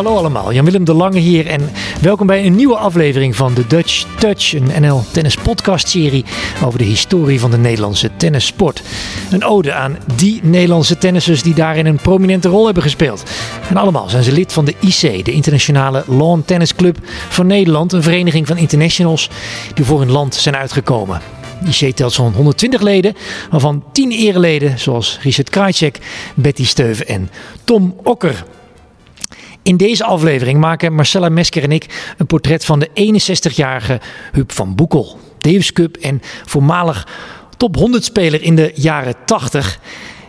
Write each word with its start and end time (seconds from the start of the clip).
Hallo 0.00 0.16
allemaal, 0.16 0.52
Jan-Willem 0.52 0.84
de 0.84 0.94
Lange 0.94 1.18
hier 1.18 1.46
en 1.46 1.70
welkom 2.00 2.26
bij 2.26 2.46
een 2.46 2.54
nieuwe 2.54 2.76
aflevering 2.76 3.36
van 3.36 3.54
de 3.54 3.66
Dutch 3.66 4.06
Touch, 4.18 4.54
een 4.54 4.82
NL 4.82 5.02
Tennis 5.12 5.36
podcast 5.36 5.88
serie 5.88 6.24
over 6.64 6.78
de 6.78 6.84
historie 6.84 7.40
van 7.40 7.50
de 7.50 7.56
Nederlandse 7.56 8.10
tennissport. 8.16 8.82
Een 9.30 9.44
ode 9.44 9.72
aan 9.72 9.96
die 10.16 10.40
Nederlandse 10.42 10.98
tennissers 10.98 11.42
die 11.42 11.54
daarin 11.54 11.86
een 11.86 11.96
prominente 11.96 12.48
rol 12.48 12.64
hebben 12.64 12.82
gespeeld. 12.82 13.22
En 13.68 13.76
allemaal 13.76 14.08
zijn 14.08 14.22
ze 14.22 14.32
lid 14.32 14.52
van 14.52 14.64
de 14.64 14.74
IC, 14.80 15.24
de 15.24 15.32
Internationale 15.32 16.04
Lawn 16.06 16.42
Tennis 16.46 16.74
Club 16.74 16.98
van 17.28 17.46
Nederland, 17.46 17.92
een 17.92 18.02
vereniging 18.02 18.46
van 18.46 18.56
internationals 18.56 19.30
die 19.74 19.84
voor 19.84 19.98
hun 19.98 20.10
land 20.10 20.34
zijn 20.34 20.56
uitgekomen. 20.56 21.20
IC 21.64 21.96
telt 21.96 22.12
zo'n 22.12 22.32
120 22.32 22.80
leden, 22.80 23.14
waarvan 23.50 23.84
10 23.92 24.10
ereleden 24.10 24.78
zoals 24.78 25.18
Richard 25.22 25.50
Krajcek, 25.50 25.98
Betty 26.34 26.66
Steuven 26.66 27.06
en 27.06 27.30
Tom 27.64 27.94
Okker. 28.02 28.44
In 29.62 29.76
deze 29.76 30.04
aflevering 30.04 30.60
maken 30.60 30.94
Marcella 30.94 31.28
Mesker 31.28 31.62
en 31.62 31.72
ik 31.72 32.14
een 32.16 32.26
portret 32.26 32.64
van 32.64 32.78
de 32.78 32.88
61-jarige 32.88 34.00
Huub 34.32 34.52
van 34.52 34.74
Boekel. 34.74 35.18
Davis 35.38 35.72
Cup 35.72 35.96
en 35.96 36.22
voormalig 36.44 37.08
top 37.56 37.76
100 37.76 38.04
speler 38.04 38.42
in 38.42 38.56
de 38.56 38.72
jaren 38.74 39.14
80. 39.24 39.80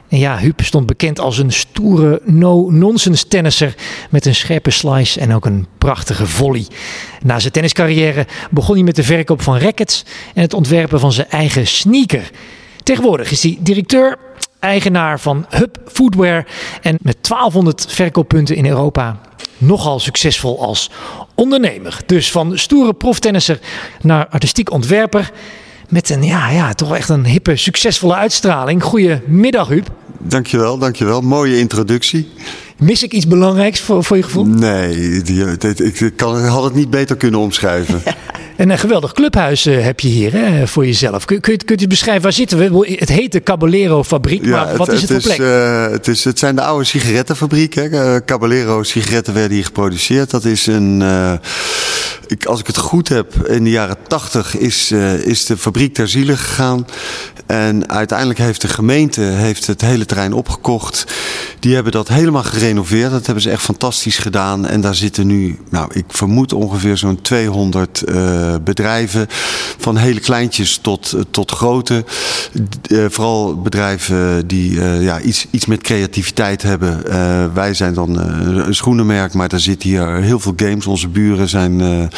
En 0.09 0.17
ja, 0.17 0.37
Huub 0.37 0.61
stond 0.61 0.85
bekend 0.85 1.19
als 1.19 1.37
een 1.37 1.51
stoere 1.51 2.21
no-nonsense 2.25 3.27
tennisser 3.27 3.75
met 4.09 4.25
een 4.25 4.35
scherpe 4.35 4.71
slice 4.71 5.19
en 5.19 5.33
ook 5.33 5.45
een 5.45 5.67
prachtige 5.77 6.27
volley. 6.27 6.65
Na 7.23 7.39
zijn 7.39 7.53
tenniscarrière 7.53 8.27
begon 8.49 8.75
hij 8.75 8.83
met 8.83 8.95
de 8.95 9.03
verkoop 9.03 9.41
van 9.41 9.57
rackets 9.57 10.05
en 10.33 10.41
het 10.41 10.53
ontwerpen 10.53 10.99
van 10.99 11.11
zijn 11.11 11.29
eigen 11.29 11.67
sneaker. 11.67 12.29
Tegenwoordig 12.83 13.31
is 13.31 13.43
hij 13.43 13.57
directeur 13.59 14.17
eigenaar 14.61 15.19
van 15.19 15.45
Hub 15.49 15.77
Footwear 15.85 16.45
en 16.81 16.97
met 17.01 17.17
1200 17.21 17.85
verkooppunten 17.89 18.55
in 18.55 18.65
Europa 18.65 19.19
nogal 19.57 19.99
succesvol 19.99 20.61
als 20.61 20.89
ondernemer. 21.35 21.99
Dus 22.05 22.31
van 22.31 22.57
stoere 22.57 22.93
proftennisser 22.93 23.59
naar 24.01 24.27
artistiek 24.27 24.71
ontwerper 24.71 25.31
met 25.89 26.09
een 26.09 26.23
ja, 26.23 26.49
ja, 26.49 26.73
toch 26.73 26.95
echt 26.95 27.09
een 27.09 27.25
hippe, 27.25 27.55
succesvolle 27.55 28.15
uitstraling. 28.15 28.83
Goedemiddag, 28.83 29.67
Huub. 29.67 29.87
Dankjewel, 30.19 30.77
dankjewel. 30.77 31.21
Mooie 31.21 31.57
introductie. 31.59 32.29
Mis 32.81 33.03
ik 33.03 33.11
iets 33.11 33.27
belangrijks 33.27 33.79
voor, 33.79 34.03
voor 34.03 34.17
je 34.17 34.23
gevoel? 34.23 34.45
Nee, 34.45 35.21
die, 35.21 35.45
ik 35.75 36.13
kan, 36.15 36.45
had 36.45 36.63
het 36.63 36.73
niet 36.73 36.89
beter 36.89 37.15
kunnen 37.15 37.39
omschrijven. 37.39 38.01
En 38.55 38.69
een 38.69 38.79
geweldig 38.79 39.13
clubhuis 39.13 39.67
uh, 39.67 39.83
heb 39.83 39.99
je 39.99 40.07
hier 40.07 40.33
hè, 40.33 40.67
voor 40.67 40.85
jezelf. 40.85 41.25
Kun, 41.25 41.39
kun, 41.39 41.53
je, 41.53 41.63
kun 41.65 41.77
je 41.79 41.87
beschrijven, 41.87 42.23
waar 42.23 42.33
zitten 42.33 42.57
we? 42.57 42.95
Het 42.99 43.09
heet 43.09 43.31
de 43.31 43.43
Caballero 43.43 44.03
Fabriek, 44.03 44.45
ja, 44.45 44.49
maar 44.49 44.75
wat 44.77 44.87
het, 44.87 44.95
is 44.95 45.01
het, 45.01 45.11
voor 45.11 45.21
plek? 45.21 45.39
Uh, 45.39 45.87
het, 45.87 46.07
is, 46.07 46.23
het 46.23 46.39
zijn 46.39 46.55
de 46.55 46.61
oude 46.61 46.85
sigarettenfabrieken. 46.85 47.93
Uh, 47.93 48.15
Caballero 48.25 48.83
sigaretten 48.83 49.33
werden 49.33 49.53
hier 49.53 49.65
geproduceerd. 49.65 50.29
Dat 50.29 50.45
is 50.45 50.67
een, 50.67 51.03
ik, 52.27 52.45
als 52.45 52.59
ik 52.59 52.67
het 52.67 52.77
goed 52.77 53.09
heb, 53.09 53.47
in 53.47 53.63
de 53.63 53.69
jaren 53.69 53.97
tachtig 54.07 54.57
is, 54.57 54.91
is 55.23 55.45
de 55.45 55.57
fabriek 55.57 55.93
ter 55.93 56.07
ziele 56.07 56.37
gegaan. 56.37 56.85
En 57.51 57.89
uiteindelijk 57.89 58.39
heeft 58.39 58.61
de 58.61 58.67
gemeente 58.67 59.21
heeft 59.21 59.67
het 59.67 59.81
hele 59.81 60.05
terrein 60.05 60.33
opgekocht. 60.33 61.05
Die 61.59 61.73
hebben 61.73 61.91
dat 61.91 62.07
helemaal 62.07 62.43
gerenoveerd. 62.43 63.11
Dat 63.11 63.25
hebben 63.25 63.43
ze 63.43 63.49
echt 63.49 63.63
fantastisch 63.63 64.17
gedaan. 64.17 64.65
En 64.65 64.81
daar 64.81 64.95
zitten 64.95 65.27
nu, 65.27 65.59
nou, 65.69 65.89
ik 65.93 66.05
vermoed 66.07 66.53
ongeveer 66.53 66.97
zo'n 66.97 67.21
200 67.21 68.03
uh, 68.05 68.55
bedrijven. 68.63 69.27
Van 69.77 69.97
hele 69.97 70.19
kleintjes 70.19 70.77
tot, 70.77 71.15
tot 71.31 71.51
grote. 71.51 72.05
Uh, 72.87 73.05
vooral 73.09 73.61
bedrijven 73.61 74.47
die 74.47 74.71
uh, 74.71 75.03
ja, 75.03 75.21
iets, 75.21 75.47
iets 75.49 75.65
met 75.65 75.81
creativiteit 75.81 76.61
hebben. 76.61 77.03
wij 77.53 77.73
zijn 77.73 77.93
dan 77.93 78.17
een 78.17 78.75
schoenenmerk, 78.75 79.33
maar 79.33 79.49
daar 79.49 79.59
zitten 79.59 79.89
hier 79.89 80.15
heel 80.15 80.39
veel 80.39 80.53
games. 80.55 80.87
Onze 80.87 81.07
buren 81.07 81.49
zijn 81.49 82.09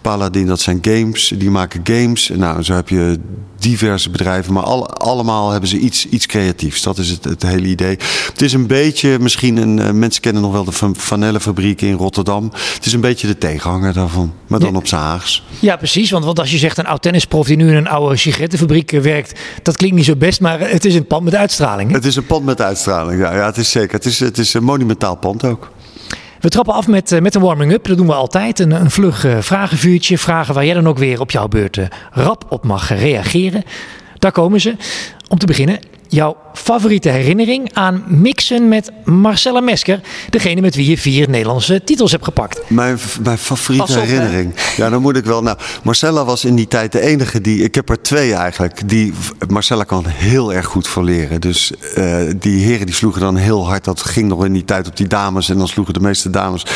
Paladin, 0.00 0.46
dat 0.46 0.60
zijn 0.60 0.78
games. 0.82 1.32
Die 1.36 1.50
maken 1.50 1.80
games. 1.84 2.30
Nou, 2.34 2.62
zo 2.62 2.74
heb 2.74 2.88
je 2.88 3.18
diverse 3.62 4.10
bedrijven, 4.10 4.52
maar 4.52 4.62
al, 4.62 4.88
allemaal 4.90 5.50
hebben 5.50 5.68
ze 5.68 5.78
iets, 5.78 6.06
iets 6.08 6.26
creatiefs. 6.26 6.82
Dat 6.82 6.98
is 6.98 7.08
het, 7.08 7.24
het 7.24 7.42
hele 7.42 7.66
idee. 7.66 7.96
Het 8.32 8.42
is 8.42 8.52
een 8.52 8.66
beetje, 8.66 9.18
misschien, 9.18 9.56
een, 9.56 9.78
uh, 9.78 9.90
mensen 9.90 10.22
kennen 10.22 10.42
nog 10.42 10.52
wel 10.52 10.64
de 10.64 10.72
Vanellenfabriek 10.92 11.80
in 11.80 11.92
Rotterdam. 11.94 12.50
Het 12.74 12.86
is 12.86 12.92
een 12.92 13.00
beetje 13.00 13.26
de 13.26 13.38
tegenhanger 13.38 13.92
daarvan, 13.92 14.32
maar 14.46 14.60
dan 14.60 14.70
Ja. 14.72 14.76
op 14.76 14.86
z'n 14.86 14.94
Haags. 14.94 15.42
Ja, 15.58 15.76
precies. 15.76 16.10
Want, 16.10 16.24
want 16.24 16.38
als 16.38 16.50
je 16.50 16.58
zegt 16.58 16.78
een 16.78 16.86
oud 16.86 17.02
tennisprof 17.02 17.46
die 17.46 17.56
nu 17.56 17.68
in 17.68 17.74
een 17.76 17.88
oude 17.88 18.16
sigarettenfabriek 18.16 18.92
eh, 18.92 19.00
werkt, 19.00 19.40
dat 19.62 19.76
klinkt 19.76 19.96
niet 19.96 20.04
zo 20.04 20.16
best, 20.16 20.40
maar 20.40 20.60
eh, 20.60 20.72
het 20.72 20.84
is 20.84 20.94
een 20.94 21.06
pand 21.06 21.24
met 21.24 21.34
uitstraling. 21.34 21.90
hè? 21.90 21.96
Het 21.96 22.04
is 22.04 22.16
een 22.16 22.26
pand 22.26 22.44
met 22.44 22.60
uitstraling, 22.60 23.20
ja, 23.20 23.34
ja 23.34 23.46
het 23.46 23.56
is 23.56 23.70
zeker. 23.70 23.94
Het 23.94 24.04
is, 24.06 24.20
het 24.20 24.38
is 24.38 24.54
een 24.54 24.64
monumentaal 24.64 25.16
pand 25.16 25.44
ook. 25.44 25.70
We 26.42 26.48
trappen 26.48 26.74
af 26.74 26.86
met, 26.86 27.12
eh, 27.12 27.20
met 27.20 27.34
een 27.34 27.40
warming-up. 27.42 27.84
Dat 27.84 27.96
doen 27.96 28.06
we 28.06 28.14
altijd. 28.14 28.58
Een, 28.58 28.70
een 28.70 28.90
vlug 28.90 29.24
eh, 29.24 29.38
vragenvuurtje. 29.40 30.18
Vragen 30.18 30.54
waar 30.54 30.64
jij 30.64 30.74
dan 30.74 30.88
ook 30.88 30.98
weer 30.98 31.20
op 31.20 31.30
jouw 31.30 31.48
beurt 31.48 31.76
eh, 31.76 31.86
rap 32.10 32.44
op 32.48 32.64
mag 32.64 32.88
reageren. 32.88 33.62
Daar 34.18 34.32
komen 34.32 34.60
ze. 34.60 34.76
Om 35.28 35.38
te 35.38 35.46
beginnen, 35.46 35.78
jouw 36.12 36.36
favoriete 36.54 37.08
herinnering 37.08 37.70
aan 37.72 38.04
mixen 38.06 38.68
met 38.68 38.90
Marcella 39.04 39.60
Mesker. 39.60 40.00
Degene 40.30 40.60
met 40.60 40.74
wie 40.74 40.90
je 40.90 40.98
vier 40.98 41.28
Nederlandse 41.28 41.84
titels 41.84 42.10
hebt 42.10 42.24
gepakt. 42.24 42.60
Mijn, 42.68 42.98
mijn 43.22 43.38
favoriete 43.38 43.92
hè. 43.92 44.00
herinnering. 44.00 44.54
Ja, 44.76 44.90
dan 44.90 45.02
moet 45.02 45.16
ik 45.16 45.24
wel. 45.24 45.42
Nou, 45.42 45.58
Marcella 45.82 46.24
was 46.24 46.44
in 46.44 46.54
die 46.54 46.68
tijd 46.68 46.92
de 46.92 47.00
enige 47.00 47.40
die. 47.40 47.62
Ik 47.62 47.74
heb 47.74 47.88
er 47.88 48.02
twee 48.02 48.34
eigenlijk. 48.34 48.88
Die, 48.88 49.12
Marcella 49.48 49.84
kan 49.84 50.06
heel 50.06 50.52
erg 50.52 50.66
goed 50.66 50.96
leren. 51.00 51.40
Dus 51.40 51.72
eh, 51.94 52.16
die 52.36 52.64
heren 52.64 52.86
die 52.86 52.94
sloegen 52.94 53.20
dan 53.20 53.36
heel 53.36 53.66
hard. 53.66 53.84
Dat 53.84 54.02
ging 54.02 54.28
nog 54.28 54.44
in 54.44 54.52
die 54.52 54.64
tijd 54.64 54.86
op 54.86 54.96
die 54.96 55.06
dames. 55.06 55.48
En 55.48 55.58
dan 55.58 55.68
sloegen 55.68 55.94
de 55.94 56.00
meeste 56.00 56.30
dames. 56.30 56.66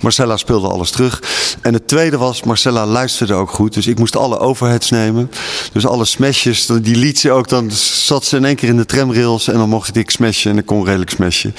Marcella 0.00 0.36
speelde 0.36 0.68
alles 0.68 0.90
terug. 0.90 1.22
En 1.60 1.72
het 1.72 1.88
tweede 1.88 2.18
was, 2.18 2.42
Marcella 2.42 2.86
luisterde 2.86 3.34
ook 3.34 3.50
goed. 3.50 3.74
Dus 3.74 3.86
ik 3.86 3.98
moest 3.98 4.16
alle 4.16 4.38
overheads 4.38 4.90
nemen. 4.90 5.30
Dus 5.72 5.86
alle 5.86 6.04
smashes, 6.04 6.66
die 6.66 6.96
liet 6.96 7.18
ze 7.18 7.30
ook. 7.30 7.48
Dan 7.48 7.70
zat 7.70 8.24
ze 8.24 8.36
in 8.36 8.44
één 8.44 8.56
keer 8.56 8.68
in 8.68 8.76
de 8.76 8.83
tramrails. 8.86 9.48
En 9.48 9.54
dan 9.58 9.68
mocht 9.68 9.96
ik 9.96 10.10
smashen. 10.10 10.50
En 10.50 10.58
ik 10.58 10.66
kon 10.66 10.84
redelijk 10.84 11.10
smashen. 11.10 11.54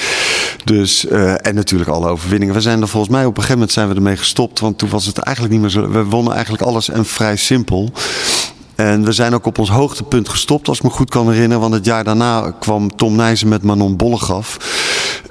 Dus, 0.63 1.07
eh, 1.07 1.45
en 1.45 1.55
natuurlijk 1.55 1.89
alle 1.89 2.07
overwinningen. 2.07 2.55
We 2.55 2.61
zijn 2.61 2.81
er 2.81 2.87
volgens 2.87 3.11
mij 3.11 3.25
op 3.25 3.27
een 3.27 3.43
gegeven 3.43 3.53
moment 3.53 3.71
zijn 3.71 3.89
we 3.89 3.95
ermee 3.95 4.17
gestopt. 4.17 4.59
Want 4.59 4.77
toen 4.77 4.89
was 4.89 5.05
het 5.05 5.17
eigenlijk 5.17 5.53
niet 5.53 5.63
meer 5.63 5.71
zo. 5.71 5.89
We 5.89 6.03
wonnen 6.03 6.33
eigenlijk 6.33 6.63
alles 6.63 6.89
en 6.89 7.05
vrij 7.05 7.35
simpel. 7.35 7.91
En 8.75 9.03
we 9.05 9.11
zijn 9.11 9.33
ook 9.33 9.45
op 9.45 9.57
ons 9.57 9.69
hoogtepunt 9.69 10.29
gestopt, 10.29 10.67
als 10.67 10.77
ik 10.77 10.83
me 10.83 10.89
goed 10.89 11.09
kan 11.09 11.29
herinneren. 11.31 11.61
Want 11.61 11.73
het 11.73 11.85
jaar 11.85 12.03
daarna 12.03 12.53
kwam 12.59 12.95
Tom 12.95 13.15
Nijzen 13.15 13.47
met 13.47 13.63
Manon 13.63 13.95
Bollegaf. 13.95 14.57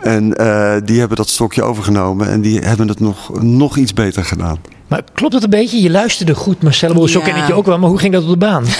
En 0.01 0.37
eh, 0.37 0.77
die 0.85 0.99
hebben 0.99 1.17
dat 1.17 1.29
stokje 1.29 1.63
overgenomen. 1.63 2.29
En 2.29 2.41
die 2.41 2.59
hebben 2.59 2.89
het 2.89 3.01
nog, 3.01 3.43
nog 3.43 3.77
iets 3.77 3.93
beter 3.95 4.25
gedaan. 4.25 4.59
Maar 4.89 5.03
klopt 5.15 5.35
het 5.35 5.43
een 5.43 5.51
beetje? 5.51 5.83
Je 5.83 5.91
luisterde 5.91 6.35
goed, 6.35 6.63
Marcella. 6.63 7.07
Zo 7.07 7.19
Ja. 7.19 7.25
ken 7.25 7.37
ik 7.37 7.47
je 7.47 7.55
ook 7.55 7.67
wel. 7.67 7.79
Maar 7.79 7.89
hoe 7.89 7.99
ging 7.99 8.13
dat 8.13 8.23
op 8.23 8.29
de 8.29 8.37
baan? 8.37 8.65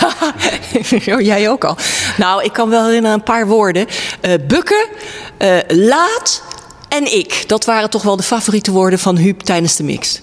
Oh, 1.07 1.21
jij 1.21 1.51
ook 1.51 1.65
al. 1.65 1.77
Nou, 2.19 2.43
ik 2.45 2.53
kan 2.53 2.69
wel 2.69 2.85
herinneren 2.85 3.17
een 3.17 3.23
paar 3.23 3.47
woorden. 3.47 3.87
Eh, 4.21 4.33
bukken, 4.49 4.87
eh, 5.39 5.57
laat 5.69 6.43
en 6.89 7.15
ik. 7.17 7.45
Dat 7.47 7.65
waren 7.65 7.91
toch 7.91 8.03
wel 8.03 8.17
de 8.17 8.23
favoriete 8.23 8.71
woorden 8.71 8.99
van 8.99 9.17
Huub 9.17 9.41
tijdens 9.41 9.77
de 9.77 9.83
mix. 9.85 10.21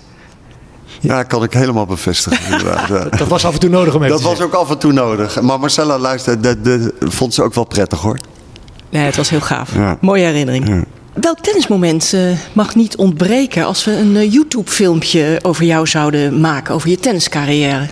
Ja, 1.02 1.24
kan 1.24 1.44
ik 1.44 1.54
helemaal 1.54 1.86
bevestigen. 1.86 2.46
inderdaad. 2.52 3.18
Dat 3.18 3.28
was 3.28 3.46
af 3.46 3.54
en 3.54 3.60
toe 3.60 3.70
nodig 3.70 3.96
om 3.96 4.04
even 4.04 4.12
Dat 4.14 4.22
te 4.22 4.28
was 4.28 4.42
ook 4.42 4.54
af 4.54 4.70
en 4.70 4.78
toe 4.78 4.92
nodig. 4.94 5.42
Maar 5.42 5.60
Marcella 5.60 5.98
luisterde, 5.98 6.62
dat, 6.62 6.82
dat 6.82 7.14
vond 7.14 7.34
ze 7.34 7.44
ook 7.44 7.54
wel 7.54 7.64
prettig 7.64 8.00
hoor. 8.00 8.20
Nee, 8.90 9.06
het 9.06 9.16
was 9.16 9.30
heel 9.30 9.42
gaaf. 9.42 9.76
Ja. 9.76 9.98
Mooie 10.02 10.24
herinnering. 10.26 10.86
Welk 11.14 11.40
tennismoment 11.40 12.14
eh, 12.14 12.22
mag 12.54 12.76
niet 12.76 12.96
ontbreken 12.96 13.66
als 13.66 13.86
we 13.86 13.92
een 13.92 14.16
eh, 14.16 14.32
YouTube-filmpje 14.32 15.40
over 15.42 15.64
jou 15.66 15.88
zouden 15.88 16.40
maken, 16.40 16.74
over 16.74 16.90
je 16.90 17.00
tenniscarrière? 17.00 17.90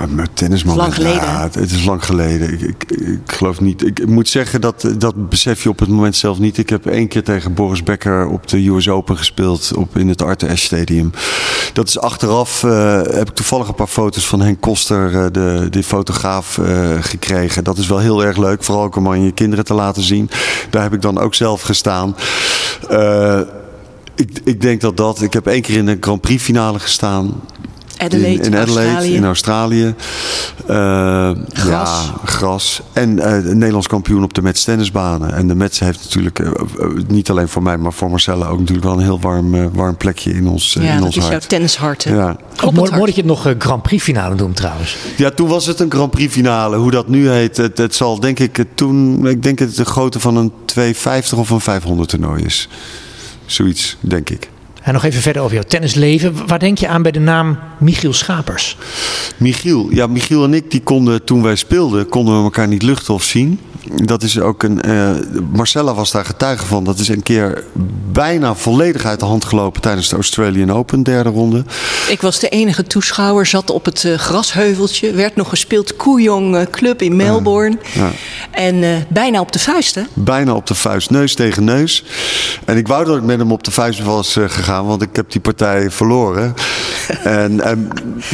Ja, 0.00 0.06
Mijn 0.14 0.28
tennismoment. 0.34 0.80
Lang 0.80 0.94
geleden, 0.94 1.22
Ja, 1.28 1.42
het, 1.42 1.54
het 1.54 1.70
is 1.70 1.84
lang 1.84 2.04
geleden. 2.04 2.52
Ik, 2.52 2.60
ik, 2.62 2.90
ik 2.90 3.32
geloof 3.32 3.60
niet. 3.60 3.86
Ik 3.86 4.06
moet 4.06 4.28
zeggen 4.28 4.60
dat 4.60 4.88
dat 4.98 5.28
besef 5.28 5.62
je 5.62 5.68
op 5.68 5.78
het 5.78 5.88
moment 5.88 6.16
zelf 6.16 6.38
niet. 6.38 6.58
Ik 6.58 6.68
heb 6.70 6.86
één 6.86 7.08
keer 7.08 7.24
tegen 7.24 7.54
Boris 7.54 7.82
Becker 7.82 8.26
op 8.26 8.48
de 8.48 8.68
US 8.68 8.88
Open 8.88 9.16
gespeeld 9.16 9.72
op, 9.76 9.96
in 9.96 10.08
het 10.08 10.22
Arthur 10.22 10.48
Ashe 10.50 10.64
Stadium. 10.64 11.10
Dat 11.72 11.88
is 11.88 11.98
achteraf. 11.98 12.64
eh, 12.64 13.02
heb 13.02 13.28
ik 13.28 13.34
toevallig 13.34 13.68
een 13.68 13.74
paar 13.74 13.86
foto's 13.86 14.26
van 14.26 14.40
Henk 14.40 14.60
Koster, 14.60 15.14
eh, 15.24 15.26
de, 15.32 15.66
de 15.70 15.82
fotograaf, 15.82 16.58
eh, 16.58 16.90
gekregen. 17.00 17.64
Dat 17.64 17.78
is 17.78 17.86
wel 17.86 17.98
heel 17.98 18.24
erg 18.24 18.36
leuk. 18.36 18.64
Vooral 18.64 18.84
ook 18.84 18.96
om 18.96 19.08
aan 19.08 19.22
je 19.24 19.32
kinderen 19.32 19.64
te 19.64 19.74
laten 19.74 20.02
zien. 20.02 20.30
Daar 20.70 20.82
heb 20.82 20.92
ik 20.92 21.02
dan 21.02 21.18
ook 21.18 21.34
zelf 21.34 21.60
gestaan. 21.62 22.16
Ik, 24.14 24.40
ik 24.44 24.60
denk 24.60 24.80
dat 24.80 24.96
dat. 24.96 25.22
Ik 25.22 25.32
heb 25.32 25.46
één 25.46 25.62
keer 25.62 25.76
in 25.76 25.86
de 25.86 25.96
Grand 26.00 26.20
Prix 26.20 26.42
finale 26.42 26.78
gestaan. 26.78 27.40
Adelaide, 27.98 28.42
in, 28.42 28.52
in 28.52 28.56
Adelaide, 28.56 28.90
Australië. 28.92 29.14
in 29.14 29.24
Australië. 29.24 29.94
Eh, 30.66 31.30
Gras. 31.52 32.04
Ja, 32.06 32.14
gras. 32.24 32.80
En 32.92 33.18
eh, 33.18 33.32
Nederlands 33.54 33.86
kampioen 33.86 34.22
op 34.22 34.34
de 34.34 34.42
Mets 34.42 34.64
tennisbanen. 34.64 35.34
En 35.34 35.48
de 35.48 35.54
Mets 35.54 35.78
heeft 35.78 36.00
natuurlijk, 36.02 36.38
eh, 36.38 36.46
eh, 36.46 36.86
niet 37.08 37.30
alleen 37.30 37.48
voor 37.48 37.62
mij, 37.62 37.76
maar 37.76 37.92
voor 37.92 38.10
Marcella 38.10 38.46
ook 38.46 38.58
natuurlijk 38.58 38.86
wel 38.86 38.96
een 38.96 39.02
heel 39.02 39.20
warm, 39.20 39.54
eh, 39.54 39.64
warm 39.72 39.96
plekje 39.96 40.32
in 40.32 40.48
ons, 40.48 40.76
eh, 40.76 40.82
ja, 40.84 40.88
in 40.90 40.96
dat 40.96 41.06
ons 41.06 41.16
is 41.16 41.22
jouw 41.22 41.30
hart. 41.32 41.48
tennishart. 41.48 42.02
Ja. 42.02 42.28
Ook 42.30 42.36
mooi, 42.60 42.72
mooi 42.74 42.90
hart. 42.90 43.04
dat 43.06 43.14
je 43.14 43.20
het 43.20 43.30
nog 43.30 43.46
eh, 43.46 43.52
Grand 43.58 43.82
Prix 43.82 44.02
finale 44.04 44.34
noemt 44.34 44.56
trouwens. 44.56 44.96
ja, 45.16 45.30
toen 45.30 45.48
was 45.48 45.66
het 45.66 45.80
een 45.80 45.90
Grand 45.90 46.10
Prix 46.10 46.32
finale. 46.32 46.76
Hoe 46.76 46.90
dat 46.90 47.08
nu 47.08 47.28
heet, 47.30 47.56
het, 47.56 47.78
het 47.78 47.94
zal 47.94 48.20
denk 48.20 48.38
ik 48.38 48.58
eh, 48.58 48.64
toen, 48.74 49.26
ik 49.26 49.42
denk 49.42 49.58
dat 49.58 49.68
het 49.68 49.76
de 49.76 49.84
grootte 49.84 50.20
van 50.20 50.36
een 50.36 50.52
250 50.64 51.38
of 51.38 51.50
een 51.50 51.60
500 51.60 52.08
toernooi 52.08 52.44
is. 52.44 52.68
Zoiets, 53.46 53.96
denk 54.00 54.30
ik. 54.30 54.48
En 54.82 54.92
nog 54.92 55.04
even 55.04 55.20
verder 55.22 55.42
over 55.42 55.54
jouw 55.54 55.64
tennisleven. 55.68 56.46
Waar 56.46 56.58
denk 56.58 56.78
je 56.78 56.88
aan 56.88 57.02
bij 57.02 57.12
de 57.12 57.20
naam 57.20 57.58
Michiel 57.78 58.12
Schapers? 58.12 58.76
Michiel, 59.36 59.88
ja, 59.90 60.06
Michiel 60.06 60.44
en 60.44 60.54
ik 60.54 60.70
die 60.70 60.82
konden 60.82 61.24
toen 61.24 61.42
wij 61.42 61.56
speelden, 61.56 62.08
konden 62.08 62.36
we 62.36 62.42
elkaar 62.42 62.68
niet 62.68 62.82
luchten 62.82 63.14
of 63.14 63.22
zien. 63.22 63.60
Dat 63.94 64.22
is 64.22 64.40
ook 64.40 64.62
een. 64.62 64.80
Uh, 64.88 65.10
Marcella 65.52 65.94
was 65.94 66.10
daar 66.10 66.24
getuige 66.24 66.66
van. 66.66 66.84
Dat 66.84 66.98
is 66.98 67.08
een 67.08 67.22
keer 67.22 67.64
bijna 68.12 68.54
volledig 68.54 69.04
uit 69.04 69.20
de 69.20 69.26
hand 69.26 69.44
gelopen 69.44 69.80
tijdens 69.80 70.08
de 70.08 70.14
Australian 70.14 70.72
Open, 70.72 71.02
derde 71.02 71.30
ronde. 71.30 71.64
Ik 72.08 72.20
was 72.20 72.38
de 72.38 72.48
enige 72.48 72.82
toeschouwer, 72.82 73.46
zat 73.46 73.70
op 73.70 73.84
het 73.84 74.04
uh, 74.04 74.18
grasheuveltje. 74.18 75.12
Werd 75.12 75.36
nog 75.36 75.48
gespeeld 75.48 75.96
Koejong 75.96 76.54
uh, 76.54 76.62
Club 76.70 77.02
in 77.02 77.16
Melbourne. 77.16 77.78
Ja. 77.94 78.10
En 78.50 79.06
bijna 79.08 79.40
op 79.40 79.52
de 79.52 79.58
vuist, 79.58 79.94
hè? 79.94 80.02
Bijna 80.14 80.54
op 80.54 80.66
de 80.66 80.74
vuist, 80.74 81.10
neus 81.10 81.34
tegen 81.34 81.64
neus. 81.64 82.04
En 82.64 82.76
ik 82.76 82.88
wou 82.88 83.04
dat 83.04 83.16
ik 83.16 83.22
met 83.22 83.38
hem 83.38 83.52
op 83.52 83.64
de 83.64 83.70
vuist 83.70 84.02
was 84.02 84.32
gegaan, 84.32 84.86
want 84.86 85.02
ik 85.02 85.16
heb 85.16 85.30
die 85.30 85.40
partij 85.40 85.90
verloren. 85.90 86.54
en, 87.22 87.60
en, 87.68 87.88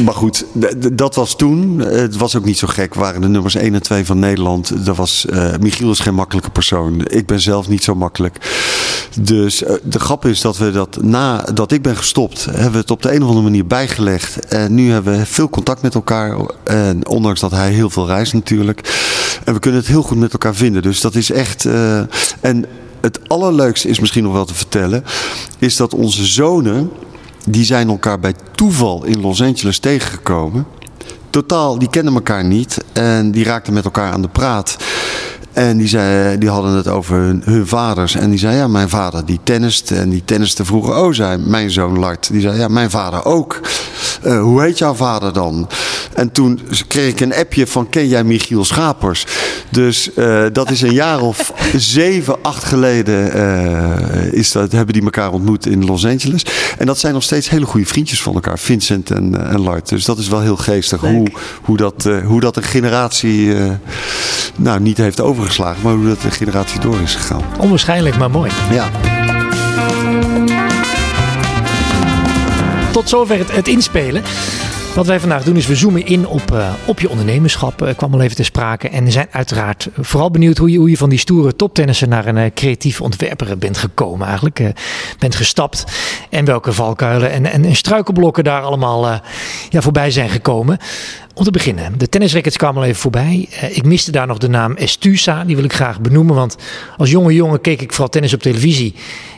maar 0.04 0.14
goed, 0.14 0.44
dat 0.92 1.14
was 1.14 1.36
toen. 1.36 1.78
Het 1.78 2.16
was 2.16 2.36
ook 2.36 2.44
niet 2.44 2.58
zo 2.58 2.66
gek. 2.66 2.94
Waren 2.94 3.20
de 3.20 3.28
nummers 3.28 3.54
1 3.54 3.74
en 3.74 3.82
2 3.82 4.04
van 4.04 4.18
Nederland. 4.18 4.86
Dat 4.86 4.96
was 4.96 5.26
uh, 5.30 5.54
Michiel 5.60 5.90
is 5.90 5.98
geen 5.98 6.14
makkelijke 6.14 6.50
persoon. 6.50 7.00
Ik 7.06 7.26
ben 7.26 7.40
zelf 7.40 7.68
niet 7.68 7.84
zo 7.84 7.94
makkelijk. 7.94 8.36
Dus 9.20 9.62
uh, 9.62 9.70
de 9.82 10.00
grap 10.00 10.24
is 10.24 10.40
dat 10.40 10.58
we 10.58 10.70
dat 10.70 11.02
nadat 11.02 11.72
ik 11.72 11.82
ben 11.82 11.96
gestopt, 11.96 12.44
hebben 12.44 12.72
we 12.72 12.78
het 12.78 12.90
op 12.90 13.02
de 13.02 13.12
een 13.14 13.22
of 13.22 13.28
andere 13.28 13.44
manier 13.44 13.66
bijgelegd. 13.66 14.46
En 14.46 14.74
nu 14.74 14.90
hebben 14.90 15.18
we 15.18 15.26
veel 15.26 15.48
contact 15.48 15.82
met 15.82 15.94
elkaar. 15.94 16.36
En 16.64 17.08
ondanks 17.08 17.40
dat 17.40 17.50
hij 17.50 17.72
heel 17.72 17.90
veel 17.90 18.06
reist 18.06 18.32
natuurlijk. 18.32 18.80
En 19.44 19.54
we 19.54 19.60
kunnen 19.60 19.80
het 19.80 19.88
heel 19.88 20.02
goed 20.02 20.18
met 20.18 20.32
elkaar 20.32 20.54
vinden. 20.54 20.82
Dus 20.82 21.00
dat 21.00 21.14
is 21.14 21.30
echt. 21.30 21.64
Uh, 21.64 21.98
en 22.40 22.66
het 23.00 23.28
allerleukste 23.28 23.88
is 23.88 24.00
misschien 24.00 24.22
nog 24.22 24.32
wel 24.32 24.44
te 24.44 24.54
vertellen, 24.54 25.04
is 25.58 25.76
dat 25.76 25.94
onze 25.94 26.24
zonen, 26.26 26.90
die 27.48 27.64
zijn 27.64 27.88
elkaar 27.88 28.20
bij 28.20 28.34
toeval 28.54 29.04
in 29.04 29.20
Los 29.20 29.42
Angeles 29.42 29.78
tegengekomen. 29.78 30.66
Totaal, 31.30 31.78
die 31.78 31.90
kennen 31.90 32.14
elkaar 32.14 32.44
niet 32.44 32.84
en 32.92 33.30
die 33.30 33.44
raakten 33.44 33.72
met 33.72 33.84
elkaar 33.84 34.12
aan 34.12 34.22
de 34.22 34.28
praat. 34.28 34.76
En 35.54 35.76
die, 35.76 35.88
zei, 35.88 36.38
die 36.38 36.48
hadden 36.48 36.72
het 36.72 36.88
over 36.88 37.16
hun, 37.16 37.42
hun, 37.44 37.66
vaders. 37.66 38.14
En 38.14 38.30
die 38.30 38.38
zei, 38.38 38.56
ja, 38.56 38.68
mijn 38.68 38.88
vader 38.88 39.24
die 39.26 39.40
tennist. 39.42 39.90
En 39.90 40.10
die 40.10 40.22
tenniste 40.24 40.64
vroeger, 40.64 40.96
oh, 40.96 41.12
zei 41.12 41.38
mijn 41.38 41.70
zoon 41.70 41.98
Lart. 41.98 42.28
Die 42.30 42.40
zei, 42.40 42.58
ja, 42.58 42.68
mijn 42.68 42.90
vader 42.90 43.24
ook. 43.24 43.60
Uh, 44.24 44.40
hoe 44.40 44.62
heet 44.62 44.78
jouw 44.78 44.94
vader 44.94 45.32
dan? 45.32 45.68
En 46.14 46.32
toen 46.32 46.60
kreeg 46.88 47.10
ik 47.10 47.20
een 47.20 47.34
appje 47.34 47.66
van, 47.66 47.88
ken 47.88 48.08
jij 48.08 48.24
Michiel 48.24 48.64
Schapers? 48.64 49.26
Dus 49.70 50.10
uh, 50.16 50.44
dat 50.52 50.70
is 50.70 50.82
een 50.82 50.92
jaar 50.92 51.20
of 51.20 51.52
zeven, 51.76 52.36
acht 52.42 52.64
geleden 52.64 53.36
uh, 53.36 54.32
is 54.32 54.52
dat, 54.52 54.72
hebben 54.72 54.94
die 54.94 55.02
elkaar 55.02 55.32
ontmoet 55.32 55.66
in 55.66 55.84
Los 55.84 56.06
Angeles. 56.06 56.46
En 56.78 56.86
dat 56.86 56.98
zijn 56.98 57.14
nog 57.14 57.22
steeds 57.22 57.48
hele 57.50 57.66
goede 57.66 57.86
vriendjes 57.86 58.22
van 58.22 58.34
elkaar, 58.34 58.58
Vincent 58.58 59.10
en, 59.10 59.48
en 59.48 59.60
Lart. 59.60 59.88
Dus 59.88 60.04
dat 60.04 60.18
is 60.18 60.28
wel 60.28 60.40
heel 60.40 60.56
geestig 60.56 61.00
hoe, 61.00 61.28
hoe, 61.62 61.76
dat, 61.76 62.08
hoe 62.24 62.40
dat 62.40 62.56
een 62.56 62.62
generatie 62.62 63.54
nou, 64.56 64.80
niet 64.80 64.96
heeft 64.96 65.20
over 65.20 65.43
overgeslagen, 65.44 65.82
maar 65.82 65.94
hoe 65.94 66.06
dat 66.06 66.20
de 66.20 66.30
generatie 66.30 66.80
door 66.80 67.00
is 67.00 67.14
gegaan. 67.14 67.42
Onwaarschijnlijk, 67.58 68.16
maar 68.16 68.30
mooi. 68.30 68.50
Ja. 68.70 68.90
Tot 72.92 73.08
zover 73.08 73.38
het, 73.38 73.52
het 73.52 73.68
inspelen. 73.68 74.22
Wat 74.94 75.06
wij 75.06 75.20
vandaag 75.20 75.42
doen 75.42 75.56
is 75.56 75.66
we 75.66 75.74
zoomen 75.74 76.06
in 76.06 76.26
op, 76.26 76.52
uh, 76.52 76.72
op 76.86 77.00
je 77.00 77.08
ondernemerschap. 77.08 77.82
Uh, 77.82 77.88
kwam 77.96 78.14
al 78.14 78.20
even 78.20 78.36
te 78.36 78.42
sprake. 78.42 78.88
En 78.88 79.12
zijn 79.12 79.26
uiteraard 79.30 79.88
vooral 80.00 80.30
benieuwd 80.30 80.58
hoe 80.58 80.70
je, 80.70 80.78
hoe 80.78 80.90
je 80.90 80.96
van 80.96 81.08
die 81.08 81.18
stoere 81.18 81.56
toptennissen 81.56 82.08
naar 82.08 82.26
een 82.26 82.36
uh, 82.36 82.44
creatief 82.54 83.00
ontwerper 83.00 83.58
bent 83.58 83.78
gekomen 83.78 84.26
eigenlijk. 84.26 84.60
bent 85.18 85.34
gestapt. 85.34 85.84
En 86.30 86.44
welke 86.44 86.72
valkuilen 86.72 87.30
en, 87.30 87.46
en, 87.46 87.64
en 87.64 87.76
struikelblokken 87.76 88.44
daar 88.44 88.62
allemaal 88.62 89.20
ja, 89.68 89.80
voorbij 89.80 90.10
zijn 90.10 90.28
gekomen. 90.28 90.78
Om 91.34 91.44
te 91.44 91.50
beginnen, 91.50 91.98
de 91.98 92.08
tennisrackets 92.08 92.56
kwamen 92.56 92.82
al 92.82 92.88
even 92.88 93.00
voorbij. 93.00 93.48
Ik 93.70 93.84
miste 93.84 94.10
daar 94.10 94.26
nog 94.26 94.38
de 94.38 94.48
naam 94.48 94.74
Estusa, 94.74 95.44
die 95.44 95.56
wil 95.56 95.64
ik 95.64 95.72
graag 95.72 96.00
benoemen. 96.00 96.34
Want 96.34 96.56
als 96.96 97.10
jonge 97.10 97.34
jongen 97.34 97.60
keek 97.60 97.80
ik 97.80 97.90
vooral 97.90 98.08
tennis 98.08 98.34
op 98.34 98.42
televisie. 98.42 98.94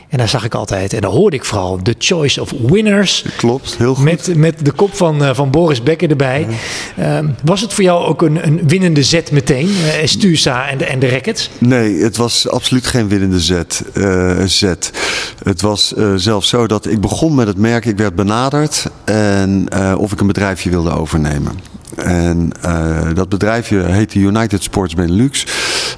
En 0.09 0.17
daar 0.17 0.29
zag 0.29 0.45
ik 0.45 0.55
altijd, 0.55 0.93
en 0.93 1.01
daar 1.01 1.11
hoorde 1.11 1.35
ik 1.35 1.45
vooral, 1.45 1.79
The 1.81 1.95
Choice 1.97 2.41
of 2.41 2.53
Winners. 2.67 3.25
Klopt, 3.37 3.77
heel 3.77 3.95
goed. 3.95 4.03
Met, 4.03 4.35
met 4.35 4.65
de 4.65 4.71
kop 4.71 4.95
van, 4.95 5.23
uh, 5.23 5.29
van 5.33 5.51
Boris 5.51 5.83
Becker 5.83 6.09
erbij. 6.09 6.47
Ja. 6.95 7.21
Uh, 7.21 7.29
was 7.43 7.61
het 7.61 7.73
voor 7.73 7.83
jou 7.83 8.05
ook 8.05 8.21
een, 8.21 8.47
een 8.47 8.67
winnende 8.67 9.03
zet 9.03 9.31
meteen, 9.31 9.67
uh, 9.67 10.03
Estusa 10.03 10.69
en 10.69 10.77
de, 10.77 10.85
en 10.85 10.99
de 10.99 11.09
rackets? 11.09 11.49
Nee, 11.57 12.03
het 12.03 12.17
was 12.17 12.49
absoluut 12.49 12.85
geen 12.85 13.07
winnende 13.07 13.39
zet. 13.39 13.83
zet. 14.45 14.91
Het 15.43 15.61
was 15.61 15.93
zelfs 16.15 16.49
zo 16.49 16.67
dat 16.67 16.85
ik 16.85 17.01
begon 17.01 17.35
met 17.35 17.47
het 17.47 17.57
merk, 17.57 17.85
ik 17.85 17.97
werd 17.97 18.15
benaderd. 18.15 18.85
En 19.03 19.67
of 19.97 20.11
ik 20.11 20.19
een 20.19 20.27
bedrijfje 20.27 20.69
wilde 20.69 20.91
overnemen. 20.91 21.59
En 21.97 22.49
uh, 22.65 23.13
dat 23.13 23.29
bedrijfje 23.29 23.83
heette 23.83 24.19
United 24.19 24.63
Sports 24.63 24.93
Benelux. 24.93 25.45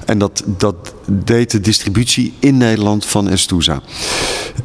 En 0.06 0.18
dat, 0.18 0.42
dat 0.46 0.94
deed 1.06 1.50
de 1.50 1.60
distributie 1.60 2.34
in 2.38 2.56
Nederland 2.56 3.06
van 3.06 3.28
Estusa. 3.28 3.80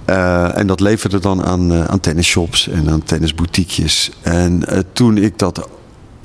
Uh, 0.10 0.58
en 0.58 0.68
dat 0.68 0.80
leverde 0.80 1.20
dan 1.20 1.44
aan, 1.44 1.72
uh, 1.72 1.86
aan 1.86 2.00
tennisshops 2.00 2.68
en 2.68 2.90
aan 2.90 3.04
tennisboutiquejes. 3.04 4.12
En 4.22 4.64
toen 4.94 5.18
ik 5.18 5.40
dat 5.40 5.68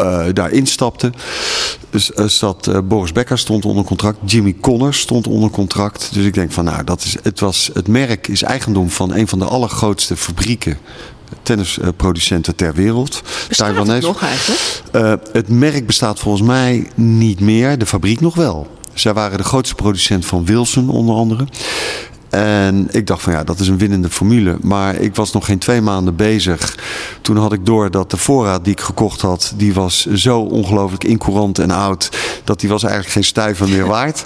uh, 0.00 0.24
daar 0.32 0.50
instapte, 0.50 1.12
zat 2.26 2.66
uh, 2.66 2.78
Boris 2.84 3.12
Becker 3.12 3.38
stond 3.38 3.64
onder 3.64 3.84
contract, 3.84 4.18
Jimmy 4.24 4.56
Connors 4.60 5.00
stond 5.00 5.26
onder 5.26 5.50
contract. 5.50 6.08
Dus 6.12 6.24
ik 6.24 6.34
denk 6.34 6.52
van 6.52 6.64
nou, 6.64 6.84
dat 6.84 7.04
is, 7.04 7.16
het, 7.22 7.40
was, 7.40 7.70
het 7.72 7.88
merk 7.88 8.28
is 8.28 8.42
eigendom 8.42 8.90
van 8.90 9.14
een 9.14 9.28
van 9.28 9.38
de 9.38 9.44
allergrootste 9.44 10.16
fabrieken 10.16 10.78
tennisproducenten 11.42 12.56
ter 12.56 12.74
wereld. 12.74 13.22
Bestaat 13.48 13.86
het 13.86 14.02
nog 14.02 14.22
eigenlijk? 14.22 14.82
Uh, 14.92 15.12
het 15.32 15.48
merk 15.48 15.86
bestaat 15.86 16.18
volgens 16.18 16.46
mij 16.46 16.90
niet 16.94 17.40
meer, 17.40 17.78
de 17.78 17.86
fabriek 17.86 18.20
nog 18.20 18.34
wel. 18.34 18.78
Zij 18.94 19.12
waren 19.12 19.38
de 19.38 19.44
grootste 19.44 19.74
producent 19.74 20.26
van 20.26 20.44
Wilson 20.44 20.88
onder 20.88 21.14
andere. 21.14 21.46
En 22.30 22.88
ik 22.90 23.06
dacht 23.06 23.22
van 23.22 23.32
ja, 23.32 23.44
dat 23.44 23.60
is 23.60 23.68
een 23.68 23.78
winnende 23.78 24.10
formule. 24.10 24.56
Maar 24.60 24.94
ik 24.94 25.14
was 25.14 25.32
nog 25.32 25.44
geen 25.44 25.58
twee 25.58 25.80
maanden 25.80 26.16
bezig. 26.16 26.76
Toen 27.22 27.36
had 27.36 27.52
ik 27.52 27.66
door 27.66 27.90
dat 27.90 28.10
de 28.10 28.16
voorraad 28.16 28.64
die 28.64 28.72
ik 28.72 28.80
gekocht 28.80 29.20
had, 29.20 29.52
die 29.56 29.74
was 29.74 30.06
zo 30.06 30.40
ongelooflijk 30.40 31.04
incourant 31.04 31.58
en 31.58 31.70
oud, 31.70 32.10
dat 32.44 32.60
die 32.60 32.68
was 32.68 32.82
eigenlijk 32.82 33.12
geen 33.12 33.24
stuiver 33.24 33.68
meer 33.68 33.86
waard. 33.96 34.24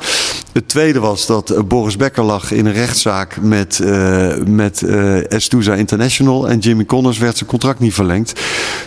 Het 0.53 0.69
tweede 0.69 1.01
was 1.01 1.27
dat 1.27 1.51
eh, 1.51 1.63
Boris 1.63 1.97
Becker 1.97 2.25
lag 2.25 2.51
in 2.51 2.67
een 2.67 2.73
rechtszaak 2.73 3.41
met, 3.41 3.81
uh, 3.83 4.35
met 4.47 4.81
uh, 4.81 5.33
Estuza 5.33 5.75
International. 5.75 6.49
En 6.49 6.59
Jimmy 6.59 6.85
Connors 6.85 7.19
werd 7.19 7.37
zijn 7.37 7.51
contract 7.51 7.79
niet 7.79 7.95
verlengd. 7.95 8.41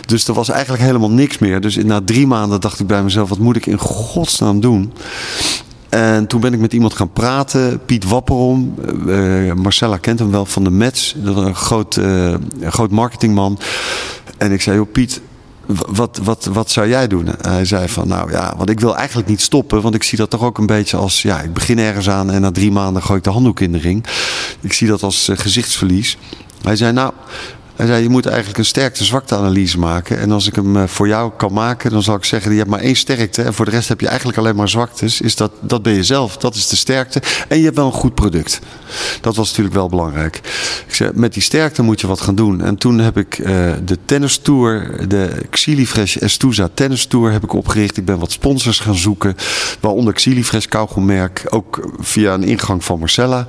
Dus 0.06 0.28
er 0.28 0.34
was 0.34 0.48
eigenlijk 0.48 0.82
helemaal 0.82 1.10
niks 1.10 1.38
meer. 1.38 1.60
Dus 1.60 1.76
na 1.76 2.00
drie 2.04 2.26
maanden 2.26 2.60
dacht 2.60 2.80
ik 2.80 2.86
bij 2.86 3.02
mezelf, 3.02 3.28
wat 3.28 3.38
moet 3.38 3.56
ik 3.56 3.66
in 3.66 3.78
godsnaam 3.78 4.60
doen? 4.60 4.92
En 5.88 6.26
toen 6.26 6.40
ben 6.40 6.52
ik 6.52 6.60
met 6.60 6.72
iemand 6.72 6.94
gaan 6.94 7.12
praten, 7.12 7.80
Piet 7.84 8.04
Wapperom. 8.04 8.74
Uh, 9.06 9.52
Marcella 9.52 9.96
kent 9.96 10.18
hem 10.18 10.30
wel 10.30 10.46
van 10.46 10.64
de 10.64 10.70
Mets, 10.70 11.14
dat 11.16 11.36
is 11.36 11.42
een 11.42 11.54
groot, 11.54 11.96
een 11.96 12.72
groot 12.72 12.90
marketingman. 12.90 13.58
En 14.38 14.52
ik 14.52 14.62
zei, 14.62 14.76
joh 14.76 14.92
Piet, 14.92 15.20
wat, 15.66 16.20
wat, 16.22 16.44
wat 16.44 16.70
zou 16.70 16.88
jij 16.88 17.06
doen? 17.06 17.28
Hij 17.40 17.64
zei 17.64 17.88
van, 17.88 18.08
nou 18.08 18.30
ja, 18.30 18.54
want 18.56 18.70
ik 18.70 18.80
wil 18.80 18.96
eigenlijk 18.96 19.28
niet 19.28 19.40
stoppen. 19.40 19.82
Want 19.82 19.94
ik 19.94 20.02
zie 20.02 20.18
dat 20.18 20.30
toch 20.30 20.42
ook 20.42 20.58
een 20.58 20.66
beetje 20.66 20.96
als, 20.96 21.22
ja, 21.22 21.40
ik 21.40 21.52
begin 21.52 21.78
ergens 21.78 22.08
aan 22.08 22.30
en 22.30 22.40
na 22.40 22.50
drie 22.50 22.70
maanden 22.70 23.02
gooi 23.02 23.18
ik 23.18 23.24
de 23.24 23.30
handdoek 23.30 23.60
in 23.60 23.72
de 23.72 23.78
ring. 23.78 24.04
Ik 24.60 24.72
zie 24.72 24.88
dat 24.88 25.02
als 25.02 25.30
gezichtsverlies. 25.32 26.18
Hij 26.62 26.76
zei, 26.76 26.92
nou, 26.92 27.12
hij 27.78 27.86
zei, 27.86 28.02
je 28.02 28.08
moet 28.08 28.26
eigenlijk 28.26 28.58
een 28.58 28.64
sterkte-zwakte-analyse 28.64 29.78
maken. 29.78 30.18
En 30.18 30.30
als 30.32 30.46
ik 30.46 30.54
hem 30.54 30.76
eh, 30.76 30.86
voor 30.86 31.08
jou 31.08 31.32
kan 31.36 31.52
maken, 31.52 31.90
dan 31.90 32.02
zal 32.02 32.16
ik 32.16 32.24
zeggen, 32.24 32.50
je 32.50 32.58
hebt 32.58 32.70
maar 32.70 32.80
één 32.80 32.96
sterkte. 32.96 33.42
En 33.42 33.54
voor 33.54 33.64
de 33.64 33.70
rest 33.70 33.88
heb 33.88 34.00
je 34.00 34.06
eigenlijk 34.06 34.38
alleen 34.38 34.56
maar 34.56 34.68
zwaktes. 34.68 35.20
Is 35.20 35.36
dat, 35.36 35.52
dat 35.60 35.82
ben 35.82 35.92
je 35.92 36.04
zelf, 36.04 36.36
dat 36.36 36.54
is 36.54 36.68
de 36.68 36.76
sterkte. 36.76 37.22
En 37.48 37.58
je 37.58 37.64
hebt 37.64 37.76
wel 37.76 37.86
een 37.86 37.92
goed 37.92 38.14
product. 38.14 38.60
Dat 39.20 39.36
was 39.36 39.48
natuurlijk 39.48 39.74
wel 39.74 39.88
belangrijk. 39.88 40.36
Ik 40.86 40.94
zei, 40.94 41.10
met 41.14 41.32
die 41.32 41.42
sterkte 41.42 41.82
moet 41.82 42.00
je 42.00 42.06
wat 42.06 42.20
gaan 42.20 42.34
doen. 42.34 42.62
En 42.62 42.76
toen 42.76 42.98
heb 42.98 43.16
ik 43.16 43.38
uh, 43.38 43.46
de 43.84 43.98
tennis 44.04 44.36
tour, 44.36 45.00
de 45.08 45.30
Xilifresh 45.50 46.16
Estuza 46.16 46.68
tennis 46.74 47.06
tour 47.06 47.32
heb 47.32 47.44
ik 47.44 47.52
opgericht. 47.52 47.96
Ik 47.96 48.04
ben 48.04 48.18
wat 48.18 48.32
sponsors 48.32 48.78
gaan 48.78 48.96
zoeken. 48.96 49.36
Waaronder 49.80 50.12
Xilifresh 50.14 50.66
kauwgommerk. 50.66 51.44
Ook 51.48 51.90
via 51.98 52.34
een 52.34 52.44
ingang 52.44 52.84
van 52.84 52.98
Marcella. 52.98 53.46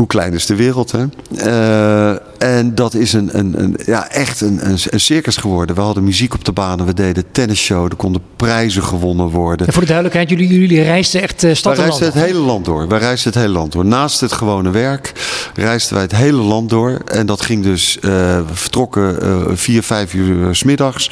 Hoe 0.00 0.08
klein 0.08 0.32
is 0.32 0.46
de 0.46 0.56
wereld, 0.56 0.92
hè? 0.92 1.04
Uh, 1.32 2.18
en 2.38 2.74
dat 2.74 2.94
is 2.94 3.12
een, 3.12 3.38
een, 3.38 3.62
een 3.62 3.76
ja, 3.86 4.10
echt 4.10 4.40
een, 4.40 4.60
een, 4.90 5.00
circus 5.00 5.36
geworden. 5.36 5.76
We 5.76 5.82
hadden 5.82 6.04
muziek 6.04 6.34
op 6.34 6.44
de 6.44 6.52
banen, 6.52 6.86
we 6.86 6.94
deden 6.94 7.24
tennisshow, 7.32 7.84
er 7.84 7.96
konden 7.96 8.22
prijzen 8.36 8.82
gewonnen 8.82 9.26
worden. 9.26 9.66
En 9.66 9.72
voor 9.72 9.82
de 9.82 9.88
duidelijkheid, 9.88 10.30
jullie, 10.30 10.60
jullie 10.60 10.82
reisden 10.82 11.22
echt 11.22 11.44
uh, 11.44 11.54
stad 11.54 11.76
Wij 11.76 11.84
reisden 11.86 12.06
het 12.06 12.14
hele 12.14 12.38
land 12.38 12.64
door. 12.64 12.88
Wij 12.88 12.98
reisden 12.98 13.32
het 13.32 13.42
hele 13.42 13.52
land 13.52 13.72
door. 13.72 13.84
Naast 13.84 14.20
het 14.20 14.32
gewone 14.32 14.70
werk 14.70 15.12
reisden 15.54 15.94
wij 15.94 16.02
het 16.02 16.16
hele 16.16 16.42
land 16.42 16.70
door. 16.70 17.00
En 17.04 17.26
dat 17.26 17.40
ging 17.40 17.62
dus, 17.62 17.96
uh, 17.96 18.02
we 18.02 18.44
vertrokken 18.52 19.18
uh, 19.22 19.36
vier, 19.52 19.82
vijf 19.82 20.14
uur 20.14 20.54
s 20.54 20.62
middags. 20.62 21.10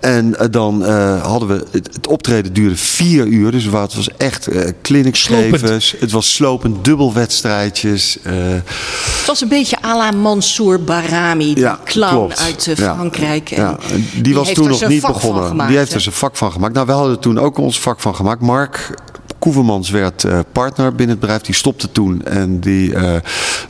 En 0.00 0.36
dan 0.50 0.82
hadden 1.20 1.48
we, 1.48 1.64
het, 1.70 1.94
het, 1.94 2.06
optreden 2.06 2.52
duurde 2.52 2.76
vier 2.76 3.26
uur. 3.26 3.50
Dus 3.50 3.64
het 3.64 3.94
was 3.94 4.08
echt 4.16 4.48
clinicschevers. 4.82 5.94
Het 5.98 6.10
was 6.10 6.34
slopend, 6.34 6.84
dubbelwedstrijdjes. 6.84 8.13
Het 8.22 9.26
was 9.26 9.40
een 9.40 9.48
beetje 9.48 9.76
à 9.84 9.96
la 9.96 10.10
Mans 10.10 10.22
Mansour 10.22 10.84
Barami, 10.84 11.54
die 11.54 11.64
Ja, 11.64 11.78
clown 11.84 12.14
klopt. 12.14 12.40
uit 12.40 12.66
eh, 12.66 12.76
Ja. 12.76 12.94
Frankrijk. 12.94 13.50
En 13.50 13.62
Ja, 13.62 13.78
die, 14.22 14.34
was 14.34 14.52
toen 14.52 14.68
nog 14.68 14.88
niet 14.88 15.06
begonnen. 15.06 15.46
gemaakt, 15.46 15.68
die 15.68 15.78
heeft 15.78 15.90
hè? 15.90 15.96
er 15.96 16.02
zijn 16.02 16.14
vak 16.14 16.36
van 16.36 16.52
gemaakt. 16.52 16.74
Nou, 16.74 16.86
we 16.86 16.92
hadden 16.92 17.20
toen 17.20 17.38
ook 17.38 17.58
ons 17.58 17.80
vak 17.80 18.00
van 18.00 18.14
gemaakt. 18.14 18.40
Mark 18.40 18.90
Koevermans 19.38 19.90
werd 19.90 20.24
eh, 20.24 20.38
partner 20.52 20.88
binnen 20.90 21.08
het 21.08 21.20
bedrijf. 21.20 21.42
Die 21.42 21.54
stopte 21.54 21.92
toen. 21.92 22.22
En 22.24 22.60
die, 22.60 22.94
eh, 22.94 23.02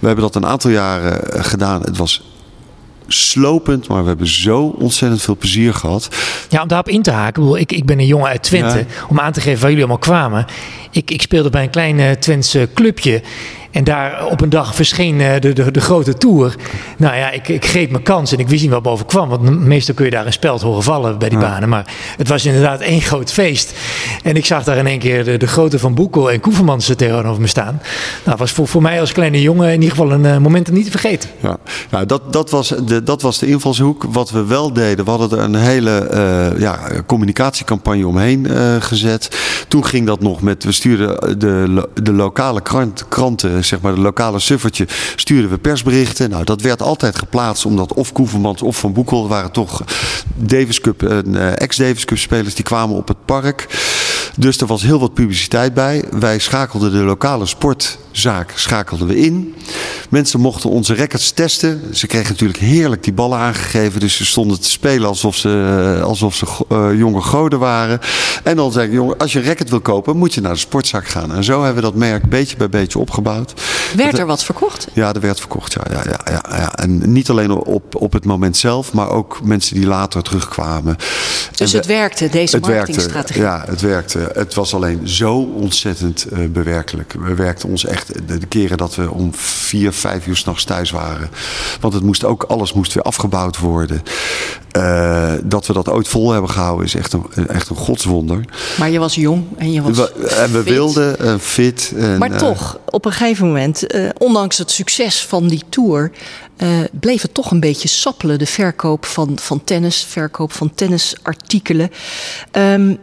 we 0.01 0.07
hebben 0.07 0.25
dat 0.25 0.35
een 0.35 0.47
aantal 0.47 0.71
jaren 0.71 1.33
eh, 1.33 1.45
gedaan. 1.45 1.81
Het 1.83 1.97
was 1.97 2.23
slopend, 3.09 3.89
maar 3.89 4.03
we 4.03 4.09
hebben 4.09 4.27
zo 4.27 4.75
ontzettend 4.79 5.23
veel 5.23 5.37
plezier 5.37 5.75
gehad. 5.75 6.09
Ja, 6.49 6.63
om 6.63 6.69
daarop 6.69 6.89
in 6.89 7.03
te 7.03 7.11
haken. 7.11 7.29
Ik, 7.29 7.35
bedoel, 7.35 7.59
ik, 7.59 7.73
ik 7.73 7.87
ben 7.87 7.99
een 7.99 8.07
jongen 8.07 8.29
uit 8.29 8.43
Twente. 8.43 8.79
Ja. 8.79 8.85
Om 9.09 9.21
aan 9.21 9.33
te 9.33 9.41
geven 9.41 9.61
waar 9.61 9.71
jullie 9.71 9.85
allemaal 9.85 9.99
kwamen. 10.03 10.47
Ik, 10.91 11.11
ik 11.11 11.23
speelde 11.23 11.51
bij 11.51 11.63
een 11.63 11.71
klein 11.71 11.99
eh, 12.01 12.11
Twentse 12.11 12.69
clubje. 12.75 13.23
En 13.75 13.85
daar 13.85 14.27
op 14.27 14.41
een 14.41 14.49
dag 14.49 14.75
verscheen 14.75 15.21
eh, 15.21 15.41
de, 15.41 15.53
de, 15.53 15.71
de 15.71 15.81
grote 15.81 16.15
tour. 16.15 16.55
Nou 16.97 17.17
ja, 17.17 17.31
ik, 17.31 17.49
ik 17.49 17.67
greep 17.67 17.91
mijn 17.91 18.03
kans 18.03 18.33
en 18.33 18.39
ik 18.39 18.49
wist 18.49 18.63
niet 18.63 18.71
wat 18.71 18.83
boven 18.83 19.07
kwam. 19.07 19.29
Want 19.29 19.61
meestal 19.61 19.95
kun 19.95 20.05
je 20.05 20.11
daar 20.11 20.27
een 20.27 20.33
speld 20.33 20.63
horen 20.63 20.83
vallen 20.83 21.19
bij 21.19 21.29
die 21.29 21.39
banen. 21.39 21.69
Maar 21.69 21.93
het 22.17 22.29
was 22.29 22.45
inderdaad 22.45 22.81
één 22.81 23.01
groot 23.01 23.33
feest. 23.33 23.75
En 24.23 24.37
ik 24.37 24.47
zag 24.47 24.65
daar 24.65 24.77
in 24.77 24.87
één 24.87 24.99
keer 24.99 25.25
de, 25.25 25.37
de 25.37 25.47
grote 25.47 25.79
Van 25.79 25.95
Boekel 25.95 26.31
en 26.31 26.41
Koevermans 26.41 26.93
tegenover 26.97 27.41
me 27.41 27.47
staan. 27.47 27.81
Nou, 28.25 28.37
was 28.39 28.51
voor, 28.51 28.69
voor 28.69 28.83
mij 28.83 29.01
als 29.01 29.13
kleine 29.13 29.43
jongen 29.43 29.67
in 29.69 29.83
ieder 29.83 29.97
geval 29.97 30.13
een 30.13 30.25
eh, 30.25 30.39
moment 30.39 30.69
om 30.69 30.75
niet 30.75 30.85
te 30.85 30.91
vergeten. 30.91 31.31
Ja, 31.41 31.57
nou, 31.91 32.07
dat, 32.07 32.33
dat, 32.33 32.51
was 32.51 32.69
de, 32.69 33.03
dat 33.03 33.23
was 33.23 33.39
de 33.39 33.47
invalshoek. 33.47 34.05
Wat 34.09 34.31
we 34.31 34.45
wel 34.45 34.73
deden, 34.73 35.05
we 35.05 35.11
hadden 35.11 35.39
er 35.39 35.45
een 35.45 35.55
hele 35.55 35.99
eh, 35.99 36.61
ja, 36.61 36.79
communicatiecampagne 37.07 38.07
omheen 38.07 38.47
gezet. 38.81 39.39
Toen 39.69 39.85
ging 39.85 40.07
dat 40.07 40.21
nog 40.21 40.43
met, 40.43 40.65
we 40.65 40.73
stuurden 40.73 41.39
de, 41.39 41.89
de 42.03 42.13
lokale 42.13 42.61
krant, 42.61 43.09
kranten, 43.09 43.64
zeg 43.65 43.81
maar 43.81 43.95
de 43.95 44.01
lokale 44.01 44.39
suffertje, 44.39 44.87
stuurden 45.17 45.51
we 45.51 45.59
persberichten. 45.59 46.31
Nou, 46.31 46.45
dat 46.45 46.61
werd 46.61 46.83
altijd 46.83 47.19
geplaatst, 47.19 47.65
omdat 47.65 47.93
of 47.93 48.13
Koevermans 48.13 48.63
of 48.63 48.77
Van 48.77 48.93
Boekel 48.93 49.29
waren 49.29 49.53
toch 49.53 49.85
Davis 50.35 50.81
Cup 50.81 51.03
en 51.03 51.37
eh, 51.37 51.61
ex-Davis 51.61 52.05
Cup 52.05 52.19
spelers, 52.19 52.55
die 52.55 52.65
kwamen 52.65 52.97
op 52.97 53.09
het 53.09 53.25
park. 53.25 53.67
Dus 54.37 54.61
er 54.61 54.67
was 54.67 54.83
heel 54.83 55.01
wat 55.01 55.15
publiciteit 55.15 55.75
bij. 55.75 56.05
Wij 56.11 56.39
schakelden 56.39 56.93
de 56.93 56.99
lokale 56.99 57.47
sportzaak 57.47 58.53
schakelden 58.55 59.07
we 59.07 59.17
in. 59.17 59.55
Mensen 60.11 60.41
mochten 60.41 60.71
onze 60.71 60.95
records 60.95 61.31
testen. 61.31 61.83
Ze 61.93 62.07
kregen 62.07 62.29
natuurlijk 62.31 62.59
heerlijk 62.59 63.03
die 63.05 63.13
ballen 63.13 63.39
aangegeven. 63.39 64.01
Dus 64.01 64.17
ze 64.17 64.25
stonden 64.25 64.61
te 64.61 64.71
spelen 64.71 65.09
alsof 65.09 65.37
ze, 65.37 66.01
alsof 66.05 66.35
ze 66.35 66.47
eh, 66.69 66.99
jonge 66.99 67.21
goden 67.21 67.59
waren. 67.59 68.01
En 68.43 68.57
dan 68.57 68.73
zei 68.73 68.87
ik, 68.87 68.93
jongen, 68.93 69.19
als 69.19 69.33
je 69.33 69.39
een 69.39 69.45
record 69.45 69.71
wil 69.71 69.81
kopen, 69.81 70.17
moet 70.17 70.35
je 70.35 70.41
naar 70.41 70.53
de 70.53 70.59
sportzaak 70.59 71.07
gaan. 71.09 71.35
En 71.35 71.45
zo 71.45 71.57
hebben 71.65 71.83
we 71.83 71.89
dat 71.91 71.95
merk 71.99 72.29
beetje 72.29 72.57
bij 72.57 72.69
beetje 72.69 72.99
opgebouwd. 72.99 73.53
Werd 73.97 74.19
er 74.19 74.27
wat 74.27 74.45
verkocht? 74.45 74.87
Ja, 74.93 75.15
er 75.15 75.21
werd 75.21 75.39
verkocht. 75.41 75.73
Ja, 75.73 75.83
ja, 75.91 76.03
ja, 76.11 76.21
ja, 76.33 76.57
ja. 76.57 76.75
En 76.75 77.13
niet 77.13 77.31
alleen 77.31 77.51
op, 77.51 77.95
op 77.95 78.13
het 78.13 78.25
moment 78.25 78.57
zelf, 78.57 78.93
maar 78.93 79.09
ook 79.11 79.41
mensen 79.45 79.75
die 79.77 79.87
later 79.87 80.23
terugkwamen. 80.23 80.97
Dus 81.55 81.73
het 81.73 81.87
we- 81.87 81.93
werkte, 81.93 82.29
deze 82.29 82.57
het 82.57 82.67
werkte, 82.67 82.73
marketingstrategie. 82.93 83.43
ja, 83.43 83.65
het 83.67 83.81
werkte. 83.81 84.31
Het 84.35 84.55
was 84.55 84.75
alleen 84.75 85.09
zo 85.09 85.35
ontzettend 85.37 86.25
eh, 86.25 86.39
bewerkelijk. 86.49 87.15
We 87.19 87.35
werkten 87.35 87.69
ons 87.69 87.85
echt 87.85 88.29
de, 88.29 88.39
de 88.39 88.47
keren 88.47 88.77
dat 88.77 88.95
we 88.95 89.11
om 89.11 89.35
vier, 89.35 89.93
vijf 89.95 90.27
uur 90.27 90.37
s'nachts 90.37 90.65
thuis 90.65 90.91
waren. 90.91 91.31
Want 91.81 91.95
het 91.95 92.03
moest 92.03 92.25
ook, 92.25 92.43
alles 92.43 92.73
moest 92.73 92.93
weer 92.93 93.03
afgebouwd 93.03 93.59
worden. 93.59 94.03
Eh, 94.71 95.33
dat 95.45 95.67
we 95.67 95.73
dat 95.73 95.89
ooit 95.89 96.09
vol 96.09 96.31
hebben 96.31 96.51
gehouden 96.51 96.87
is 96.87 96.95
echt 96.95 97.13
een, 97.13 97.49
echt 97.49 97.69
een 97.69 97.77
godswonder. 97.77 98.45
Maar 98.79 98.91
je 98.91 98.99
was 98.99 99.15
jong 99.15 99.45
en 99.57 99.73
je 99.73 99.83
was 99.83 99.97
We, 99.97 100.13
en 100.27 100.53
we 100.53 100.63
fit. 100.63 100.73
wilden 100.73 101.19
eh, 101.19 101.35
fit. 101.39 101.93
En, 101.97 102.19
Maar 102.19 102.31
eh, 102.31 102.39
toch, 102.39 102.79
op 102.91 103.05
een 103.05 103.13
gegeven 103.13 103.47
moment, 103.47 103.87
ondanks 104.19 104.59
het 104.59 104.71
succes 104.71 105.25
van 105.25 105.49
die 105.49 105.63
tour, 105.69 106.11
bleef 106.93 107.23
het 107.23 107.35
toch 107.35 107.51
een 107.51 107.61
beetje 107.61 107.89
sappelen. 107.89 108.39
De 108.39 108.47
verkoop 108.47 109.05
van, 109.07 109.39
van 109.41 109.65
tennis, 109.65 110.07
verkoop 110.09 110.53
van 110.53 110.75
tennisartikelen. 110.75 111.91
Ehm, 112.51 112.95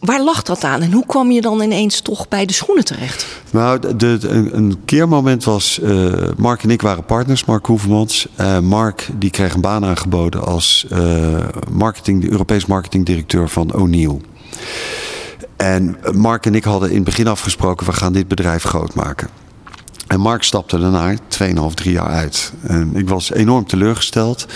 waar 0.00 0.22
lag 0.22 0.42
dat 0.42 0.64
aan 0.64 0.82
en 0.82 0.92
hoe 0.92 1.06
kwam 1.06 1.30
je 1.30 1.40
dan 1.40 1.60
ineens 1.60 2.00
toch 2.00 2.28
bij 2.28 2.46
de 2.46 2.52
schoenen 2.52 2.84
terecht? 2.84 3.26
Nou, 3.50 3.96
de, 3.96 4.18
een, 4.52 4.76
keermoment 4.84 5.44
was, 5.44 5.80
eh, 5.80 6.12
Mark 6.36 6.62
en 6.62 6.70
ik 6.70 6.82
waren 6.82 7.04
partners, 7.04 7.44
Mark 7.44 7.66
Hoevermans. 7.66 8.28
Eh, 8.34 8.58
Mark 8.58 9.08
die 9.18 9.30
kreeg 9.30 9.54
een 9.54 9.60
baan 9.60 9.84
aangeboden 9.84 10.44
als 10.44 10.86
eh, 10.90 10.98
marketing, 11.70 12.20
de 12.20 12.30
Europees 12.30 12.66
marketingdirecteur 12.66 13.48
van 13.48 13.74
O'Neill. 13.74 14.20
En 15.56 15.96
Mark 16.12 16.46
en 16.46 16.54
ik 16.54 16.64
hadden 16.64 16.88
in 16.88 16.94
het 16.94 17.04
begin 17.04 17.26
afgesproken, 17.26 17.86
we 17.86 17.92
gaan 17.92 18.12
dit 18.12 18.28
bedrijf 18.28 18.62
groot 18.62 18.94
maken. 18.94 19.28
En 20.06 20.20
Mark 20.20 20.42
stapte 20.42 20.78
daarna 20.78 21.14
2,5, 21.16 21.74
3 21.74 21.92
jaar 21.92 22.08
uit. 22.08 22.52
En 22.62 22.96
ik 22.96 23.08
was 23.08 23.32
enorm 23.32 23.66
teleurgesteld. 23.66 24.46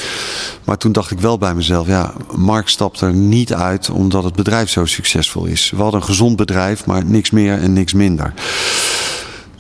Maar 0.65 0.77
toen 0.77 0.93
dacht 0.93 1.11
ik 1.11 1.21
wel 1.21 1.39
bij 1.39 1.55
mezelf, 1.55 1.87
ja, 1.87 2.15
Mark 2.37 2.69
stapt 2.69 3.01
er 3.01 3.13
niet 3.13 3.55
uit 3.55 3.91
omdat 3.91 4.25
het 4.25 4.35
bedrijf 4.35 4.71
zo 4.71 4.85
succesvol 4.85 5.45
is. 5.45 5.71
We 5.71 5.83
hadden 5.83 6.01
een 6.01 6.07
gezond 6.07 6.37
bedrijf, 6.37 6.87
maar 6.87 7.05
niks 7.05 7.31
meer 7.31 7.59
en 7.59 7.73
niks 7.73 7.93
minder. 7.93 8.35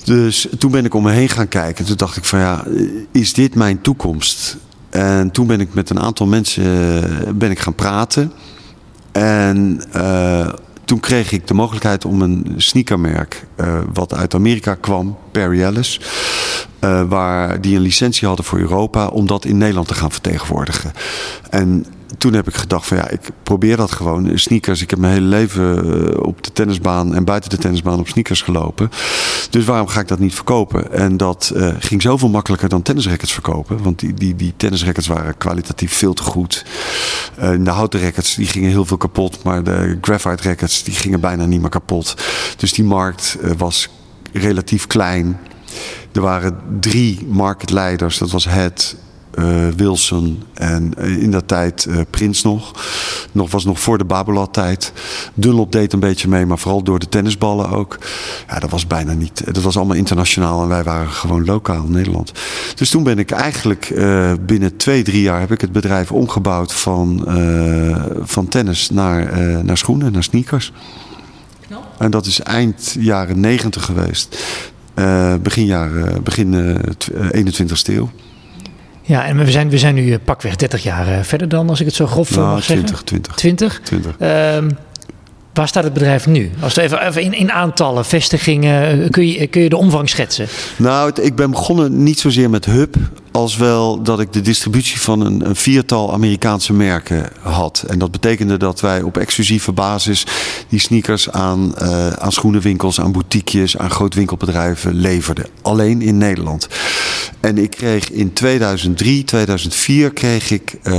Dus 0.04 0.46
toen 0.58 0.70
ben 0.70 0.84
ik 0.84 0.94
om 0.94 1.02
me 1.02 1.10
heen 1.10 1.28
gaan 1.28 1.48
kijken. 1.48 1.84
Toen 1.84 1.96
dacht 1.96 2.16
ik 2.16 2.24
van 2.24 2.38
ja, 2.38 2.64
is 3.12 3.32
dit 3.32 3.54
mijn 3.54 3.80
toekomst? 3.80 4.56
En 4.90 5.30
toen 5.30 5.46
ben 5.46 5.60
ik 5.60 5.74
met 5.74 5.90
een 5.90 6.00
aantal 6.00 6.26
mensen 6.26 6.64
eh, 6.64 7.32
ben 7.34 7.50
ik 7.50 7.58
gaan 7.58 7.74
praten. 7.74 8.32
En 9.12 9.82
eh, 9.92 10.48
toen 10.90 11.00
kreeg 11.00 11.32
ik 11.32 11.46
de 11.46 11.54
mogelijkheid 11.54 12.04
om 12.04 12.22
een 12.22 12.54
sneakermerk 12.56 13.46
eh, 13.56 13.78
wat 13.92 14.14
uit 14.14 14.34
Amerika 14.34 14.74
kwam, 14.74 15.16
Perry 15.32 15.62
Ellis. 15.62 16.00
eh, 16.78 17.02
waar 17.08 17.60
die 17.60 17.76
een 17.76 17.82
licentie 17.82 18.26
hadden 18.26 18.44
voor 18.44 18.58
Europa 18.58 19.06
om 19.06 19.26
dat 19.26 19.44
in 19.44 19.58
Nederland 19.58 19.88
te 19.88 19.94
gaan 19.94 20.10
vertegenwoordigen. 20.10 20.92
En 21.50 21.86
toen 22.18 22.32
heb 22.32 22.48
ik 22.48 22.54
gedacht 22.54 22.86
van 22.86 22.96
ja, 22.96 23.08
ik 23.08 23.20
probeer 23.42 23.76
dat 23.76 23.92
gewoon. 23.92 24.38
Sneakers, 24.38 24.82
ik 24.82 24.90
heb 24.90 24.98
mijn 24.98 25.12
hele 25.12 25.26
leven 25.26 25.78
eh, 26.12 26.22
op 26.22 26.44
de 26.44 26.52
tennisbaan 26.52 27.14
en 27.14 27.24
buiten 27.24 27.50
de 27.50 27.58
tennisbaan 27.58 27.98
op 27.98 28.08
sneakers 28.08 28.42
gelopen. 28.42 28.90
Dus 29.50 29.64
waarom 29.64 29.86
ga 29.86 30.00
ik 30.00 30.08
dat 30.08 30.18
niet 30.18 30.34
verkopen? 30.34 30.92
En 30.92 31.16
dat 31.16 31.52
eh, 31.56 31.74
ging 31.78 32.02
zoveel 32.02 32.28
makkelijker 32.28 32.68
dan 32.68 32.82
tennisrackets 32.82 33.32
verkopen. 33.32 33.82
Want 33.82 33.98
die, 33.98 34.14
die, 34.14 34.36
die 34.36 34.52
tennisrackets 34.56 35.06
waren 35.06 35.36
kwalitatief 35.36 35.92
veel 35.92 36.12
te 36.14 36.22
goed. 36.22 36.64
Eh, 37.36 37.50
de 37.64 37.70
houten 37.70 38.00
rackets 38.00 38.34
die 38.34 38.46
gingen 38.46 38.70
heel 38.70 38.84
veel 38.84 38.96
kapot. 38.96 39.42
Maar 39.42 39.62
de 39.62 39.98
graphite 40.00 40.48
rackets 40.48 40.82
die 40.82 40.94
gingen 40.94 41.20
bijna 41.20 41.44
niet 41.44 41.60
meer 41.60 41.70
kapot. 41.70 42.14
Dus 42.56 42.72
die 42.72 42.84
markt 42.84 43.36
was 43.56 43.88
relatief 44.32 44.86
klein. 44.86 45.38
Er 46.12 46.20
waren 46.20 46.58
drie 46.80 47.26
marktleiders. 47.26 48.18
Dat 48.18 48.30
was 48.30 48.44
Het, 48.44 48.96
eh, 49.40 49.68
Wilson 49.76 50.42
en 50.54 50.92
eh, 50.96 51.22
in 51.22 51.30
dat 51.30 51.48
tijd 51.48 51.84
eh, 51.84 51.96
Prins 52.10 52.42
nog. 52.42 52.72
Nog 53.32 53.50
was 53.50 53.64
nog 53.64 53.80
voor 53.80 53.98
de 53.98 54.04
Babolat 54.04 54.52
tijd. 54.52 54.92
Dunlop 55.34 55.72
deed 55.72 55.92
een 55.92 56.00
beetje 56.00 56.28
mee, 56.28 56.46
maar 56.46 56.58
vooral 56.58 56.82
door 56.82 56.98
de 56.98 57.08
tennisballen 57.08 57.70
ook. 57.70 57.98
Ja, 58.48 58.58
dat 58.58 58.70
was 58.70 58.86
bijna 58.86 59.12
niet. 59.12 59.54
Dat 59.54 59.62
was 59.62 59.76
allemaal 59.76 59.96
internationaal 59.96 60.62
en 60.62 60.68
wij 60.68 60.82
waren 60.82 61.10
gewoon 61.10 61.44
lokaal 61.44 61.84
in 61.84 61.92
Nederland. 61.92 62.32
Dus 62.74 62.90
toen 62.90 63.02
ben 63.02 63.18
ik 63.18 63.30
eigenlijk 63.30 63.94
binnen 64.40 64.76
twee, 64.76 65.02
drie 65.02 65.22
jaar 65.22 65.40
heb 65.40 65.52
ik 65.52 65.60
het 65.60 65.72
bedrijf 65.72 66.12
omgebouwd 66.12 66.72
van, 66.72 67.28
van 68.22 68.48
tennis 68.48 68.90
naar, 68.90 69.38
naar 69.64 69.78
schoenen, 69.78 70.12
naar 70.12 70.22
sneakers. 70.22 70.72
En 71.98 72.10
dat 72.10 72.26
is 72.26 72.40
eind 72.40 72.96
jaren 72.98 73.40
negentig 73.40 73.84
geweest. 73.84 74.36
Begin 75.42 75.64
jaren, 75.64 76.22
begin 76.22 76.54
eh, 76.54 76.74
tw- 76.98 77.14
eh, 77.14 77.44
21ste 77.44 77.94
eeuw. 77.94 78.10
Ja, 79.10 79.24
en 79.24 79.36
we 79.36 79.50
zijn, 79.50 79.70
we 79.70 79.78
zijn 79.78 79.94
nu 79.94 80.12
eh, 80.12 80.18
pakweg 80.24 80.56
30 80.56 80.82
jaar 80.82 81.08
eh, 81.08 81.22
verder 81.22 81.48
dan, 81.48 81.68
als 81.68 81.80
ik 81.80 81.86
het 81.86 81.94
zo 81.94 82.06
grof 82.06 82.30
eh, 82.30 82.36
Nou, 82.36 82.48
mag 82.54 82.64
zeggen. 82.64 82.86
20, 82.86 83.02
20. 83.02 83.34
20? 83.34 83.80
20. 83.80 84.16
Ehm, 84.18 84.70
waar 85.52 85.68
staat 85.68 85.84
het 85.84 85.92
bedrijf 85.92 86.26
nu? 86.26 86.50
Als 86.60 86.74
we 86.74 86.82
even, 86.82 87.06
even 87.06 87.22
in, 87.22 87.32
in 87.32 87.52
aantallen, 87.52 88.04
vestigingen, 88.04 89.10
kun 89.10 89.26
je, 89.26 89.46
kun 89.46 89.62
je 89.62 89.68
de 89.68 89.76
omvang 89.76 90.08
schetsen? 90.08 90.46
Nou, 90.76 91.12
ik 91.22 91.34
ben 91.34 91.50
begonnen 91.50 92.02
niet 92.02 92.20
zozeer 92.20 92.50
met 92.50 92.64
Hub, 92.64 92.96
als 93.32 93.56
wel 93.56 94.02
dat 94.02 94.20
ik 94.20 94.32
de 94.32 94.40
distributie 94.40 95.00
van 95.00 95.20
een, 95.20 95.48
een 95.48 95.56
viertal 95.56 96.12
Amerikaanse 96.12 96.72
merken 96.72 97.28
had. 97.40 97.84
En 97.86 97.98
dat 97.98 98.10
betekende 98.10 98.56
dat 98.56 98.80
wij 98.80 99.02
op 99.02 99.16
exclusieve 99.16 99.72
basis 99.72 100.26
die 100.68 100.80
sneakers 100.80 101.30
aan, 101.30 101.76
eh, 101.76 102.08
aan 102.08 102.32
schoenenwinkels, 102.32 103.00
aan 103.00 103.12
boutiquejes, 103.12 103.76
aan 103.76 103.90
grootwinkelbedrijven 103.90 104.94
leverden. 104.94 105.46
Alleen 105.62 106.02
in 106.02 106.18
Nederland. 106.18 106.68
En 107.40 107.58
ik 107.58 107.70
kreeg 107.70 108.10
in 108.10 108.32
2003, 108.32 109.24
2004 109.24 110.12
kreeg 110.12 110.50
ik 110.50 110.78
eh, 110.82 110.94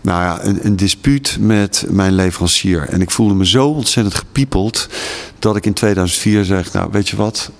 nou 0.00 0.22
ja, 0.22 0.38
een, 0.44 0.66
een 0.66 0.76
dispuut 0.76 1.36
met 1.40 1.86
mijn 1.88 2.14
leverancier. 2.14 2.88
En 2.88 3.00
ik 3.00 3.10
voelde 3.10 3.34
me 3.34 3.46
zo 3.46 3.68
ontzettend 3.68 4.14
gepiepeld 4.14 4.88
dat 5.38 5.56
ik 5.56 5.66
in 5.66 5.72
2004 5.72 6.44
zeg, 6.44 6.72
nou 6.72 6.88
weet 6.92 7.08
je 7.08 7.16
wat, 7.16 7.50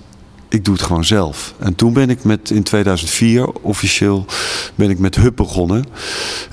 ik 0.49 0.65
doe 0.65 0.73
het 0.73 0.83
gewoon 0.83 1.05
zelf. 1.05 1.53
En 1.59 1.75
toen 1.75 1.93
ben 1.93 2.09
ik 2.09 2.23
met, 2.23 2.49
in 2.49 2.63
2004 2.63 3.51
officieel, 3.51 4.25
ben 4.75 4.89
ik 4.89 4.99
met 4.99 5.15
Hub 5.15 5.35
begonnen. 5.35 5.85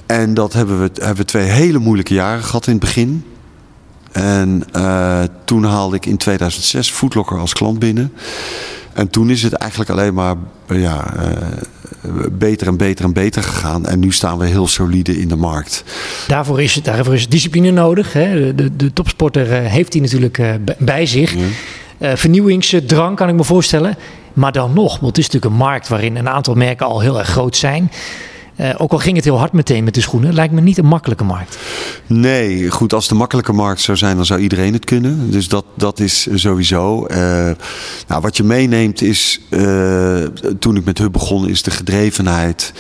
En 0.07 0.35
dat 0.35 0.53
hebben 0.53 0.81
we, 0.81 0.91
hebben 0.95 1.17
we 1.17 1.25
twee 1.25 1.45
hele 1.45 1.79
moeilijke 1.79 2.15
jaren 2.15 2.45
gehad 2.45 2.67
in 2.67 2.73
het 2.73 2.83
begin. 2.83 3.25
En 4.13 4.63
eh, 4.73 5.23
toen 5.45 5.65
haalde 5.65 5.97
ik 5.97 6.07
in 6.07 6.17
2006 6.17 6.91
Foodlocker 6.91 7.39
als 7.39 7.53
klant 7.53 7.79
binnen. 7.79 8.13
En 8.93 9.11
toen 9.11 9.31
is 9.31 9.43
het 9.43 9.53
eigenlijk 9.53 9.91
alleen 9.91 10.15
maar 10.15 10.37
eh, 10.67 10.81
ja, 10.81 11.15
eh, 11.15 11.31
beter 12.33 12.67
en 12.67 12.77
beter 12.77 13.05
en 13.05 13.13
beter 13.13 13.43
gegaan. 13.43 13.87
En 13.87 13.99
nu 13.99 14.13
staan 14.13 14.39
we 14.39 14.47
heel 14.47 14.67
solide 14.67 15.19
in 15.19 15.29
de 15.29 15.37
markt. 15.37 15.85
Daarvoor 16.27 16.63
is, 16.63 16.75
daarvoor 16.75 17.15
is 17.15 17.29
discipline 17.29 17.71
nodig. 17.71 18.13
Hè? 18.13 18.55
De, 18.55 18.77
de, 18.77 18.93
topsporter 18.93 19.47
heeft 19.47 19.93
die 19.93 20.01
natuurlijk 20.01 20.41
bij 20.79 21.07
zich. 21.07 21.35
Vernieuwingsdrang 22.01 23.17
kan 23.17 23.29
ik 23.29 23.35
me 23.35 23.45
voorstellen. 23.45 23.97
Maar 24.33 24.53
dan 24.53 24.73
nog, 24.73 25.01
want 25.01 25.17
het 25.17 25.19
is 25.19 25.25
natuurlijk 25.25 25.53
een 25.53 25.67
markt 25.67 25.89
waarin 25.89 26.17
een 26.17 26.29
aantal 26.29 26.55
merken 26.55 26.87
al 26.87 27.01
heel 27.01 27.19
erg 27.19 27.29
groot 27.29 27.57
zijn. 27.57 27.91
Uh, 28.61 28.75
ook 28.77 28.93
al 28.93 28.99
ging 28.99 29.17
het 29.17 29.25
heel 29.25 29.39
hard 29.39 29.53
meteen 29.53 29.85
met 29.85 29.95
de 29.95 30.01
schoenen, 30.01 30.35
lijkt 30.35 30.53
me 30.53 30.61
niet 30.61 30.79
een 30.79 30.87
makkelijke 30.87 31.25
markt. 31.25 31.59
Nee, 32.07 32.71
goed, 32.71 32.93
als 32.93 33.09
de 33.09 33.15
makkelijke 33.15 33.53
markt 33.53 33.81
zou 33.81 33.97
zijn, 33.97 34.17
dan 34.17 34.27
zou 34.27 34.41
iedereen 34.41 34.73
het 34.73 34.85
kunnen. 34.85 35.31
Dus 35.31 35.49
dat, 35.49 35.65
dat 35.75 36.01
is 36.01 36.29
sowieso. 36.35 37.07
Uh, 37.07 37.17
nou, 38.07 38.21
wat 38.21 38.37
je 38.37 38.43
meeneemt 38.43 39.03
is, 39.03 39.41
toen 40.59 40.77
ik 40.77 40.85
met 40.85 40.99
Hub 40.99 41.13
begon, 41.13 41.49
is 41.49 41.63
de 41.63 41.71
gedrevenheid 41.71 42.73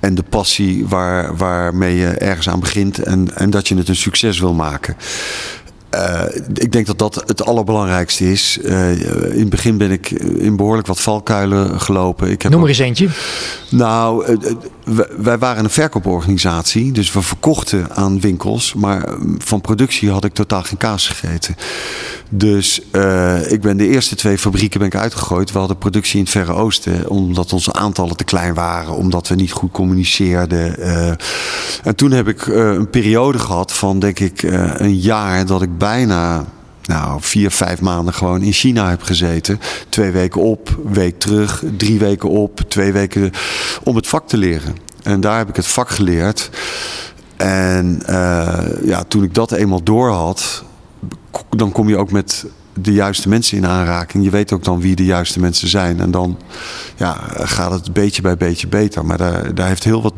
en 0.00 0.14
de 0.14 0.24
passie 0.28 0.86
waar, 0.86 1.36
waarmee 1.36 1.96
je 1.96 2.06
ergens 2.06 2.48
aan 2.48 2.60
begint 2.60 2.98
en, 2.98 3.36
en 3.36 3.50
dat 3.50 3.68
je 3.68 3.76
het 3.76 3.88
een 3.88 3.96
succes 3.96 4.40
wil 4.40 4.54
maken. 4.54 4.96
Uh, 5.94 6.22
ik 6.54 6.72
denk 6.72 6.86
dat 6.86 6.98
dat 6.98 7.22
het 7.26 7.44
allerbelangrijkste 7.44 8.30
is. 8.30 8.58
Uh, 8.62 8.90
in 9.32 9.40
het 9.40 9.48
begin 9.48 9.76
ben 9.76 9.90
ik 9.90 10.10
in 10.38 10.56
behoorlijk 10.56 10.86
wat 10.86 11.00
valkuilen 11.00 11.80
gelopen. 11.80 12.30
Ik 12.30 12.42
heb 12.42 12.52
Noem 12.52 12.62
er 12.62 12.68
eens 12.68 12.78
eentje. 12.78 13.08
Nou, 13.68 14.36
wij 15.16 15.38
waren 15.38 15.64
een 15.64 15.70
verkooporganisatie. 15.70 16.92
Dus 16.92 17.12
we 17.12 17.22
verkochten 17.22 17.96
aan 17.96 18.20
winkels. 18.20 18.74
Maar 18.74 19.08
van 19.38 19.60
productie 19.60 20.10
had 20.10 20.24
ik 20.24 20.34
totaal 20.34 20.62
geen 20.62 20.78
kaas 20.78 21.08
gegeten. 21.08 21.56
Dus 22.28 22.80
ik 23.48 23.60
ben 23.60 23.76
de 23.76 23.88
eerste 23.88 24.16
twee 24.16 24.38
fabrieken 24.38 24.78
ben 24.78 24.88
ik 24.88 24.96
uitgegooid. 24.96 25.52
We 25.52 25.58
hadden 25.58 25.78
productie 25.78 26.16
in 26.16 26.22
het 26.22 26.30
Verre 26.32 26.52
Oosten. 26.52 27.08
Omdat 27.08 27.52
onze 27.52 27.72
aantallen 27.72 28.16
te 28.16 28.24
klein 28.24 28.54
waren. 28.54 28.94
Omdat 28.94 29.28
we 29.28 29.34
niet 29.34 29.52
goed 29.52 29.72
communiceerden. 29.72 30.78
en 31.82 31.94
toen 31.94 32.10
heb 32.10 32.28
ik 32.28 32.46
een 32.46 32.90
periode 32.90 33.38
gehad 33.38 33.72
van 33.72 33.98
denk 33.98 34.20
ik 34.20 34.42
een 34.76 34.96
jaar 34.96 35.46
dat 35.46 35.62
ik 35.62 35.78
bijna 35.80 36.44
nou, 36.84 37.18
vier, 37.20 37.50
vijf 37.50 37.80
maanden 37.80 38.14
gewoon 38.14 38.42
in 38.42 38.52
China 38.52 38.88
heb 38.88 39.02
gezeten. 39.02 39.60
Twee 39.88 40.10
weken 40.10 40.40
op, 40.40 40.78
week 40.84 41.18
terug, 41.18 41.62
drie 41.76 41.98
weken 41.98 42.28
op, 42.28 42.60
twee 42.68 42.92
weken 42.92 43.30
om 43.82 43.96
het 43.96 44.06
vak 44.06 44.28
te 44.28 44.36
leren. 44.36 44.76
En 45.02 45.20
daar 45.20 45.38
heb 45.38 45.48
ik 45.48 45.56
het 45.56 45.66
vak 45.66 45.90
geleerd. 45.90 46.50
En 47.36 48.02
uh, 48.08 48.58
ja, 48.84 49.04
toen 49.08 49.22
ik 49.22 49.34
dat 49.34 49.52
eenmaal 49.52 49.82
door 49.82 50.10
had, 50.10 50.64
dan 51.50 51.72
kom 51.72 51.88
je 51.88 51.96
ook 51.96 52.10
met 52.10 52.46
de 52.80 52.92
juiste 52.92 53.28
mensen 53.28 53.56
in 53.56 53.66
aanraking. 53.66 54.24
Je 54.24 54.30
weet 54.30 54.52
ook 54.52 54.64
dan 54.64 54.80
wie 54.80 54.96
de 54.96 55.04
juiste 55.04 55.40
mensen 55.40 55.68
zijn. 55.68 56.00
En 56.00 56.10
dan 56.10 56.38
ja, 56.96 57.12
gaat 57.34 57.72
het 57.72 57.92
beetje 57.92 58.22
bij 58.22 58.36
beetje 58.36 58.66
beter. 58.66 59.06
Maar 59.06 59.18
daar, 59.18 59.54
daar 59.54 59.68
heeft 59.68 59.84
heel 59.84 60.02
wat 60.02 60.16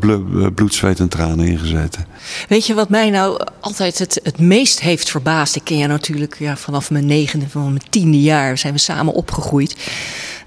bloed, 0.55 0.75
zweet 0.75 0.99
en 0.99 1.09
tranen 1.09 1.47
in 1.47 1.59
gezeten. 1.59 2.07
Weet 2.49 2.67
je 2.67 2.75
wat 2.75 2.89
mij 2.89 3.11
nou 3.11 3.47
altijd 3.61 3.99
het, 3.99 4.21
het 4.23 4.39
meest 4.39 4.81
heeft 4.81 5.11
verbaasd? 5.11 5.57
Ik 5.57 5.65
ken 5.65 5.77
je 5.77 5.87
natuurlijk 5.87 6.37
ja, 6.39 6.57
vanaf 6.57 6.91
mijn 6.91 7.07
negende, 7.07 7.49
van 7.49 7.63
mijn 7.63 7.83
tiende 7.91 8.21
jaar 8.21 8.59
zijn 8.59 8.73
we 8.73 8.79
samen 8.79 9.15
opgegroeid. 9.15 9.77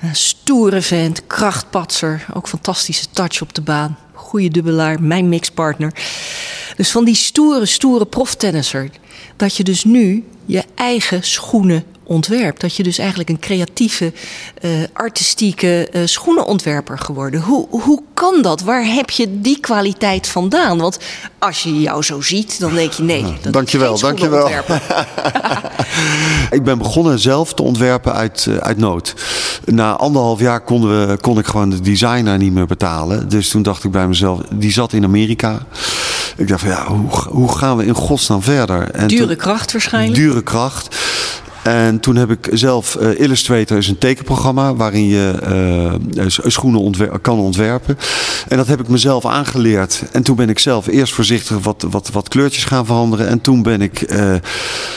Een 0.02 0.16
stoere 0.16 0.82
vent, 0.82 1.28
krachtpatser, 1.28 2.26
ook 2.34 2.48
fantastische 2.48 3.06
touch 3.12 3.42
op 3.42 3.54
de 3.54 3.62
baan. 3.62 3.98
Goede 4.14 4.50
dubbelaar, 4.50 5.02
mijn 5.02 5.30
mixpartner. 5.30 5.94
Dus 6.76 6.92
van 6.92 7.06
die 7.06 7.16
stoere, 7.16 7.66
stoere 7.66 8.06
proftennisser. 8.06 8.90
Dat 9.36 9.56
je 9.56 9.64
dus 9.64 9.84
nu 9.84 10.24
je 10.46 10.64
eigen 10.76 11.24
schoenen 11.24 11.84
ontwerp. 12.06 12.60
Dat 12.60 12.76
je 12.76 12.84
dus 12.84 12.98
eigenlijk 12.98 13.30
een 13.30 13.40
creatieve, 13.40 14.14
uh, 14.62 14.72
artistieke 14.94 15.90
uh, 15.94 16.02
schoenenontwerper 16.06 17.00
geworden. 17.00 17.42
Hoe, 17.42 17.68
hoe 17.70 18.02
kan 18.14 18.42
dat? 18.42 18.62
Waar 18.62 18.86
heb 18.86 19.10
je 19.10 19.42
die 19.42 19.60
kwaliteit 19.60 20.28
vandaan? 20.28 20.78
Want 20.78 21.00
als 21.40 21.64
je 21.64 21.82
jou 21.82 22.04
zo 22.04 22.22
ziet, 22.22 22.60
dan 22.60 22.74
denk 22.74 22.92
je 22.92 23.04
nee. 23.04 23.24
Dat 23.42 23.54
dankjewel, 23.54 23.94
is 23.94 24.00
dankjewel. 24.00 24.50
ik 26.50 26.64
ben 26.64 26.78
begonnen 26.78 27.20
zelf 27.20 27.54
te 27.54 27.64
ontwerpen 27.64 28.14
uit, 28.14 28.46
uh, 28.50 28.58
uit 28.58 28.78
nood. 28.78 29.14
Na 29.66 29.96
anderhalf 29.96 30.40
jaar 30.40 30.62
konden 30.62 31.08
we, 31.08 31.18
kon 31.18 31.40
ik 31.40 31.46
gewoon 31.46 31.70
de 31.70 31.82
designer 31.82 32.38
niet 32.38 32.54
meer 32.54 32.66
betalen. 32.66 33.30
Dus 33.30 33.50
toen 33.50 33.62
dacht 33.62 33.84
ik 33.84 33.92
bij 33.92 34.08
mezelf, 34.08 34.42
die 34.54 34.72
zat 34.72 34.94
in 34.94 35.04
Amerika. 35.04 35.66
Ik 36.36 36.48
dacht 36.48 36.62
van 36.62 36.70
ja, 36.70 36.88
hoe, 36.88 37.10
hoe 37.30 37.58
gaan 37.58 37.78
we 37.78 37.86
in 37.86 37.94
godsnaam 37.94 38.42
verder? 38.42 38.92
En 38.92 39.08
dure 39.08 39.36
kracht 39.36 39.72
waarschijnlijk. 39.72 40.16
Dure 40.16 40.44
kracht. 40.44 40.96
En 41.64 42.00
toen 42.00 42.16
heb 42.16 42.32
ik 42.32 42.50
zelf 42.52 42.98
uh, 43.02 43.20
Illustrator 43.20 43.78
is 43.78 43.88
een 43.88 43.98
tekenprogramma 43.98 44.76
waarin 44.76 45.08
je 45.08 46.00
uh, 46.18 46.26
schoenen 46.28 46.82
ontwer 46.82 47.20
kan 47.20 47.40
ontwerpen. 47.40 47.98
En 48.48 48.58
dat 48.58 48.68
heb 48.68 48.80
ik 48.80 48.88
mezelf 48.88 49.26
aangeleerd. 49.26 50.04
En 50.12 50.24
toen 50.24 50.36
ben 50.36 50.50
ik 50.50 50.60
zelf 50.60 50.88
eerst 50.88 51.14
voorzichtig 51.14 51.58
wat, 51.60 51.86
wat, 51.90 52.10
wat 52.10 52.28
kleurtjes 52.28 52.64
gaan 52.64 52.86
veranderen. 52.86 53.28
En 53.28 53.42
toen 53.42 53.62
ben 53.64 53.82
ik 53.82 54.12
uh, 54.12 54.36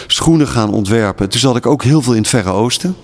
schoenen 0.07 0.49
gaan 0.49 0.71
ontwerpen. 0.71 1.29
Toen 1.29 1.41
zat 1.41 1.57
ik 1.57 1.67
ook 1.67 1.83
heel 1.83 2.03
veel 2.03 2.13
in 2.13 2.21
het 2.21 2.29
Verre 2.29 2.51
Oosten. 2.51 2.97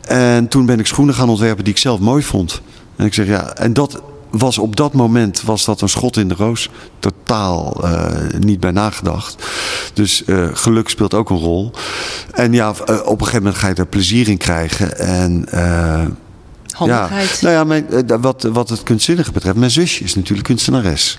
En 0.00 0.48
toen 0.48 0.66
ben 0.66 0.78
ik 0.78 0.86
schoenen 0.86 1.14
gaan 1.14 1.28
ontwerpen 1.28 1.64
die 1.64 1.72
ik 1.72 1.78
zelf 1.78 2.00
mooi 2.00 2.22
vond. 2.22 2.60
En 2.96 3.06
ik 3.06 3.14
zeg 3.14 3.26
ja, 3.26 3.54
en 3.54 3.72
dat, 3.72 4.02
was 4.32 4.58
op 4.58 4.76
dat 4.76 4.92
moment 4.92 5.42
was 5.42 5.64
dat 5.64 5.80
een 5.80 5.88
schot 5.88 6.16
in 6.16 6.28
de 6.28 6.34
roos. 6.34 6.68
Totaal 6.98 7.84
uh, 7.84 8.06
niet 8.38 8.60
bij 8.60 8.70
nagedacht. 8.70 9.50
Dus 9.94 10.22
uh, 10.26 10.48
geluk 10.52 10.88
speelt 10.88 11.14
ook 11.14 11.30
een 11.30 11.38
rol. 11.38 11.70
En 12.32 12.52
ja, 12.52 12.74
uh, 12.90 13.00
op 13.04 13.20
een 13.20 13.26
gegeven 13.26 13.42
moment 13.42 13.56
ga 13.56 13.68
je 13.68 13.74
er 13.74 13.86
plezier 13.86 14.28
in 14.28 14.38
krijgen. 14.38 14.98
En 14.98 15.48
Handigheid. 16.72 17.28
Ja, 17.28 17.36
nou 17.40 17.54
ja, 17.54 17.64
mijn, 17.64 18.06
wat, 18.20 18.42
wat 18.42 18.68
het 18.68 18.82
kunstzinnige 18.82 19.32
betreft, 19.32 19.56
mijn 19.56 19.70
zusje 19.70 20.04
is 20.04 20.14
natuurlijk 20.14 20.46
kunstenares. 20.46 21.18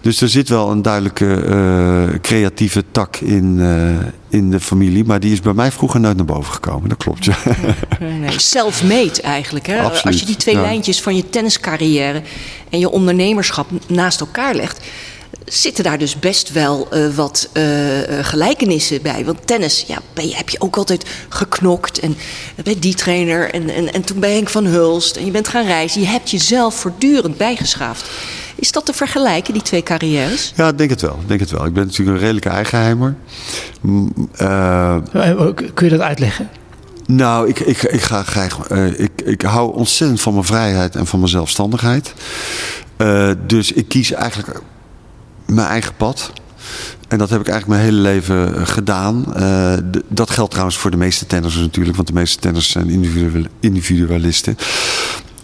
Dus 0.00 0.20
er 0.20 0.28
zit 0.28 0.48
wel 0.48 0.70
een 0.70 0.82
duidelijke 0.82 1.24
uh, 1.24 2.18
creatieve 2.20 2.84
tak 2.92 3.16
in, 3.16 3.56
uh, 3.58 3.96
in 4.28 4.50
de 4.50 4.60
familie. 4.60 5.04
Maar 5.04 5.20
die 5.20 5.32
is 5.32 5.40
bij 5.40 5.52
mij 5.52 5.72
vroeger 5.72 6.00
nooit 6.00 6.16
naar 6.16 6.24
boven 6.24 6.52
gekomen. 6.52 6.88
Dat 6.88 6.98
klopt, 6.98 7.24
ja. 7.24 7.36
Nee, 8.00 8.12
nee. 8.12 8.38
Self-made 8.38 9.22
eigenlijk. 9.22 9.66
Hè? 9.66 9.78
Absoluut, 9.80 10.04
Als 10.04 10.20
je 10.20 10.26
die 10.26 10.36
twee 10.36 10.54
ja. 10.54 10.60
lijntjes 10.60 11.02
van 11.02 11.16
je 11.16 11.30
tenniscarrière 11.30 12.22
en 12.70 12.78
je 12.78 12.90
ondernemerschap 12.90 13.68
naast 13.86 14.20
elkaar 14.20 14.54
legt 14.54 14.86
zitten 15.44 15.84
daar 15.84 15.98
dus 15.98 16.18
best 16.18 16.52
wel 16.52 16.88
uh, 16.92 17.14
wat 17.14 17.48
uh, 17.52 17.64
gelijkenissen 18.22 19.02
bij. 19.02 19.24
Want 19.24 19.46
tennis 19.46 19.84
ja, 19.86 19.98
ben 20.12 20.28
je, 20.28 20.36
heb 20.36 20.48
je 20.48 20.60
ook 20.60 20.76
altijd 20.76 21.04
geknokt. 21.28 21.98
En 21.98 22.16
bij 22.64 22.76
die 22.78 22.94
trainer 22.94 23.50
en, 23.50 23.70
en, 23.70 23.92
en 23.92 24.02
toen 24.02 24.20
bij 24.20 24.32
Henk 24.32 24.48
van 24.48 24.64
Hulst. 24.64 25.16
En 25.16 25.24
je 25.24 25.30
bent 25.30 25.48
gaan 25.48 25.66
reizen. 25.66 26.00
Je 26.00 26.06
hebt 26.06 26.30
jezelf 26.30 26.74
voortdurend 26.74 27.36
bijgeschaafd. 27.36 28.10
Is 28.54 28.72
dat 28.72 28.86
te 28.86 28.92
vergelijken, 28.92 29.52
die 29.52 29.62
twee 29.62 29.82
carrières? 29.82 30.52
Ja, 30.56 30.68
ik 30.68 30.78
denk 30.78 30.90
het 30.90 31.00
wel. 31.00 31.18
Ik 31.20 31.28
denk 31.28 31.40
het 31.40 31.50
wel. 31.50 31.64
Ik 31.64 31.72
ben 31.72 31.86
natuurlijk 31.86 32.16
een 32.16 32.22
redelijke 32.22 32.48
eigenheimer. 32.48 33.16
Uh, 34.40 34.96
Kun 35.74 35.86
je 35.86 35.88
dat 35.88 36.00
uitleggen? 36.00 36.48
Nou, 37.06 37.48
ik, 37.48 37.60
ik, 37.60 37.82
ik, 37.82 38.02
ga 38.02 38.22
graag, 38.22 38.70
uh, 38.70 39.00
ik, 39.00 39.10
ik 39.24 39.42
hou 39.42 39.74
ontzettend 39.74 40.20
van 40.20 40.32
mijn 40.32 40.44
vrijheid 40.44 40.96
en 40.96 41.06
van 41.06 41.18
mijn 41.18 41.30
zelfstandigheid. 41.30 42.14
Uh, 42.98 43.30
dus 43.46 43.72
ik 43.72 43.88
kies 43.88 44.12
eigenlijk 44.12 44.60
mijn 45.52 45.68
eigen 45.68 45.94
pad. 45.96 46.32
En 47.08 47.18
dat 47.18 47.30
heb 47.30 47.40
ik 47.40 47.48
eigenlijk 47.48 47.80
mijn 47.80 47.90
hele 47.90 48.02
leven 48.02 48.56
eh, 48.56 48.66
gedaan. 48.66 49.24
Uh, 49.36 49.72
dat 50.08 50.30
geldt 50.30 50.50
trouwens 50.50 50.78
voor 50.78 50.90
de 50.90 50.96
meeste 50.96 51.26
tennissers 51.26 51.64
natuurlijk, 51.64 51.96
want 51.96 52.08
de 52.08 52.14
meeste 52.14 52.38
tennissers 52.38 52.72
zijn 52.72 53.44
individualisten. 53.60 54.56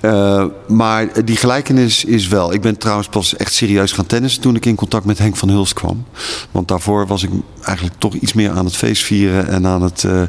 Uh, 0.04 0.44
maar 0.68 1.24
die 1.24 1.36
gelijkenis 1.36 2.04
is 2.04 2.28
wel. 2.28 2.52
Ik 2.52 2.60
ben 2.60 2.78
trouwens 2.78 3.08
pas 3.08 3.36
echt 3.36 3.52
serieus 3.52 3.92
gaan 3.92 4.06
tennissen 4.06 4.42
toen 4.42 4.56
ik 4.56 4.66
in 4.66 4.74
contact 4.74 5.04
met 5.04 5.18
Henk 5.18 5.36
van 5.36 5.48
Hulst 5.48 5.72
kwam. 5.72 6.04
Want 6.50 6.68
daarvoor 6.68 7.06
was 7.06 7.22
ik 7.22 7.30
eigenlijk 7.64 7.98
toch 7.98 8.14
iets 8.14 8.33
meer 8.33 8.50
aan 8.50 8.64
het 8.64 8.77
feestvieren 8.77 9.48
en 9.48 9.66
aan 9.66 9.83
het 9.83 10.03
uh, 10.03 10.22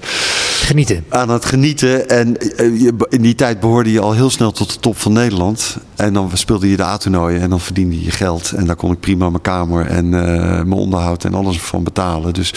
genieten. 0.62 1.06
Aan 1.10 1.30
het 1.30 1.46
genieten. 1.46 2.10
En 2.10 2.36
uh, 2.62 2.92
in 3.10 3.22
die 3.22 3.36
tijd 3.36 3.60
behoorde 3.60 3.92
je 3.92 4.00
al 4.00 4.14
heel 4.14 4.30
snel 4.30 4.52
tot 4.52 4.74
de 4.74 4.80
top 4.80 4.98
van 4.98 5.14
Nederland. 5.14 5.78
En 5.96 6.14
dan 6.14 6.32
speelde 6.34 6.70
je 6.70 6.76
de 6.76 6.84
A-toernooien 6.84 7.42
en 7.42 7.50
dan 7.50 7.60
verdiende 7.60 8.04
je 8.04 8.12
geld. 8.12 8.52
En 8.52 8.66
daar 8.66 8.76
kon 8.76 8.92
ik 8.92 9.00
prima 9.00 9.30
mijn 9.30 9.42
kamer 9.42 9.86
en 9.86 10.10
mijn 10.10 10.72
onderhoud 10.72 11.24
en 11.24 11.34
alles 11.34 11.60
van 11.60 11.84
betalen. 11.84 12.34
Dus, 12.34 12.54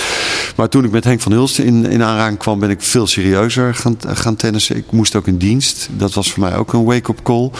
maar 0.57 0.69
toen 0.69 0.85
ik 0.85 0.91
met 0.91 1.05
Henk 1.05 1.21
van 1.21 1.33
Hulst 1.33 1.59
in, 1.59 1.87
in 1.87 2.03
aanraking 2.03 2.38
kwam, 2.38 2.59
ben 2.59 2.71
ik 2.71 2.83
veel 2.83 3.07
serieuzer 3.07 3.75
gaan, 3.75 3.97
gaan 4.07 4.37
tennissen. 4.37 4.77
Ik 4.77 4.91
moest 4.91 5.17
ook 5.17 5.27
in 5.27 5.37
dienst. 5.37 5.88
Dat 5.97 6.14
was 6.14 6.33
voor 6.33 6.43
mij 6.43 6.57
ook 6.57 6.73
een 6.73 6.85
wake 6.85 7.11
op 7.11 7.23
call. 7.23 7.51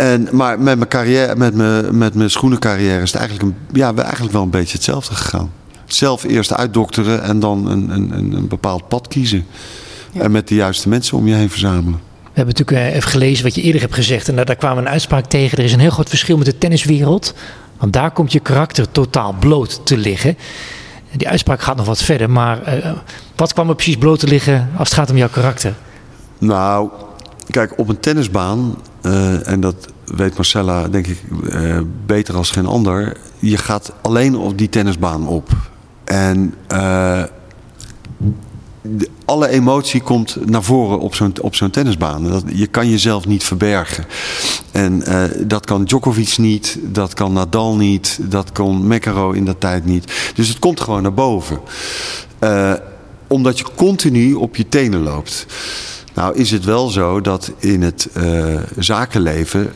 En, 0.00 0.28
maar 0.32 0.60
met 0.60 0.76
mijn 0.76 0.88
carrière, 0.88 1.36
met 1.36 1.54
mijn, 1.54 1.98
met 1.98 2.14
mijn 2.14 2.30
schoenencarrière 2.30 3.02
is 3.02 3.12
het 3.12 3.20
eigenlijk, 3.20 3.48
een, 3.48 3.76
ja, 3.76 3.94
eigenlijk 3.94 4.32
wel 4.32 4.42
een 4.42 4.50
beetje 4.50 4.74
hetzelfde 4.74 5.14
gegaan. 5.14 5.50
Zelf 5.92 6.24
eerst 6.24 6.54
uitdokteren 6.54 7.22
en 7.22 7.40
dan 7.40 7.70
een, 7.70 7.90
een, 7.90 8.32
een 8.32 8.48
bepaald 8.48 8.88
pad 8.88 9.08
kiezen. 9.08 9.46
Ja. 10.12 10.20
En 10.20 10.30
met 10.30 10.48
de 10.48 10.54
juiste 10.54 10.88
mensen 10.88 11.16
om 11.16 11.26
je 11.26 11.34
heen 11.34 11.50
verzamelen. 11.50 12.00
We 12.22 12.36
hebben 12.36 12.54
natuurlijk 12.56 12.88
eh, 12.88 12.96
even 12.96 13.10
gelezen 13.10 13.44
wat 13.44 13.54
je 13.54 13.62
eerder 13.62 13.80
hebt 13.80 13.94
gezegd. 13.94 14.28
En 14.28 14.36
daar, 14.36 14.44
daar 14.44 14.56
kwam 14.56 14.78
een 14.78 14.88
uitspraak 14.88 15.26
tegen. 15.26 15.58
Er 15.58 15.64
is 15.64 15.72
een 15.72 15.80
heel 15.80 15.90
groot 15.90 16.08
verschil 16.08 16.36
met 16.36 16.46
de 16.46 16.58
tenniswereld. 16.58 17.34
Want 17.78 17.92
daar 17.92 18.10
komt 18.10 18.32
je 18.32 18.40
karakter 18.40 18.90
totaal 18.90 19.34
bloot 19.40 19.80
te 19.86 19.96
liggen. 19.96 20.36
Die 21.16 21.28
uitspraak 21.28 21.62
gaat 21.62 21.76
nog 21.76 21.86
wat 21.86 22.02
verder. 22.02 22.30
Maar 22.30 22.78
uh, 22.84 22.92
wat 23.36 23.52
kwam 23.52 23.68
er 23.68 23.74
precies 23.74 23.96
bloot 23.96 24.18
te 24.18 24.26
liggen 24.26 24.70
als 24.76 24.88
het 24.88 24.98
gaat 24.98 25.10
om 25.10 25.16
jouw 25.16 25.28
karakter? 25.28 25.74
Nou, 26.38 26.90
Kijk, 27.50 27.78
op 27.78 27.88
een 27.88 28.00
tennisbaan 28.00 28.76
en 29.44 29.60
dat 29.60 29.74
weet 30.04 30.36
Marcella 30.36 30.88
denk 30.88 31.06
ik 31.06 31.22
beter 32.06 32.36
als 32.36 32.50
geen 32.50 32.66
ander. 32.66 33.16
Je 33.38 33.56
gaat 33.56 33.92
alleen 34.02 34.36
op 34.36 34.58
die 34.58 34.68
tennisbaan 34.68 35.26
op. 35.26 35.69
En 36.10 36.54
alle 39.24 39.48
emotie 39.48 40.00
komt 40.00 40.36
naar 40.46 40.62
voren 40.62 40.98
op 40.98 41.14
zo'n, 41.14 41.32
op 41.40 41.54
zo'n 41.54 41.70
tennisbaan. 41.70 42.30
Dat, 42.30 42.44
je 42.54 42.66
kan 42.66 42.90
jezelf 42.90 43.26
niet 43.26 43.44
verbergen. 43.44 44.06
En 44.72 45.02
uh, 45.08 45.22
dat 45.46 45.66
kan 45.66 45.84
Djokovic 45.84 46.38
niet, 46.38 46.78
dat 46.82 47.14
kan 47.14 47.32
Nadal 47.32 47.76
niet, 47.76 48.18
dat 48.22 48.52
kon 48.52 48.86
McEnroe 48.86 49.36
in 49.36 49.44
dat 49.44 49.60
tijd 49.60 49.84
niet. 49.84 50.32
Dus 50.34 50.48
het 50.48 50.58
komt 50.58 50.80
gewoon 50.80 51.02
naar 51.02 51.14
boven. 51.14 51.60
Uh, 52.40 52.72
omdat 53.26 53.58
je 53.58 53.64
continu 53.76 54.34
op 54.34 54.56
je 54.56 54.68
tenen 54.68 55.02
loopt. 55.02 55.46
Nou 56.14 56.36
is 56.36 56.50
het 56.50 56.64
wel 56.64 56.88
zo 56.88 57.20
dat 57.20 57.52
in 57.58 57.82
het 57.82 58.08
zakenleven 58.78 59.72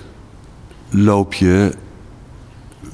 loop 0.91 1.35
je 1.35 1.73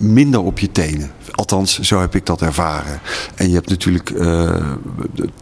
minder 0.01 0.41
op 0.41 0.59
je 0.59 0.73
tenen. 0.73 1.11
Althans, 1.31 1.79
zo 1.79 2.01
heb 2.01 2.15
ik 2.15 2.27
dat 2.27 2.43
ervaren. 2.43 3.01
En 3.35 3.49
je 3.49 3.55
hebt 3.55 3.69
natuurlijk 3.69 4.11
uh, 4.11 4.57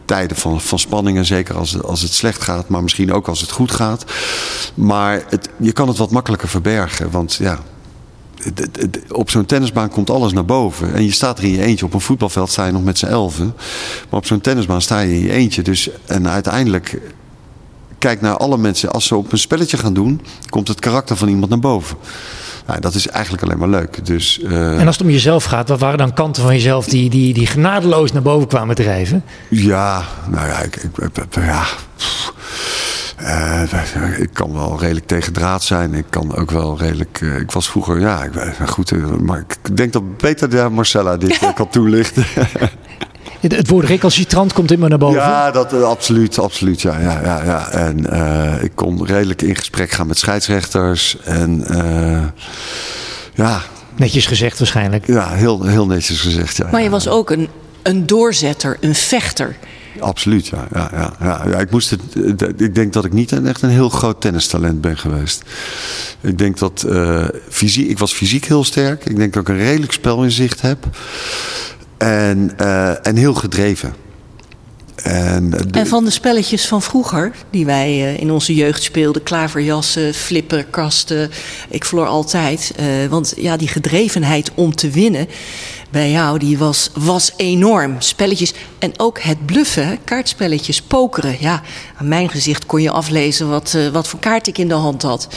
tijden 0.05 0.37
van, 0.37 0.61
van 0.61 0.79
spanningen, 0.79 1.25
zeker 1.25 1.55
als, 1.57 1.83
als 1.83 2.01
het 2.01 2.13
slecht 2.13 2.41
gaat, 2.41 2.69
maar 2.69 2.83
misschien 2.83 3.13
ook 3.13 3.27
als 3.27 3.41
het 3.41 3.51
goed 3.51 3.71
gaat. 3.71 4.05
Maar 4.73 5.23
het, 5.29 5.49
je 5.57 5.71
kan 5.71 5.87
het 5.87 5.97
wat 5.97 6.11
makkelijker 6.11 6.49
verbergen, 6.49 7.11
want 7.11 7.35
ja, 7.35 7.59
op 9.09 9.29
zo'n 9.29 9.45
tennisbaan 9.45 9.89
komt 9.89 10.09
alles 10.09 10.33
naar 10.33 10.45
boven. 10.45 10.93
En 10.93 11.03
je 11.03 11.11
staat 11.11 11.37
er 11.37 11.43
in 11.43 11.51
je 11.51 11.63
eentje. 11.63 11.85
Op 11.85 11.93
een 11.93 12.01
voetbalveld 12.01 12.49
sta 12.49 12.65
je 12.65 12.71
nog 12.71 12.83
met 12.83 12.97
z'n 12.97 13.05
elfen. 13.05 13.53
Maar 14.09 14.19
op 14.19 14.25
zo'n 14.25 14.41
tennisbaan 14.41 14.81
sta 14.81 14.99
je 14.99 15.13
in 15.13 15.21
je 15.21 15.31
eentje. 15.31 15.61
Dus, 15.61 15.89
en 16.05 16.27
uiteindelijk, 16.27 17.01
kijk 17.97 18.21
naar 18.21 18.37
alle 18.37 18.57
mensen. 18.57 18.91
Als 18.91 19.05
ze 19.05 19.15
op 19.15 19.31
een 19.31 19.37
spelletje 19.37 19.77
gaan 19.77 19.93
doen, 19.93 20.21
komt 20.49 20.67
het 20.67 20.79
karakter 20.79 21.17
van 21.17 21.27
iemand 21.27 21.49
naar 21.49 21.59
boven. 21.59 21.97
Nou, 22.69 22.81
dat 22.81 22.93
is 22.93 23.07
eigenlijk 23.07 23.43
alleen 23.43 23.57
maar 23.57 23.67
leuk. 23.67 24.05
Dus, 24.05 24.39
uh... 24.43 24.79
En 24.79 24.87
als 24.87 24.97
het 24.97 25.05
om 25.05 25.11
jezelf 25.11 25.43
gaat, 25.43 25.69
wat 25.69 25.79
waren 25.79 25.97
dan 25.97 26.13
kanten 26.13 26.43
van 26.43 26.53
jezelf 26.53 26.85
die, 26.85 27.09
die, 27.09 27.33
die 27.33 27.47
genadeloos 27.47 28.11
naar 28.11 28.21
boven 28.21 28.47
kwamen 28.47 28.75
drijven? 28.75 29.23
Ja, 29.49 30.03
nou 30.27 30.47
ja, 30.47 30.59
ik, 30.59 30.75
ik, 30.75 31.25
ja. 31.35 31.65
Uh, 33.21 34.19
ik 34.19 34.29
kan 34.33 34.53
wel 34.53 34.79
redelijk 34.79 35.07
tegen 35.07 35.33
draad 35.33 35.63
zijn. 35.63 35.93
Ik 35.93 36.05
kan 36.09 36.35
ook 36.35 36.51
wel 36.51 36.77
redelijk. 36.77 37.19
Uh, 37.21 37.39
ik 37.39 37.51
was 37.51 37.69
vroeger, 37.69 37.99
ja, 37.99 38.23
ik, 38.23 38.31
goed. 38.67 39.21
maar 39.21 39.39
ik 39.39 39.77
denk 39.77 39.93
dat 39.93 40.17
beter 40.17 40.49
de 40.49 40.67
Marcella 40.71 41.17
dit 41.17 41.39
kan 41.55 41.69
toelichten. 41.69 42.25
Het 43.39 43.69
woord 43.69 43.85
recalcitrant 43.85 44.53
komt 44.53 44.71
immer 44.71 44.89
naar 44.89 44.97
boven. 44.97 45.19
Ja, 45.19 45.51
dat, 45.51 45.73
uh, 45.73 45.83
absoluut, 45.83 46.39
absoluut. 46.39 46.81
Ja, 46.81 46.99
ja, 46.99 47.21
ja, 47.23 47.43
ja. 47.43 47.71
En 47.71 48.05
uh, 48.13 48.63
ik 48.63 48.71
kon 48.75 49.05
redelijk 49.05 49.41
in 49.41 49.55
gesprek 49.55 49.91
gaan 49.91 50.07
met 50.07 50.17
scheidsrechters. 50.17 51.17
En 51.23 51.65
uh, 51.71 52.23
ja. 53.33 53.61
Netjes 53.95 54.25
gezegd 54.25 54.59
waarschijnlijk. 54.59 55.07
Ja, 55.07 55.29
heel, 55.29 55.63
heel 55.63 55.85
netjes 55.85 56.21
gezegd. 56.21 56.57
Ja, 56.57 56.67
maar 56.71 56.81
je 56.81 56.89
was 56.89 57.07
ook 57.07 57.29
een, 57.29 57.47
een 57.81 58.05
doorzetter, 58.05 58.77
een 58.79 58.95
vechter. 58.95 59.55
Absoluut, 59.99 60.47
ja. 60.47 60.67
ja, 60.73 60.89
ja, 60.93 61.13
ja. 61.19 61.41
ja 61.47 61.57
ik, 61.57 61.71
moest 61.71 61.89
het, 61.89 62.01
ik 62.61 62.75
denk 62.75 62.93
dat 62.93 63.05
ik 63.05 63.13
niet 63.13 63.31
een, 63.31 63.47
echt 63.47 63.61
een 63.61 63.69
heel 63.69 63.89
groot 63.89 64.21
tennistalent 64.21 64.81
ben 64.81 64.97
geweest. 64.97 65.43
Ik 66.21 66.37
denk 66.37 66.57
dat 66.57 66.85
uh, 66.87 67.25
fysiek, 67.49 67.89
ik 67.89 67.99
was 67.99 68.13
fysiek 68.13 68.45
heel 68.45 68.63
sterk. 68.63 69.05
Ik 69.05 69.15
denk 69.15 69.33
dat 69.33 69.41
ik 69.41 69.49
een 69.49 69.57
redelijk 69.57 69.91
spel 69.91 70.23
in 70.23 70.31
zicht 70.31 70.61
heb. 70.61 70.85
En, 71.99 72.51
uh, 72.61 73.07
en 73.07 73.15
heel 73.15 73.33
gedreven. 73.33 73.93
En, 75.03 75.49
de... 75.49 75.79
en, 75.79 75.87
van 75.87 76.05
de 76.05 76.11
spelletjes 76.11 76.67
van 76.67 76.81
vroeger, 76.81 77.31
die 77.49 77.65
wij 77.65 77.89
uh, 77.89 78.19
in 78.19 78.31
onze 78.31 78.55
jeugd 78.55 78.83
speelden, 78.83 79.23
klaverjassen, 79.23 80.13
flipperkasten, 80.13 81.29
ik 81.69 81.85
verloor 81.85 82.07
altijd. 82.07 82.73
Want 83.09 83.33
ja, 83.37 83.57
die 83.57 83.67
gedrevenheid 83.67 84.51
om 84.53 84.75
te 84.75 84.89
winnen 84.89 85.27
bij 85.91 86.11
jou, 86.11 86.39
die 86.39 86.57
was, 86.57 86.91
was 86.93 87.33
enorm. 87.35 87.95
Spelletjes 87.99 88.53
en 88.79 88.93
ook 88.97 89.19
het 89.21 89.45
bluffen, 89.45 89.97
kaartspelletjes, 90.03 90.81
pokeren. 90.81 91.35
Ja, 91.39 91.61
aan 91.97 92.07
mijn 92.07 92.29
gezicht 92.29 92.65
kon 92.65 92.81
je 92.81 92.91
aflezen 92.91 93.49
wat, 93.49 93.73
uh, 93.75 93.87
wat 93.87 94.07
voor 94.07 94.19
kaart 94.19 94.47
ik 94.47 94.57
in 94.57 94.67
de 94.67 94.73
hand 94.73 95.01
had. 95.01 95.27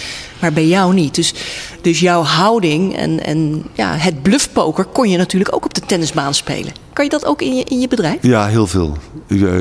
Maar 0.41 0.53
bij 0.53 0.67
jou 0.67 0.95
niet. 0.95 1.15
Dus, 1.15 1.35
dus 1.81 2.01
jouw 2.01 2.23
houding 2.23 2.97
en, 2.97 3.25
en 3.25 3.65
ja, 3.75 3.95
het 3.95 4.23
bluffpoker 4.23 4.85
kon 4.85 5.09
je 5.09 5.17
natuurlijk 5.17 5.55
ook 5.55 5.65
op 5.65 5.75
de 5.75 5.81
tennisbaan 5.81 6.35
spelen. 6.35 6.73
Kan 6.93 7.05
je 7.05 7.11
dat 7.11 7.25
ook 7.25 7.43
in 7.43 7.57
je, 7.57 7.65
in 7.65 7.81
je 7.81 7.89
bedrijf? 7.89 8.19
Ja, 8.21 8.47
heel 8.47 8.67
veel. 8.67 8.97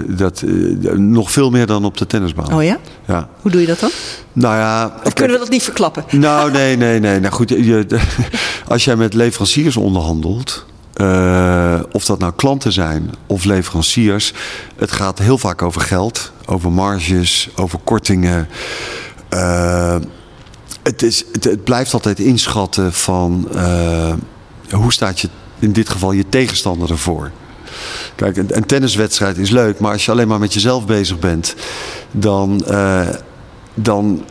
Dat, 0.08 0.42
uh, 0.46 0.92
nog 0.92 1.32
veel 1.32 1.50
meer 1.50 1.66
dan 1.66 1.86
op 1.86 1.98
de 1.98 2.08
tennisbaan. 2.08 2.54
Oh 2.54 2.64
ja? 2.64 2.78
Ja. 3.08 3.30
Hoe 3.42 3.52
doe 3.52 3.62
je 3.62 3.68
dat 3.68 3.80
dan? 3.80 3.90
Nou 4.34 4.56
ja... 4.56 4.96
Of 5.04 5.14
kunnen 5.14 5.34
we 5.34 5.42
dat 5.42 5.52
niet 5.52 5.64
verklappen? 5.64 6.04
Nou, 6.12 6.52
nee, 6.52 6.78
nee, 6.78 7.00
nee. 7.00 7.20
Nou 7.20 7.34
goed, 7.34 7.50
je, 7.50 7.86
als 8.68 8.86
jij 8.86 8.96
met 8.96 9.14
leveranciers 9.14 9.78
onderhandelt... 9.78 10.66
Uh, 10.96 11.80
of 11.92 12.06
dat 12.06 12.20
nou 12.20 12.34
klanten 12.36 12.72
zijn 12.72 13.12
of 13.28 13.44
leveranciers. 13.44 14.34
Het 14.76 14.92
gaat 14.92 15.20
heel 15.20 15.38
vaak 15.38 15.62
over 15.62 15.82
geld, 15.82 16.32
over 16.46 16.72
marges, 16.72 17.50
over 17.56 17.80
kortingen. 17.84 18.48
Uh, 19.34 19.96
het, 20.84 21.02
is, 21.02 21.26
het, 21.42 21.64
blijft 21.64 21.94
altijd 21.94 22.20
inschatten 22.20 22.94
van 22.94 23.48
uh, 23.56 24.14
hoe 24.70 24.94
staat 24.94 25.20
je 25.20 25.30
in 25.60 25.72
dit 25.72 25.90
geval 25.90 26.12
je 26.12 26.30
tegenstander 26.30 26.90
ervoor. 26.90 27.32
Kijk, 28.16 28.38
een, 28.38 28.58
een, 28.58 28.66
tenniswedstrijd 28.66 29.38
is 29.38 29.50
leuk, 29.50 29.80
maar 29.80 29.92
als 29.92 30.06
je 30.06 30.12
alleen 30.12 30.28
maar 30.28 30.40
met 30.40 30.54
jezelf 30.54 30.86
bezig 30.86 31.20
bent, 31.20 31.56
dan, 32.12 32.66
dan 33.74 34.24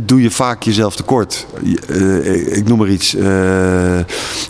doe 0.00 0.22
je 0.22 0.30
vaak 0.30 0.62
jezelf 0.62 0.96
tekort. 0.96 1.46
Uh, 1.88 2.56
ik 2.56 2.68
noem 2.68 2.78
maar 2.78 2.88
iets. 2.88 3.14
Uh, 3.14 4.00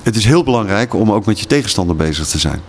het 0.03 0.17
is 0.17 0.25
heel 0.25 0.45
belangrijk 0.45 0.95
om 0.95 1.13
ook 1.13 1.27
met 1.27 1.41
je 1.41 1.47
tegenstander 1.47 1.97
bezig 1.97 2.27
te 2.27 2.39
zijn. 2.39 2.61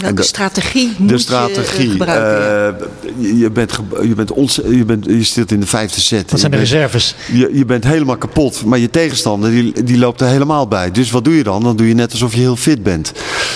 Welke 0.00 0.16
de, 0.16 0.22
strategie 0.22 0.94
moet 0.98 1.08
de 1.08 1.18
strategie, 1.18 1.84
je 1.84 1.90
gebruiken? 1.90 2.88
Uh, 3.18 3.40
je, 3.40 3.50
bent, 3.50 3.78
je, 4.02 4.14
bent 4.14 4.32
ons, 4.32 4.60
je, 4.68 4.84
bent, 4.84 5.04
je 5.04 5.22
zit 5.22 5.52
in 5.52 5.60
de 5.60 5.66
vijfde 5.66 6.00
set. 6.00 6.30
Wat 6.30 6.40
zijn 6.40 6.52
de 6.52 6.58
reserves? 6.58 7.14
Je, 7.32 7.50
je 7.52 7.64
bent 7.64 7.84
helemaal 7.84 8.16
kapot, 8.16 8.64
maar 8.64 8.78
je 8.78 8.90
tegenstander 8.90 9.50
die, 9.50 9.84
die 9.84 9.98
loopt 9.98 10.20
er 10.20 10.26
helemaal 10.26 10.68
bij. 10.68 10.90
Dus 10.90 11.10
wat 11.10 11.24
doe 11.24 11.36
je 11.36 11.42
dan? 11.42 11.62
Dan 11.62 11.76
doe 11.76 11.88
je 11.88 11.94
net 11.94 12.12
alsof 12.12 12.34
je 12.34 12.40
heel 12.40 12.56
fit 12.56 12.82
bent. 12.82 13.12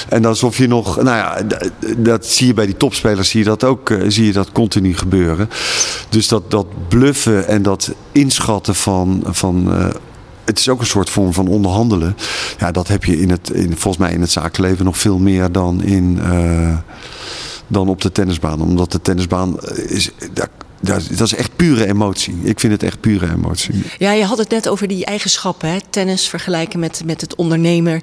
En 0.08 0.24
alsof 0.24 0.58
je 0.58 0.66
nog, 0.66 1.02
nou 1.02 1.16
ja, 1.16 1.38
dat 1.96 2.26
zie 2.26 2.46
je 2.46 2.54
bij 2.54 2.66
die 2.66 2.76
topspelers, 2.76 3.28
zie 3.28 3.38
je 3.38 3.46
dat 3.46 3.64
ook 3.64 3.90
uh, 3.90 4.04
zie 4.08 4.26
je 4.26 4.32
dat 4.32 4.52
continu 4.52 4.96
gebeuren. 4.96 5.48
Dus 6.08 6.28
dat, 6.28 6.50
dat 6.50 6.66
bluffen 6.88 7.48
en 7.48 7.62
dat 7.62 7.92
inschatten 8.12 8.74
van, 8.74 9.22
van 9.26 9.68
uh, 9.68 9.86
het 10.44 10.58
is 10.58 10.68
ook 10.68 10.80
een 10.80 10.86
soort 10.86 11.10
vorm 11.10 11.32
van 11.32 11.48
onderhandelen. 11.48 12.16
Ja, 12.58 12.72
dat 12.72 12.88
heb 12.88 13.04
je 13.04 13.20
in 13.20 13.30
het, 13.30 13.50
in, 13.50 13.76
volgens 13.76 13.96
mij 13.96 14.12
in 14.12 14.20
het 14.20 14.30
zakenleven 14.30 14.84
nog 14.84 14.98
veel 14.98 15.18
meer 15.18 15.52
dan, 15.52 15.82
in, 15.82 16.18
uh, 16.22 16.78
dan 17.66 17.88
op 17.88 18.00
de 18.00 18.12
tennisbaan. 18.12 18.60
Omdat 18.60 18.92
de 18.92 19.02
tennisbaan 19.02 19.60
is. 19.88 20.10
Dat 20.80 21.20
is 21.20 21.34
echt 21.34 21.56
pure 21.56 21.86
emotie. 21.86 22.34
Ik 22.42 22.60
vind 22.60 22.72
het 22.72 22.82
echt 22.82 23.00
pure 23.00 23.30
emotie. 23.30 23.82
Ja, 23.98 24.12
je 24.12 24.24
had 24.24 24.38
het 24.38 24.50
net 24.50 24.68
over 24.68 24.88
die 24.88 25.04
eigenschappen. 25.04 25.68
Hè? 25.68 25.78
Tennis 25.90 26.28
vergelijken 26.28 26.78
met, 26.78 27.02
met 27.04 27.20
het 27.20 27.34
ondernemer. 27.34 28.02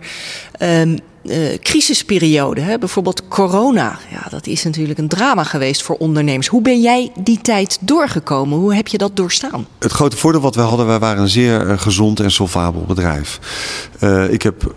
Um, 0.62 0.99
uh, 1.23 1.57
crisisperiode, 1.60 2.62
hè? 2.62 2.77
bijvoorbeeld 2.77 3.27
corona. 3.27 3.99
Ja, 4.12 4.27
dat 4.29 4.47
is 4.47 4.63
natuurlijk 4.63 4.99
een 4.99 5.07
drama 5.07 5.43
geweest 5.43 5.84
voor 5.84 5.95
ondernemers. 5.95 6.47
Hoe 6.47 6.62
ben 6.62 6.81
jij 6.81 7.12
die 7.19 7.41
tijd 7.41 7.77
doorgekomen? 7.81 8.57
Hoe 8.57 8.75
heb 8.75 8.88
je 8.88 8.97
dat 8.97 9.15
doorstaan? 9.15 9.67
Het 9.79 9.91
grote 9.91 10.17
voordeel 10.17 10.41
wat 10.41 10.55
we 10.55 10.62
hadden, 10.62 10.86
wij 10.86 10.99
waren 10.99 11.21
een 11.21 11.29
zeer 11.29 11.67
uh, 11.67 11.79
gezond 11.79 12.19
en 12.19 12.31
solvabel 12.31 12.84
bedrijf. 12.88 13.39
Uh, 13.99 14.34
ik 14.34 14.41
heb 14.41 14.73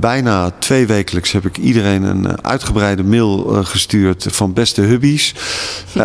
bijna 0.00 0.50
twee 0.50 0.86
wekelijks 0.86 1.32
heb 1.32 1.46
ik 1.46 1.56
iedereen 1.56 2.02
een 2.02 2.44
uitgebreide 2.44 3.04
mail 3.04 3.38
gestuurd 3.64 4.26
van 4.30 4.52
beste 4.52 4.80
hubbies. 4.80 5.34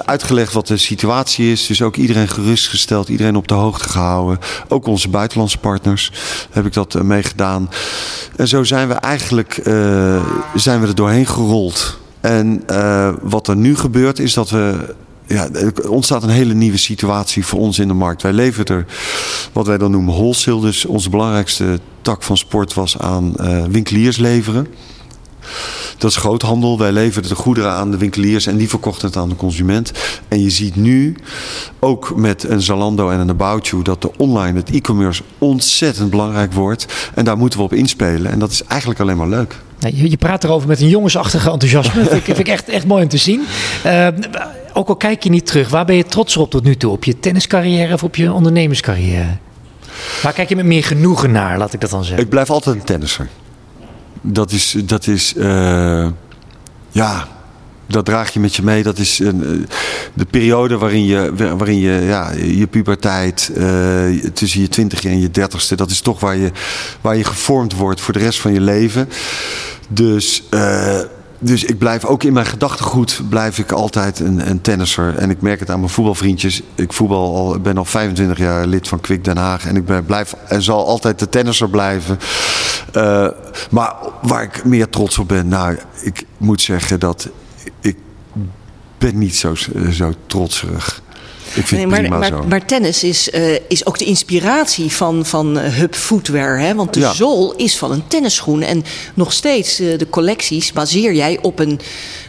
uitgelegd 0.05 0.53
wat 0.53 0.67
de 0.67 0.77
situatie 0.77 1.51
is. 1.51 1.67
Dus 1.67 1.81
ook 1.81 1.95
iedereen 1.95 2.27
gerustgesteld, 2.27 3.09
iedereen 3.09 3.35
op 3.35 3.47
de 3.47 3.53
hoogte 3.53 3.89
gehouden. 3.89 4.39
Ook 4.67 4.85
onze 4.85 5.09
buitenlandse 5.09 5.57
partners 5.57 6.11
heb 6.51 6.65
ik 6.65 6.73
dat 6.73 7.03
meegedaan. 7.03 7.69
En 8.35 8.47
zo 8.47 8.63
zijn 8.63 8.87
we 8.87 8.93
eigenlijk 8.93 9.61
zijn 10.55 10.81
we 10.81 10.87
er 10.87 10.95
doorheen 10.95 11.27
gerold. 11.27 11.99
En 12.21 12.63
uh, 12.71 13.13
wat 13.21 13.47
er 13.47 13.55
nu 13.55 13.75
gebeurt 13.75 14.19
is 14.19 14.33
dat 14.33 14.49
we 14.49 14.95
ja, 15.27 15.49
er 15.49 15.89
ontstaat 15.89 16.23
een 16.23 16.29
hele 16.29 16.53
nieuwe 16.53 16.77
situatie 16.77 17.45
voor 17.45 17.59
ons 17.59 17.79
in 17.79 17.87
de 17.87 17.93
markt. 17.93 18.21
Wij 18.21 18.33
leveren 18.33 18.65
er 18.65 18.85
wat 19.51 19.67
wij 19.67 19.77
dan 19.77 19.91
noemen 19.91 20.13
wholesale. 20.13 20.61
Dus 20.61 20.85
onze 20.85 21.09
belangrijkste 21.09 21.79
tak 22.01 22.23
van 22.23 22.37
sport 22.37 22.73
was 22.73 22.97
aan 22.97 23.33
uh, 23.39 23.63
winkeliers 23.63 24.17
leveren. 24.17 24.67
Dat 25.97 26.11
is 26.11 26.17
groothandel. 26.17 26.77
Wij 26.77 26.91
leverden 26.91 27.31
de 27.31 27.35
goederen 27.35 27.71
aan 27.71 27.91
de 27.91 27.97
winkeliers 27.97 28.45
en 28.45 28.57
die 28.57 28.69
verkochten 28.69 29.07
het 29.07 29.17
aan 29.17 29.29
de 29.29 29.35
consument. 29.35 29.91
En 30.27 30.41
je 30.41 30.49
ziet 30.49 30.75
nu, 30.75 31.15
ook 31.79 32.15
met 32.15 32.43
een 32.43 32.61
Zalando 32.61 33.09
en 33.09 33.19
een 33.19 33.29
About 33.29 33.67
You, 33.67 33.83
dat 33.83 34.01
de 34.01 34.11
online, 34.17 34.59
het 34.59 34.69
e-commerce 34.69 35.23
ontzettend 35.37 36.09
belangrijk 36.09 36.53
wordt. 36.53 36.85
En 37.15 37.25
daar 37.25 37.37
moeten 37.37 37.59
we 37.59 37.65
op 37.65 37.73
inspelen. 37.73 38.31
En 38.31 38.39
dat 38.39 38.51
is 38.51 38.63
eigenlijk 38.63 38.99
alleen 38.99 39.17
maar 39.17 39.29
leuk. 39.29 39.55
Je, 39.89 40.09
je 40.09 40.17
praat 40.17 40.43
erover 40.43 40.67
met 40.67 40.81
een 40.81 40.89
jongensachtige 40.89 41.51
enthousiasme. 41.51 42.01
dat 42.03 42.11
vind, 42.11 42.23
vind 42.23 42.39
ik 42.39 42.47
echt, 42.47 42.69
echt 42.69 42.85
mooi 42.85 43.03
om 43.03 43.09
te 43.09 43.17
zien. 43.17 43.41
Uh, 43.85 44.07
ook 44.73 44.87
al 44.87 44.95
kijk 44.95 45.23
je 45.23 45.29
niet 45.29 45.45
terug, 45.45 45.69
waar 45.69 45.85
ben 45.85 45.95
je 45.95 46.05
trots 46.05 46.37
op 46.37 46.49
tot 46.49 46.63
nu 46.63 46.75
toe? 46.75 46.91
Op 46.91 47.03
je 47.03 47.19
tenniscarrière 47.19 47.93
of 47.93 48.03
op 48.03 48.15
je 48.15 48.33
ondernemerscarrière? 48.33 49.37
Waar 50.21 50.33
kijk 50.33 50.49
je 50.49 50.55
met 50.55 50.65
meer 50.65 50.83
genoegen 50.83 51.31
naar, 51.31 51.57
laat 51.57 51.73
ik 51.73 51.81
dat 51.81 51.89
dan 51.89 52.03
zeggen? 52.03 52.23
Ik 52.23 52.29
blijf 52.29 52.49
altijd 52.49 52.75
een 52.75 52.83
tennisser. 52.83 53.29
Dat 54.21 54.51
is, 54.51 54.75
dat 54.85 55.07
is 55.07 55.33
uh, 55.37 56.07
ja, 56.89 57.27
dat 57.91 58.05
draag 58.05 58.33
je 58.33 58.39
met 58.39 58.55
je 58.55 58.63
mee. 58.63 58.83
Dat 58.83 58.97
is 58.97 59.19
een, 59.19 59.43
eh, 59.43 59.75
de 60.13 60.25
periode 60.25 60.77
waarin 60.77 61.05
je, 61.05 61.33
waarin 61.57 61.79
je 61.79 61.91
ja, 61.91 62.31
je 62.31 62.67
puberteit, 62.67 63.51
uh, 63.57 64.25
tussen 64.33 64.61
je 64.61 64.67
twintigste 64.67 65.09
en 65.09 65.19
je 65.19 65.31
dertigste, 65.31 65.75
dat 65.75 65.89
is 65.89 66.01
toch 66.01 66.19
waar 66.19 66.35
je, 66.35 66.51
waar 67.01 67.17
je 67.17 67.23
gevormd 67.23 67.73
wordt 67.73 68.01
voor 68.01 68.13
de 68.13 68.19
rest 68.19 68.39
van 68.39 68.53
je 68.53 68.61
leven. 68.61 69.09
Dus. 69.89 70.43
Uh, 70.51 70.99
dus 71.43 71.63
ik 71.63 71.77
blijf 71.77 72.05
ook 72.05 72.23
in 72.23 72.33
mijn 72.33 72.45
gedachtegoed 72.45 73.21
blijf 73.29 73.57
ik 73.57 73.71
altijd 73.71 74.19
een, 74.19 74.49
een, 74.49 74.61
tennisser. 74.61 75.17
En 75.17 75.29
ik 75.29 75.41
merk 75.41 75.59
het 75.59 75.69
aan 75.69 75.79
mijn 75.79 75.91
voetbalvriendjes. 75.91 76.61
Ik 76.75 76.93
voetbal 76.93 77.35
al, 77.35 77.59
ben 77.59 77.77
al 77.77 77.85
25 77.85 78.37
jaar 78.37 78.65
lid 78.65 78.87
van 78.87 78.99
Kwik 78.99 79.23
Den 79.23 79.37
Haag. 79.37 79.65
En 79.65 79.75
ik 79.75 80.05
blijf 80.05 80.35
en 80.47 80.61
zal 80.61 80.87
altijd 80.87 81.19
de 81.19 81.29
tennisser 81.29 81.69
blijven. 81.69 82.19
Maar 83.69 83.95
waar 84.21 84.43
ik 84.43 84.65
meer 84.65 84.89
trots 84.89 85.17
op 85.17 85.27
ben, 85.27 85.47
nou, 85.47 85.77
ik 86.01 86.25
moet 86.37 86.61
zeggen 86.61 86.99
dat 86.99 87.29
ben 89.01 89.17
niet 89.17 89.35
zo, 89.35 89.55
zo 89.91 90.13
trotserig. 90.25 91.01
Ik 91.55 91.67
vind 91.67 91.89
nee, 91.89 92.09
maar, 92.09 92.19
maar, 92.19 92.27
zo. 92.29 92.43
maar, 92.49 92.65
tennis 92.65 93.03
is, 93.03 93.29
uh, 93.29 93.57
is 93.67 93.85
ook 93.85 93.97
de 93.97 94.05
inspiratie 94.05 94.91
van, 94.91 95.25
van 95.25 95.57
uh, 95.57 95.63
Hub 95.63 95.95
Footwear. 95.95 96.59
Hè? 96.59 96.75
Want 96.75 96.93
de 96.93 96.99
Ja. 96.99 97.13
zool 97.13 97.53
is 97.55 97.77
van 97.77 97.91
een 97.91 98.07
tennisschoen. 98.07 98.61
En 98.61 98.83
nog 99.13 99.33
steeds 99.33 99.79
uh, 99.79 99.97
de 99.97 100.09
collecties 100.09 100.73
baseer 100.73 101.13
jij 101.13 101.39
op 101.41 101.59
een, 101.59 101.79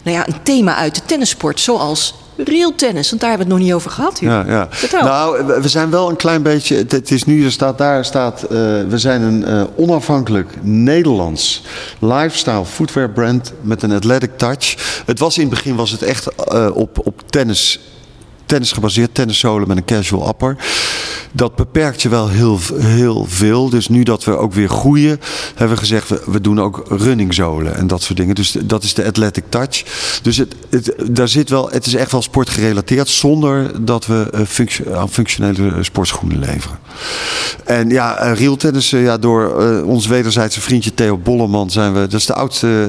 nou 0.02 0.16
ja, 0.16 0.26
een 0.28 0.42
thema 0.42 0.76
uit 0.76 0.94
de 0.94 1.00
tennissport. 1.06 1.60
Zoals 1.60 2.14
real 2.36 2.74
tennis. 2.74 3.08
Want 3.08 3.20
daar 3.20 3.30
hebben 3.30 3.48
we 3.48 3.52
het 3.54 3.60
nog 3.62 3.68
niet 3.70 3.76
over 3.78 3.90
gehad 3.90 4.18
hier. 4.18 4.28
Ja, 4.30 4.44
ja. 4.46 4.66
Vertel. 4.70 5.02
Nou, 5.02 5.46
we- 5.46 5.68
zijn 5.68 5.90
wel 5.90 6.08
een 6.08 6.16
klein 6.16 6.42
beetje. 6.42 6.76
Het, 6.88 7.10
is 7.10 7.24
nu, 7.24 7.44
er 7.44 7.52
staat 7.52 7.78
daar, 7.78 8.04
staat. 8.04 8.42
eh, 8.42 8.48
we 8.88 8.94
zijn 8.98 9.22
een 9.22 9.44
eh, 9.44 9.62
onafhankelijk 9.76 10.48
Nederlands 10.62 11.62
lifestyle 11.98 12.64
footwear 12.64 13.10
brand 13.10 13.52
met 13.60 13.82
een 13.82 13.92
athletic 13.92 14.30
touch. 14.38 14.74
Het 15.06 15.18
was 15.18 15.34
in 15.38 15.40
het 15.46 15.50
begin 15.50 15.74
was 15.76 15.90
het 15.90 16.02
echt 16.02 16.34
eh, 16.34 16.68
op, 16.74 17.06
op 17.06 17.22
tennis. 17.30 17.80
Tennis 18.46 18.72
gebaseerd, 18.72 19.14
tenniszolen 19.14 19.68
met 19.68 19.76
een 19.76 19.84
casual 19.84 20.28
upper. 20.28 20.56
Dat 21.32 21.54
beperkt 21.56 22.02
je 22.02 22.08
wel 22.08 22.28
heel, 22.28 22.58
heel 22.76 23.26
veel. 23.28 23.68
Dus 23.68 23.88
nu 23.88 24.02
dat 24.02 24.24
we 24.24 24.36
ook 24.36 24.52
weer 24.52 24.68
groeien, 24.68 25.20
hebben 25.48 25.76
we 25.76 25.82
gezegd, 25.82 26.08
we, 26.08 26.22
we 26.26 26.40
doen 26.40 26.60
ook 26.60 26.84
runningzolen 26.88 27.76
en 27.76 27.86
dat 27.86 28.02
soort 28.02 28.18
dingen. 28.18 28.34
Dus 28.34 28.56
dat 28.64 28.82
is 28.82 28.94
de 28.94 29.04
athletic 29.04 29.44
touch. 29.48 29.82
Dus 30.22 30.36
het, 30.36 30.54
het, 30.70 30.94
daar 31.10 31.28
zit 31.28 31.50
wel, 31.50 31.70
het 31.70 31.86
is 31.86 31.94
echt 31.94 32.12
wel 32.12 32.22
sportgerelateerd, 32.22 33.08
zonder 33.08 33.84
dat 33.84 34.06
we 34.06 34.28
eh, 34.32 34.40
functio- 34.46 34.94
aan 34.94 35.08
functionele 35.08 35.72
sportschoenen 35.80 36.38
leveren. 36.38 36.78
En 37.64 37.88
ja, 37.88 38.16
eh, 38.16 38.38
real 38.38 38.56
tennis, 38.56 38.92
eh, 38.92 39.02
ja, 39.04 39.18
door 39.18 39.54
ons 39.84 40.06
wederzijdse 40.06 40.60
vriendje 40.60 40.94
Theo 40.94 41.16
Bolleman 41.16 41.70
zijn 41.70 41.92
we, 41.92 42.00
dat 42.00 42.20
is 42.20 42.26
de 42.26 42.34
oudste, 42.34 42.86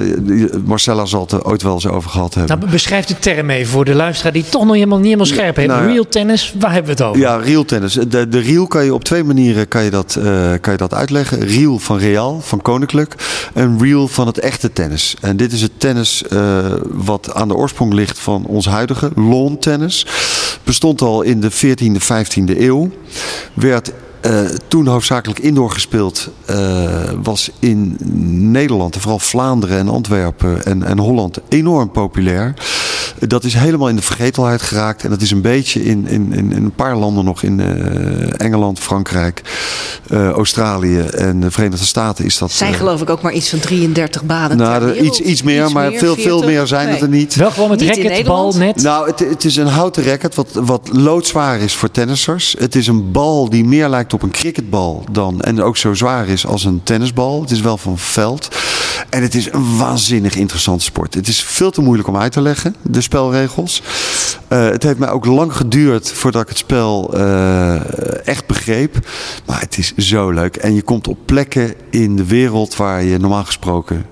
Marcella 0.65 1.06
zal 1.06 1.21
het 1.21 1.32
er 1.32 1.45
ooit 1.45 1.62
wel 1.62 1.73
eens 1.73 1.88
over 1.88 2.10
gehad 2.10 2.34
hebben. 2.34 2.60
Nou, 2.60 2.71
beschrijf 2.71 3.06
de 3.06 3.19
term 3.19 3.49
even 3.49 3.71
voor 3.71 3.86
de 3.86 3.95
luisteraar 3.95 4.34
die 4.34 4.45
toch 4.49 4.65
nog 4.65 4.73
helemaal 4.73 4.97
niet 4.97 5.06
helemaal 5.06 5.25
scherp 5.25 5.56
heeft. 5.56 5.67
nou. 5.67 5.91
Real 5.91 6.08
tennis, 6.08 6.53
waar 6.60 6.73
hebben 6.73 6.95
we 6.95 7.03
het 7.03 7.10
over? 7.10 7.21
Ja, 7.21 7.36
real 7.36 7.65
tennis. 7.65 7.93
De, 7.93 8.27
de 8.33 8.39
reel 8.39 8.67
kan 8.67 8.85
je 8.85 8.93
op 8.93 9.03
twee 9.03 9.23
manieren 9.23 9.67
kan 9.67 9.83
je 9.83 9.89
dat, 9.89 10.15
eh, 10.15 10.51
kan 10.61 10.71
je 10.71 10.77
dat 10.77 10.93
uitleggen. 10.93 11.39
Real 11.39 11.79
van 11.79 11.97
Real, 11.97 12.39
van 12.41 12.61
Koninklijk. 12.61 13.15
En 13.53 13.79
real 13.79 14.07
van 14.07 14.27
het 14.27 14.39
echte 14.39 14.73
tennis. 14.73 15.15
En 15.21 15.37
dit 15.37 15.51
is 15.51 15.61
het 15.61 15.71
tennis 15.77 16.23
eh, 16.23 16.65
wat 16.89 17.33
aan 17.33 17.47
de 17.47 17.55
oorsprong 17.55 17.93
ligt 17.93 18.19
van 18.19 18.45
ons 18.45 18.65
huidige 18.65 19.11
lawn 19.15 19.57
tennis. 19.59 20.05
Bestond 20.63 21.01
al 21.01 21.21
in 21.21 21.41
de 21.41 21.51
14e, 21.51 21.99
15e 22.01 22.59
eeuw. 22.59 22.89
Werd 23.53 23.91
eh, 24.21 24.45
toen 24.67 24.87
hoofdzakelijk 24.87 25.39
indoor 25.39 25.71
gespeeld. 25.71 26.29
was 27.23 27.51
in 27.59 27.97
Nederland, 28.51 28.97
vooral 28.97 29.19
Vlaanderen 29.19 29.77
en 29.77 29.89
Antwerpen 29.89 30.65
en, 30.65 30.83
en 30.83 30.99
Holland 30.99 31.39
enorm 31.49 31.91
populair. 31.91 32.53
Dat 33.19 33.43
is 33.43 33.53
helemaal 33.53 33.89
in 33.89 33.95
de 33.95 34.01
vergetelheid 34.01 34.61
geraakt. 34.61 35.03
En 35.03 35.09
dat 35.09 35.21
is 35.21 35.31
een 35.31 35.41
beetje 35.41 35.83
in, 35.85 36.07
in, 36.07 36.33
in, 36.33 36.51
een 36.51 36.71
paar 36.75 36.95
landen 36.97 37.25
nog. 37.25 37.43
In 37.43 37.59
eh, 37.59 38.45
Engeland, 38.45 38.79
Frankrijk, 38.79 39.41
eh, 40.09 40.29
Australië 40.29 40.99
en 40.99 41.39
de 41.39 41.51
Verenigde 41.51 41.85
Staten 41.85 42.25
is 42.25 42.37
dat... 42.37 42.51
zijn 42.51 42.71
eh, 42.71 42.77
geloof 42.77 43.01
ik 43.01 43.09
ook 43.09 43.21
maar 43.21 43.33
iets 43.33 43.49
van 43.49 43.59
33 43.59 44.23
banen 44.23 44.57
nou, 44.57 44.83
er- 44.83 44.97
iets, 44.97 45.19
iets 45.19 45.41
meer, 45.43 45.71
maar 45.71 45.91
veel, 45.91 46.15
veel 46.15 46.39
40? 46.39 46.45
meer 46.45 46.67
zijn 46.67 46.87
het 46.89 47.01
er 47.01 47.09
Nee. 47.09 47.19
niet. 47.19 47.35
Wel 47.35 47.51
gewoon 47.51 47.69
met 47.69 47.79
Niet 47.79 47.97
in 47.97 48.07
racket, 48.07 48.25
bal, 48.25 48.43
Nederland? 48.45 48.75
net. 48.75 48.83
Nou, 48.83 49.07
het, 49.07 49.19
het 49.19 49.45
is 49.45 49.55
een 49.55 49.67
houten 49.67 50.03
racket 50.03 50.35
wat, 50.35 50.49
wat 50.53 50.89
loodzwaar 50.91 51.59
is 51.59 51.73
voor 51.75 51.91
tennissers. 51.91 52.55
Het 52.59 52.75
is 52.75 52.87
een 52.87 53.11
bal 53.11 53.49
die 53.49 53.65
meer 53.65 53.89
lijkt 53.89 54.13
op 54.13 54.21
een 54.21 54.31
cricketbal 54.31 55.03
dan. 55.11 55.41
En 55.41 55.61
ook 55.61 55.77
zo 55.77 55.93
zwaar 55.93 56.27
is 56.27 56.45
als 56.45 56.63
een 56.63 56.81
tennisbal. 56.83 57.41
Het 57.41 57.51
is 57.51 57.61
wel 57.61 57.77
van 57.77 57.97
veld. 57.97 58.47
En 59.09 59.21
het 59.21 59.35
is 59.35 59.51
een 59.51 59.77
waanzinnig 59.77 60.35
interessante 60.35 60.83
sport. 60.83 61.13
Het 61.13 61.27
is 61.27 61.41
veel 61.43 61.71
te 61.71 61.81
moeilijk 61.81 62.07
om 62.07 62.17
uit 62.17 62.31
te 62.31 62.41
leggen, 62.41 62.75
de 62.81 63.01
spelregels. 63.03 63.83
Eh, 64.47 64.65
het 64.69 64.83
heeft 64.83 64.97
mij 64.97 65.09
ook 65.09 65.25
lang 65.25 65.55
geduurd 65.55 66.11
voordat 66.11 66.41
ik 66.41 66.47
het 66.47 66.57
spel 66.57 67.13
eh, 67.13 68.27
echt 68.27 68.47
begreep. 68.47 68.97
Maar 69.45 69.59
het 69.59 69.77
is 69.77 69.93
zo 69.95 70.29
leuk. 70.29 70.55
En 70.55 70.73
je 70.75 70.81
komt 70.81 71.07
op 71.07 71.17
plekken 71.25 71.73
in 71.89 72.15
de 72.15 72.25
wereld 72.25 72.75
waar 72.75 73.03
je 73.03 73.17
normaal 73.17 73.43
gesproken 73.43 74.05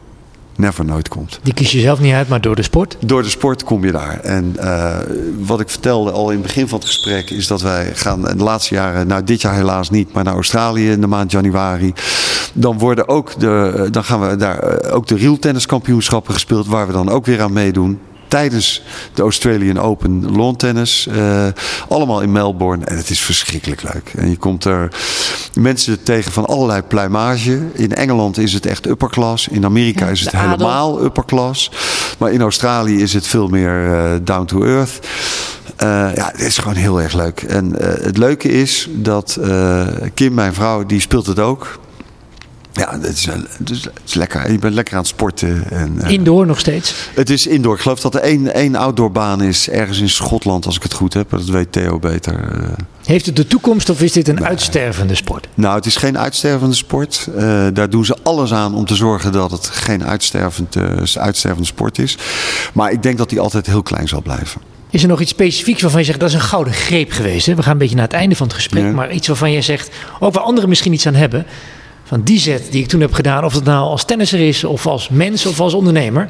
never 0.61 0.85
nooit 0.85 1.07
komt. 1.07 1.39
Die 1.43 1.53
kies 1.53 1.71
je 1.71 1.79
zelf 1.79 1.99
niet 1.99 2.13
uit, 2.13 2.27
maar 2.27 2.41
door 2.41 2.55
de 2.55 2.63
sport. 2.63 2.97
Door 2.99 3.23
de 3.23 3.29
sport 3.29 3.63
kom 3.63 3.85
je 3.85 3.91
daar. 3.91 4.19
En 4.19 4.53
eh, 4.57 4.97
wat 5.39 5.59
ik 5.59 5.69
vertelde 5.69 6.11
al 6.11 6.29
in 6.29 6.37
het 6.37 6.45
begin 6.45 6.67
van 6.67 6.79
het 6.79 6.87
gesprek 6.87 7.29
is 7.29 7.47
dat 7.47 7.61
wij 7.61 7.91
gaan 7.93 8.29
in 8.29 8.37
de 8.37 8.43
laatste 8.43 8.73
jaren, 8.73 9.07
nou 9.07 9.23
dit 9.23 9.41
jaar 9.41 9.55
helaas 9.55 9.89
niet, 9.89 10.13
maar 10.13 10.23
naar 10.23 10.33
Australië 10.33 10.91
in 10.91 11.01
de 11.01 11.07
maand 11.07 11.31
januari. 11.31 11.93
Dan 12.53 12.77
worden 12.77 13.07
ook 13.07 13.39
de, 13.39 13.87
dan 13.91 14.03
gaan 14.03 14.29
we 14.29 14.35
daar 14.35 14.91
ook 14.91 15.07
de 15.07 15.15
real 15.15 15.39
tenniskampioenschappen 15.39 16.33
gespeeld, 16.33 16.67
waar 16.67 16.87
we 16.87 16.93
dan 16.93 17.09
ook 17.09 17.25
weer 17.25 17.41
aan 17.41 17.53
meedoen. 17.53 17.99
Tijdens 18.31 18.81
de 19.13 19.21
Australian 19.21 19.79
Open 19.79 20.31
lawn 20.35 20.55
tennis. 20.55 21.07
eh, 21.07 21.45
allemaal 21.89 22.21
in 22.21 22.31
Melbourne. 22.31 22.85
En 22.85 22.97
het 22.97 23.09
is 23.09 23.19
verschrikkelijk 23.19 23.83
leuk. 23.93 24.11
En 24.17 24.29
je 24.29 24.37
komt 24.37 24.65
er 24.65 24.87
mensen 25.53 26.03
tegen 26.03 26.31
van 26.31 26.45
allerlei 26.45 26.81
pluimage. 26.81 27.59
In 27.73 27.95
Engeland 27.95 28.37
is 28.37 28.53
het 28.53 28.65
echt 28.65 28.87
upper 28.87 29.09
class. 29.09 29.47
In 29.47 29.65
Amerika 29.65 30.05
Ja, 30.05 30.11
is 30.11 30.19
het 30.19 30.33
adel. 30.33 30.49
helemaal 30.49 31.03
upper 31.03 31.25
class. 31.25 31.71
Maar 32.17 32.31
in 32.31 32.41
Australië 32.41 33.01
is 33.01 33.13
het 33.13 33.27
veel 33.27 33.47
meer 33.47 33.93
eh, 33.93 34.11
down 34.23 34.45
to 34.45 34.63
earth. 34.63 34.99
Eh, 35.75 35.87
ja, 36.15 36.29
het 36.31 36.41
is 36.41 36.57
gewoon 36.57 36.75
heel 36.77 37.01
erg 37.01 37.13
leuk. 37.13 37.41
En 37.41 37.73
het 37.81 38.17
leuke 38.17 38.49
is 38.49 38.87
dat 38.91 39.37
Kim, 40.13 40.33
mijn 40.33 40.53
vrouw, 40.53 40.85
die 40.85 40.99
speelt 41.01 41.25
het 41.25 41.39
ook. 41.39 41.79
Ja, 42.73 42.99
het 42.99 43.05
is, 43.17 43.25
het 43.25 43.69
is, 43.69 43.83
het 43.83 43.91
is 44.05 44.13
lekker. 44.13 44.51
Je 44.51 44.59
bent 44.59 44.73
lekker 44.73 44.93
aan 44.93 44.99
het 44.99 45.07
sporten. 45.09 45.63
En, 45.69 46.01
eh, 46.01 46.09
Indoor 46.11 46.45
nog 46.45 46.59
steeds. 46.59 46.95
het 47.13 47.29
is 47.29 47.47
indoor. 47.47 47.75
Ik 47.75 47.81
geloof 47.81 47.99
dat 47.99 48.15
er 48.15 48.21
één, 48.21 48.53
één 48.53 48.75
outdoorbaan 48.75 49.41
is 49.41 49.69
ergens 49.69 49.99
in 49.99 50.09
Schotland, 50.09 50.65
als 50.65 50.75
ik 50.75 50.83
het 50.83 50.93
goed 50.93 51.13
heb. 51.13 51.29
Dat 51.29 51.45
weet 51.45 51.71
Theo 51.71 51.99
beter. 51.99 52.33
Eh, 52.53 52.69
Heeft 53.03 53.25
het 53.25 53.35
de 53.35 53.47
toekomst 53.47 53.89
of 53.89 54.01
is 54.01 54.11
dit 54.11 54.27
een 54.27 54.45
uitstervende 54.45 55.15
sport? 55.15 55.47
Nou, 55.53 55.75
het 55.75 55.85
is 55.85 55.95
geen 55.95 56.17
uitstervende 56.17 56.75
sport. 56.75 57.27
Eh, 57.37 57.67
daar 57.73 57.89
doen 57.89 58.05
ze 58.05 58.17
alles 58.23 58.53
aan 58.53 58.75
om 58.75 58.85
te 58.85 58.95
zorgen 58.95 59.31
dat 59.31 59.51
het 59.51 59.67
geen 59.67 60.03
uitstervend, 60.03 60.75
eh, 60.75 60.83
uitstervende 61.21 61.65
sport 61.67 61.97
is. 61.99 62.17
Maar 62.73 62.91
ik 62.91 63.03
denk 63.03 63.17
dat 63.17 63.29
die 63.29 63.39
altijd 63.39 63.65
heel 63.65 63.83
klein 63.83 64.07
zal 64.07 64.21
blijven. 64.21 64.61
Is 64.89 65.01
er 65.03 65.07
nog 65.09 65.21
iets 65.21 65.31
specifieks 65.31 65.81
waarvan 65.81 65.99
je 65.99 66.05
zegt 66.05 66.19
dat 66.19 66.29
is 66.29 66.35
een 66.35 66.41
gouden 66.41 66.73
greep 66.73 67.11
geweest? 67.11 67.45
Hè? 67.45 67.55
We 67.55 67.63
gaan 67.63 67.71
een 67.71 67.77
beetje 67.77 67.95
naar 67.95 68.03
het 68.07 68.13
einde 68.13 68.35
van 68.35 68.47
het 68.47 68.55
gesprek, 68.55 68.83
Ja. 68.83 68.91
maar 68.91 69.11
iets 69.11 69.27
waarvan 69.27 69.51
je 69.51 69.61
zegt, 69.61 69.89
ook 70.19 70.33
waar 70.33 70.43
anderen 70.43 70.69
misschien 70.69 70.93
iets 70.93 71.07
aan 71.07 71.13
hebben. 71.15 71.45
Van 72.11 72.21
die 72.21 72.39
zet 72.39 72.71
die 72.71 72.81
ik 72.83 72.87
toen 72.87 73.01
heb 73.01 73.13
gedaan, 73.13 73.43
of 73.45 73.53
het 73.53 73.63
nou 73.63 73.83
als 73.85 74.05
tennisser 74.05 74.39
is, 74.47 74.63
of 74.63 74.87
als 74.87 75.09
mens, 75.09 75.45
of 75.45 75.59
als 75.59 75.73
ondernemer. 75.73 76.29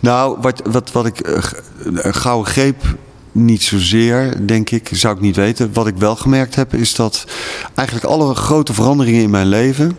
Nou, 0.00 0.38
wat, 0.40 0.62
wat, 0.64 0.92
wat 0.92 1.06
ik. 1.06 1.20
eh, 1.20 1.42
g- 1.42 1.52
een 1.84 2.14
gouden 2.14 2.52
greep. 2.52 2.82
Niet 3.32 3.62
zozeer, 3.62 4.46
denk 4.46 4.70
ik, 4.70 4.88
zou 4.92 5.14
ik 5.14 5.20
niet 5.20 5.36
weten. 5.36 5.70
Wat 5.72 5.86
ik 5.86 5.96
wel 5.96 6.16
gemerkt 6.16 6.54
heb, 6.54 6.74
is 6.74 6.94
dat 6.94 7.24
eigenlijk 7.74 8.06
alle 8.08 8.34
grote 8.34 8.74
veranderingen 8.74 9.22
in 9.22 9.30
mijn 9.30 9.46
leven. 9.46 9.98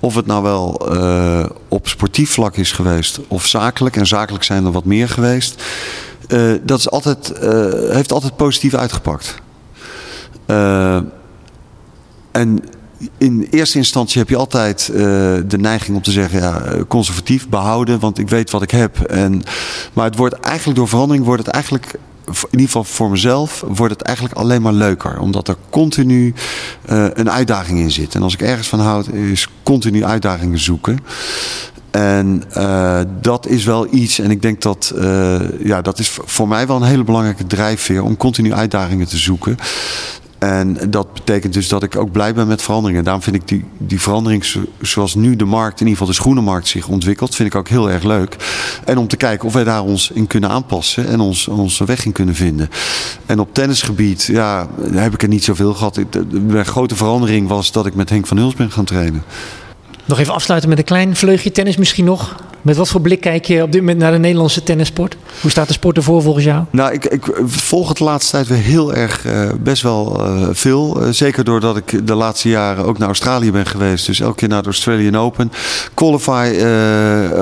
Of 0.00 0.14
het 0.14 0.26
nou 0.26 0.42
wel 0.42 0.90
eh, 0.94 1.44
op 1.68 1.88
sportief 1.88 2.30
vlak 2.30 2.56
is 2.56 2.72
geweest 2.72 3.20
of 3.28 3.46
zakelijk, 3.46 3.96
en 3.96 4.06
zakelijk 4.06 4.44
zijn 4.44 4.64
er 4.64 4.72
wat 4.72 4.84
meer 4.84 5.08
geweest. 5.08 5.62
eh, 6.28 6.52
dat 6.62 6.78
is 6.78 6.90
altijd, 6.90 7.30
eh, 7.30 7.50
heeft 7.90 8.12
altijd 8.12 8.36
positief 8.36 8.74
uitgepakt. 8.74 9.34
Eh, 10.46 11.00
en 12.32 12.62
in 13.18 13.48
eerste 13.50 13.78
instantie 13.78 14.20
heb 14.20 14.28
je 14.28 14.36
altijd 14.36 14.88
eh, 14.88 14.96
de 15.46 15.58
neiging 15.58 15.96
om 15.96 16.02
te 16.02 16.10
zeggen, 16.10 16.40
ja, 16.40 16.60
eh, 16.60 16.80
conservatief 16.88 17.48
behouden, 17.48 18.00
want 18.00 18.18
ik 18.18 18.28
weet 18.28 18.50
wat 18.50 18.62
ik 18.62 18.70
heb. 18.70 19.00
En, 19.00 19.42
maar 19.92 20.04
het 20.04 20.16
wordt 20.16 20.34
eigenlijk 20.34 20.78
door 20.78 20.88
verandering 20.88 21.24
wordt 21.24 21.46
het 21.46 21.54
eigenlijk, 21.54 21.98
in 22.26 22.34
ieder 22.50 22.66
geval 22.66 22.84
voor 22.84 23.10
mezelf, 23.10 23.64
wordt 23.68 23.92
het 23.92 24.02
eigenlijk 24.02 24.36
alleen 24.36 24.62
maar 24.62 24.72
leuker. 24.72 25.18
Omdat 25.18 25.48
er 25.48 25.56
continu 25.70 26.34
eh, 26.86 27.06
een 27.12 27.30
uitdaging 27.30 27.78
in 27.78 27.90
zit. 27.90 28.14
En 28.14 28.22
als 28.22 28.34
ik 28.34 28.42
ergens 28.42 28.68
van 28.68 28.80
houd, 28.80 29.08
is 29.08 29.48
continu 29.62 30.04
uitdagingen 30.04 30.58
zoeken. 30.58 30.98
En 31.90 32.42
dat 33.20 33.46
is 33.46 33.64
wel 33.64 33.94
iets, 33.94 34.18
en 34.18 34.30
ik 34.30 34.42
denk 34.42 34.62
dat 34.62 34.94
ja, 35.62 35.82
dat 35.82 35.98
is 35.98 36.18
voor 36.24 36.48
mij 36.48 36.66
wel 36.66 36.76
een 36.76 36.82
hele 36.82 37.04
belangrijke 37.04 37.46
drijfveer 37.46 38.02
om 38.02 38.16
continu 38.16 38.52
uitdagingen 38.52 39.08
te 39.08 39.16
zoeken. 39.16 39.56
En 40.40 40.78
dat 40.88 41.12
betekent 41.12 41.52
dus 41.52 41.68
dat 41.68 41.82
ik 41.82 41.96
ook 41.96 42.12
blij 42.12 42.34
ben 42.34 42.46
met 42.46 42.62
veranderingen. 42.62 43.04
Daarom 43.04 43.22
vind 43.22 43.36
ik 43.36 43.48
die, 43.48 43.64
die 43.78 44.00
verandering 44.00 44.44
zoals 44.80 45.14
nu 45.14 45.36
de 45.36 45.44
markt, 45.44 45.80
in 45.80 45.86
ieder 45.86 45.98
geval 45.98 46.06
de 46.06 46.20
schoenenmarkt 46.20 46.68
zich 46.68 46.88
ontwikkelt, 46.88 47.34
vind 47.34 47.48
ik 47.48 47.54
ook 47.54 47.68
heel 47.68 47.90
erg 47.90 48.02
leuk. 48.02 48.36
En 48.84 48.98
om 48.98 49.08
te 49.08 49.16
kijken 49.16 49.46
of 49.46 49.52
wij 49.52 49.64
daar 49.64 49.82
ons 49.82 50.10
in 50.10 50.26
kunnen 50.26 50.50
aanpassen 50.50 51.06
en 51.08 51.20
ons, 51.20 51.48
onze 51.48 51.84
weg 51.84 52.04
in 52.04 52.12
kunnen 52.12 52.34
vinden. 52.34 52.70
En 53.26 53.40
op 53.40 53.54
tennisgebied, 53.54 54.24
ja, 54.24 54.68
heb 54.92 55.14
ik 55.14 55.22
er 55.22 55.28
niet 55.28 55.44
zoveel 55.44 55.74
gehad. 55.74 55.94
De 55.94 56.64
grote 56.64 56.96
verandering 56.96 57.48
was 57.48 57.72
dat 57.72 57.86
ik 57.86 57.94
met 57.94 58.10
Henk 58.10 58.26
van 58.26 58.36
Huls 58.36 58.54
ben 58.54 58.70
gaan 58.70 58.84
trainen. 58.84 59.22
Nog 60.04 60.18
even 60.18 60.34
afsluiten 60.34 60.68
met 60.68 60.78
een 60.78 60.84
klein 60.84 61.16
vleugje 61.16 61.52
tennis 61.52 61.76
misschien 61.76 62.04
nog. 62.04 62.36
Met 62.62 62.76
wat 62.76 62.88
voor 62.88 63.00
blik 63.00 63.20
kijk 63.20 63.44
je 63.44 63.62
op 63.62 63.72
dit 63.72 63.80
moment 63.80 63.98
naar 63.98 64.12
de 64.12 64.18
Nederlandse 64.18 64.62
tennissport? 64.62 65.16
Hoe 65.40 65.50
staat 65.50 65.66
de 65.66 65.72
sport 65.72 65.96
ervoor 65.96 66.22
volgens 66.22 66.44
jou? 66.44 66.64
Nou, 66.70 66.92
ik, 66.92 67.04
ik 67.04 67.32
volg 67.44 67.88
het 67.88 67.98
de 67.98 68.04
laatste 68.04 68.30
tijd 68.30 68.46
weer 68.46 68.58
heel 68.58 68.94
erg, 68.94 69.26
uh, 69.26 69.50
best 69.60 69.82
wel 69.82 70.26
uh, 70.26 70.48
veel. 70.52 71.02
Uh, 71.02 71.08
zeker 71.10 71.44
doordat 71.44 71.76
ik 71.76 72.06
de 72.06 72.14
laatste 72.14 72.48
jaren 72.48 72.84
ook 72.84 72.98
naar 72.98 73.08
Australië 73.08 73.52
ben 73.52 73.66
geweest. 73.66 74.06
Dus 74.06 74.20
elke 74.20 74.34
keer 74.34 74.48
naar 74.48 74.62
de 74.62 74.68
Australian 74.68 75.16
Open. 75.16 75.52
Qualify 75.94 76.52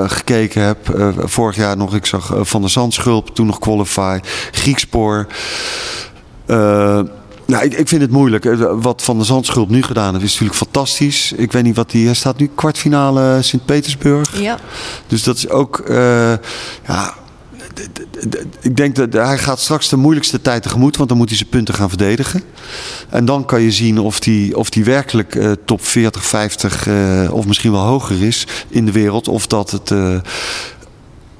gekeken 0.07 0.61
heb. 0.61 0.77
vorig 1.17 1.55
jaar 1.55 1.77
nog, 1.77 1.95
ik 1.95 2.05
zag 2.05 2.33
Van 2.39 2.61
der 2.61 2.69
Zandschulp, 2.69 3.35
toen 3.35 3.45
nog 3.45 3.59
Qualify. 3.59 4.19
Griekspoor. 4.51 5.27
Nou, 7.49 7.63
ik, 7.63 7.73
ik 7.73 7.87
vind 7.87 8.01
het 8.01 8.11
moeilijk. 8.11 8.45
Eh, 8.45 8.73
wat 8.81 9.03
Van 9.03 9.17
der 9.17 9.25
Zandschulp 9.25 9.69
nu 9.69 9.83
gedaan 9.83 10.13
heeft, 10.13 10.25
is 10.25 10.31
natuurlijk 10.31 10.57
fantastisch. 10.57 11.31
Ik 11.31 11.51
weet 11.51 11.63
niet 11.63 11.75
wat 11.75 11.91
hij... 11.91 12.01
Hij 12.01 12.13
staat 12.13 12.37
nu 12.37 12.49
kwartfinale 12.55 13.37
Sint-Petersburg. 13.41 14.41
Ja. 14.41 14.59
Dus 15.07 15.23
dat 15.23 15.37
is 15.37 15.49
ook... 15.49 15.83
Uh, 15.89 16.33
ja, 16.87 17.13
ik 18.61 18.77
denk 18.77 18.95
dat 18.95 19.13
hij 19.13 19.37
gaat 19.37 19.59
straks 19.59 19.89
de 19.89 19.95
moeilijkste 19.95 20.41
tijd 20.41 20.63
tegemoet, 20.63 20.97
want 20.97 21.09
dan 21.09 21.17
moet 21.17 21.27
hij 21.27 21.37
zijn 21.37 21.49
punten 21.49 21.73
gaan 21.73 21.89
verdedigen. 21.89 22.43
En 23.09 23.25
dan 23.25 23.45
kan 23.45 23.61
je 23.61 23.71
zien 23.71 23.99
of 23.99 24.25
hij 24.25 24.51
of 24.53 24.69
die 24.69 24.83
werkelijk 24.83 25.35
uh, 25.35 25.51
top 25.65 25.85
40, 25.85 26.25
50 26.25 26.87
uh, 26.87 27.29
of 27.31 27.45
misschien 27.45 27.71
wel 27.71 27.85
hoger 27.85 28.23
is 28.23 28.47
in 28.67 28.85
de 28.85 28.91
wereld. 28.91 29.27
Of 29.27 29.47
dat 29.47 29.71
het 29.71 29.89
uh, 29.89 30.19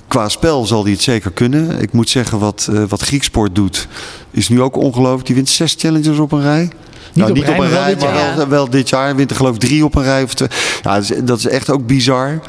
qua 0.10 0.30
spel 0.30 0.66
zal 0.66 0.84
hij 0.84 0.92
het 0.92 1.02
zeker 1.02 1.32
kunnen. 1.32 1.82
Ik 1.82 1.92
moet 1.92 2.10
zeggen, 2.10 2.40
wat, 2.40 2.68
uh, 2.72 2.84
wat 2.88 3.02
Grieksport 3.02 3.56
doet, 3.56 3.88
is 4.32 4.50
nu 4.50 4.62
ook 4.62 4.76
ongelooflijk. 4.76 5.26
Die 5.26 5.36
wint 5.36 5.50
zes 5.50 5.76
challenges 5.78 6.18
op 6.18 6.32
een 6.32 6.42
rij. 6.42 6.62
Niet 6.62 6.72
nou, 7.14 7.30
op 7.30 7.36
niet 7.36 7.48
op 7.48 7.58
een 7.58 7.70
rij, 7.70 7.96
maar 8.00 8.14
wel, 8.14 8.36
wel, 8.36 8.48
wel, 8.48 8.70
dit 8.70 8.90
jaar. 8.90 9.16
Wint 9.16 9.30
er 9.30 9.36
geloof 9.36 9.54
ik 9.54 9.60
drie 9.60 9.86
op 9.86 9.96
een 9.96 10.04
rij. 10.04 10.24
Of 10.24 10.34
twee. 10.34 10.50
Ja, 10.84 10.94
dat 10.94 11.04
is, 11.04 11.12
dat 11.24 11.38
is 11.38 11.48
echt 11.48 11.70
ook 11.70 11.88
bizar. 11.88 12.40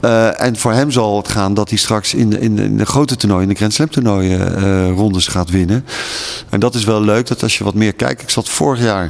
Uh, 0.00 0.40
en 0.40 0.56
voor 0.56 0.72
hem 0.72 0.90
zal 0.90 1.16
het 1.16 1.28
gaan 1.28 1.54
dat 1.54 1.68
hij 1.68 1.78
straks 1.78 2.14
in 2.14 2.30
de, 2.30 2.40
in 2.40 2.58
in 2.58 2.76
de 2.76 2.86
grote 2.86 3.16
toernooien, 3.16 3.42
in 3.42 3.48
de 3.48 3.58
Grand 3.58 3.72
Slam 3.72 3.90
toernooien, 3.90 4.62
uh, 4.62 4.96
rondes 4.96 5.26
gaat 5.26 5.50
winnen. 5.50 5.84
En 6.48 6.60
dat 6.60 6.74
is 6.74 6.84
wel 6.84 7.02
leuk, 7.02 7.26
dat 7.26 7.42
als 7.42 7.58
je 7.58 7.64
wat 7.64 7.74
meer 7.74 7.92
kijkt. 7.92 8.22
Ik 8.22 8.30
zat 8.30 8.48
vorig 8.48 8.82
jaar, 8.82 9.08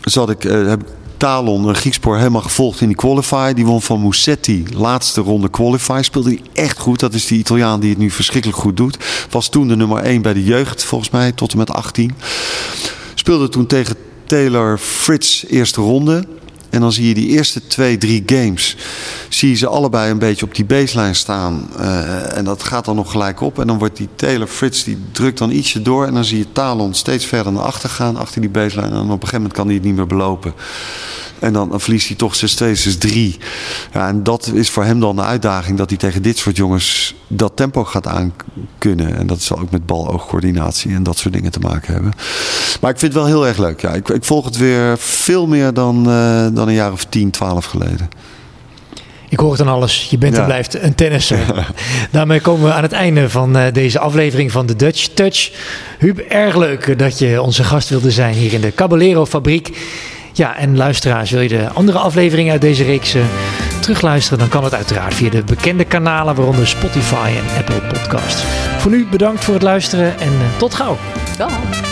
zat 0.00 0.30
ik, 0.30 0.44
uh, 0.44 0.68
heb 0.68 0.80
Talon, 1.16 1.68
een 1.68 1.74
Griekspoor, 1.74 2.16
helemaal 2.16 2.40
gevolgd 2.40 2.80
in 2.80 2.86
die 2.86 2.96
qualify. 2.96 3.52
Die 3.52 3.66
won 3.66 3.82
van 3.82 4.02
Musetti, 4.02 4.64
laatste 4.74 5.20
ronde 5.20 5.50
qualify. 5.50 5.98
Speelde 6.02 6.28
hij 6.28 6.64
echt 6.64 6.78
goed. 6.78 7.00
Dat 7.00 7.14
is 7.14 7.26
die 7.26 7.38
Italiaan 7.38 7.80
die 7.80 7.90
het 7.90 7.98
nu 7.98 8.10
verschrikkelijk 8.10 8.60
goed 8.60 8.76
doet. 8.76 8.98
Was 9.30 9.48
toen 9.48 9.68
de 9.68 9.76
nummer 9.76 10.02
1 10.02 10.22
bij 10.22 10.32
de 10.32 10.44
jeugd, 10.44 10.84
volgens 10.84 11.10
mij, 11.10 11.32
tot 11.32 11.52
en 11.52 11.58
met 11.58 11.70
18. 11.70 12.14
Speelde 13.14 13.48
toen 13.48 13.66
tegen 13.66 13.96
Taylor 14.26 14.78
Fritz, 14.78 15.44
eerste 15.48 15.80
ronde. 15.80 16.24
En 16.70 16.80
dan 16.80 16.92
zie 16.92 17.08
je 17.08 17.14
die 17.14 17.28
eerste 17.28 17.66
twee, 17.66 17.98
drie 17.98 18.22
games. 18.26 18.76
Zie 19.28 19.48
je 19.48 19.54
ze 19.54 19.66
allebei 19.66 20.10
een 20.10 20.18
beetje 20.18 20.46
op 20.46 20.54
die 20.54 20.64
baseline 20.64 21.14
staan. 21.14 21.68
Uh, 21.78 22.36
en 22.36 22.44
dat 22.44 22.62
gaat 22.62 22.84
dan 22.84 22.96
nog 22.96 23.10
gelijk 23.10 23.40
op. 23.40 23.58
En 23.58 23.66
dan 23.66 23.78
wordt 23.78 23.96
die 23.96 24.08
Taylor 24.16 24.46
Fritz, 24.46 24.84
die 24.84 24.98
drukt 25.12 25.38
dan 25.38 25.50
ietsje 25.50 25.82
door. 25.82 26.06
En 26.06 26.14
dan 26.14 26.24
zie 26.24 26.38
je 26.38 26.52
Talon 26.52 26.94
steeds 26.94 27.26
verder 27.26 27.52
naar 27.52 27.62
achter 27.62 27.88
gaan. 27.88 28.16
Achter 28.16 28.40
die 28.40 28.50
baseline. 28.50 28.88
En 28.88 28.96
op 28.96 29.02
een 29.02 29.10
gegeven 29.10 29.36
moment 29.36 29.52
kan 29.52 29.66
hij 29.66 29.74
het 29.74 29.84
niet 29.84 29.96
meer 29.96 30.06
belopen. 30.06 30.54
En 31.38 31.52
dan, 31.52 31.80
verliest 31.80 32.06
hij 32.06 32.16
toch 32.16 32.36
6-2, 32.36 32.38
6-3. 33.08 33.42
Ja, 33.92 34.08
en 34.08 34.22
dat 34.22 34.50
is 34.54 34.70
voor 34.70 34.84
hem 34.84 35.00
dan 35.00 35.16
de 35.16 35.22
uitdaging 35.22 35.78
dat 35.78 35.88
hij 35.88 35.98
tegen 35.98 36.22
dit 36.22 36.38
soort 36.38 36.56
jongens 36.56 37.14
dat 37.26 37.52
tempo 37.54 37.84
gaat 37.84 38.06
aankunnen. 38.06 39.16
En 39.16 39.26
dat 39.26 39.40
zal 39.40 39.58
ook 39.58 39.70
met 39.70 39.86
bal-oogcoördinatie 39.86 40.94
en 40.94 41.02
dat 41.02 41.18
soort 41.18 41.34
dingen 41.34 41.50
te 41.50 41.60
maken 41.60 41.92
hebben. 41.92 42.12
Maar 42.80 42.90
ik 42.90 42.98
vind 42.98 43.12
het 43.12 43.22
wel 43.22 43.30
heel 43.30 43.46
erg 43.46 43.58
leuk. 43.58 43.80
Ja, 43.80 43.92
ik, 43.92 44.08
ik 44.08 44.24
volg 44.24 44.44
het 44.44 44.56
weer 44.56 44.98
veel 44.98 45.46
meer 45.46 45.74
dan, 45.74 45.98
uh, 46.08 46.46
dan 46.52 46.68
een 46.68 46.74
jaar 46.74 46.92
of 46.92 47.04
10, 47.04 47.30
12 47.30 47.64
geleden. 47.64 48.08
Ik 49.28 49.38
hoor 49.38 49.50
het 49.50 49.60
aan 49.60 49.68
alles. 49.68 50.06
Je 50.10 50.18
bent 50.18 50.34
ja. 50.34 50.40
en 50.40 50.46
blijft 50.46 50.82
een 50.82 50.94
tennisser. 50.94 51.66
Daarmee 52.10 52.40
komen 52.40 52.66
we 52.66 52.72
aan 52.72 52.82
het 52.82 52.92
einde 52.92 53.30
van 53.30 53.56
uh, 53.56 53.62
deze 53.72 53.98
aflevering 53.98 54.52
van 54.52 54.66
de 54.66 54.76
Dutch 54.76 55.06
Touch. 55.06 55.52
Huub, 55.98 56.18
erg 56.18 56.56
leuk 56.56 56.98
dat 56.98 57.18
je 57.18 57.42
onze 57.42 57.64
gast 57.64 57.88
wilde 57.88 58.10
zijn 58.10 58.34
hier 58.34 58.52
in 58.52 58.60
de 58.60 58.74
Caballero 58.74 59.26
Fabriek. 59.26 59.78
Ja, 60.36 60.56
en 60.56 60.76
luisteraars, 60.76 61.30
wil 61.30 61.40
je 61.40 61.48
de 61.48 61.68
andere 61.68 61.98
afleveringen 61.98 62.52
uit 62.52 62.60
deze 62.60 62.84
reeks 62.84 63.14
uh, 63.14 63.22
terugluisteren? 63.80 64.38
Dan 64.38 64.48
kan 64.48 64.64
het 64.64 64.74
uiteraard 64.74 65.14
via 65.14 65.30
de 65.30 65.42
bekende 65.42 65.84
kanalen, 65.84 66.34
waaronder 66.34 66.66
Spotify 66.66 67.30
en 67.36 67.58
Apple 67.58 67.80
Podcasts. 67.80 68.42
Voor 68.78 68.90
nu 68.90 69.06
bedankt 69.06 69.44
voor 69.44 69.54
het 69.54 69.62
luisteren 69.62 70.18
en 70.18 70.32
uh, 70.32 70.58
tot 70.58 70.74
gauw. 70.74 70.96
Dag. 71.36 71.85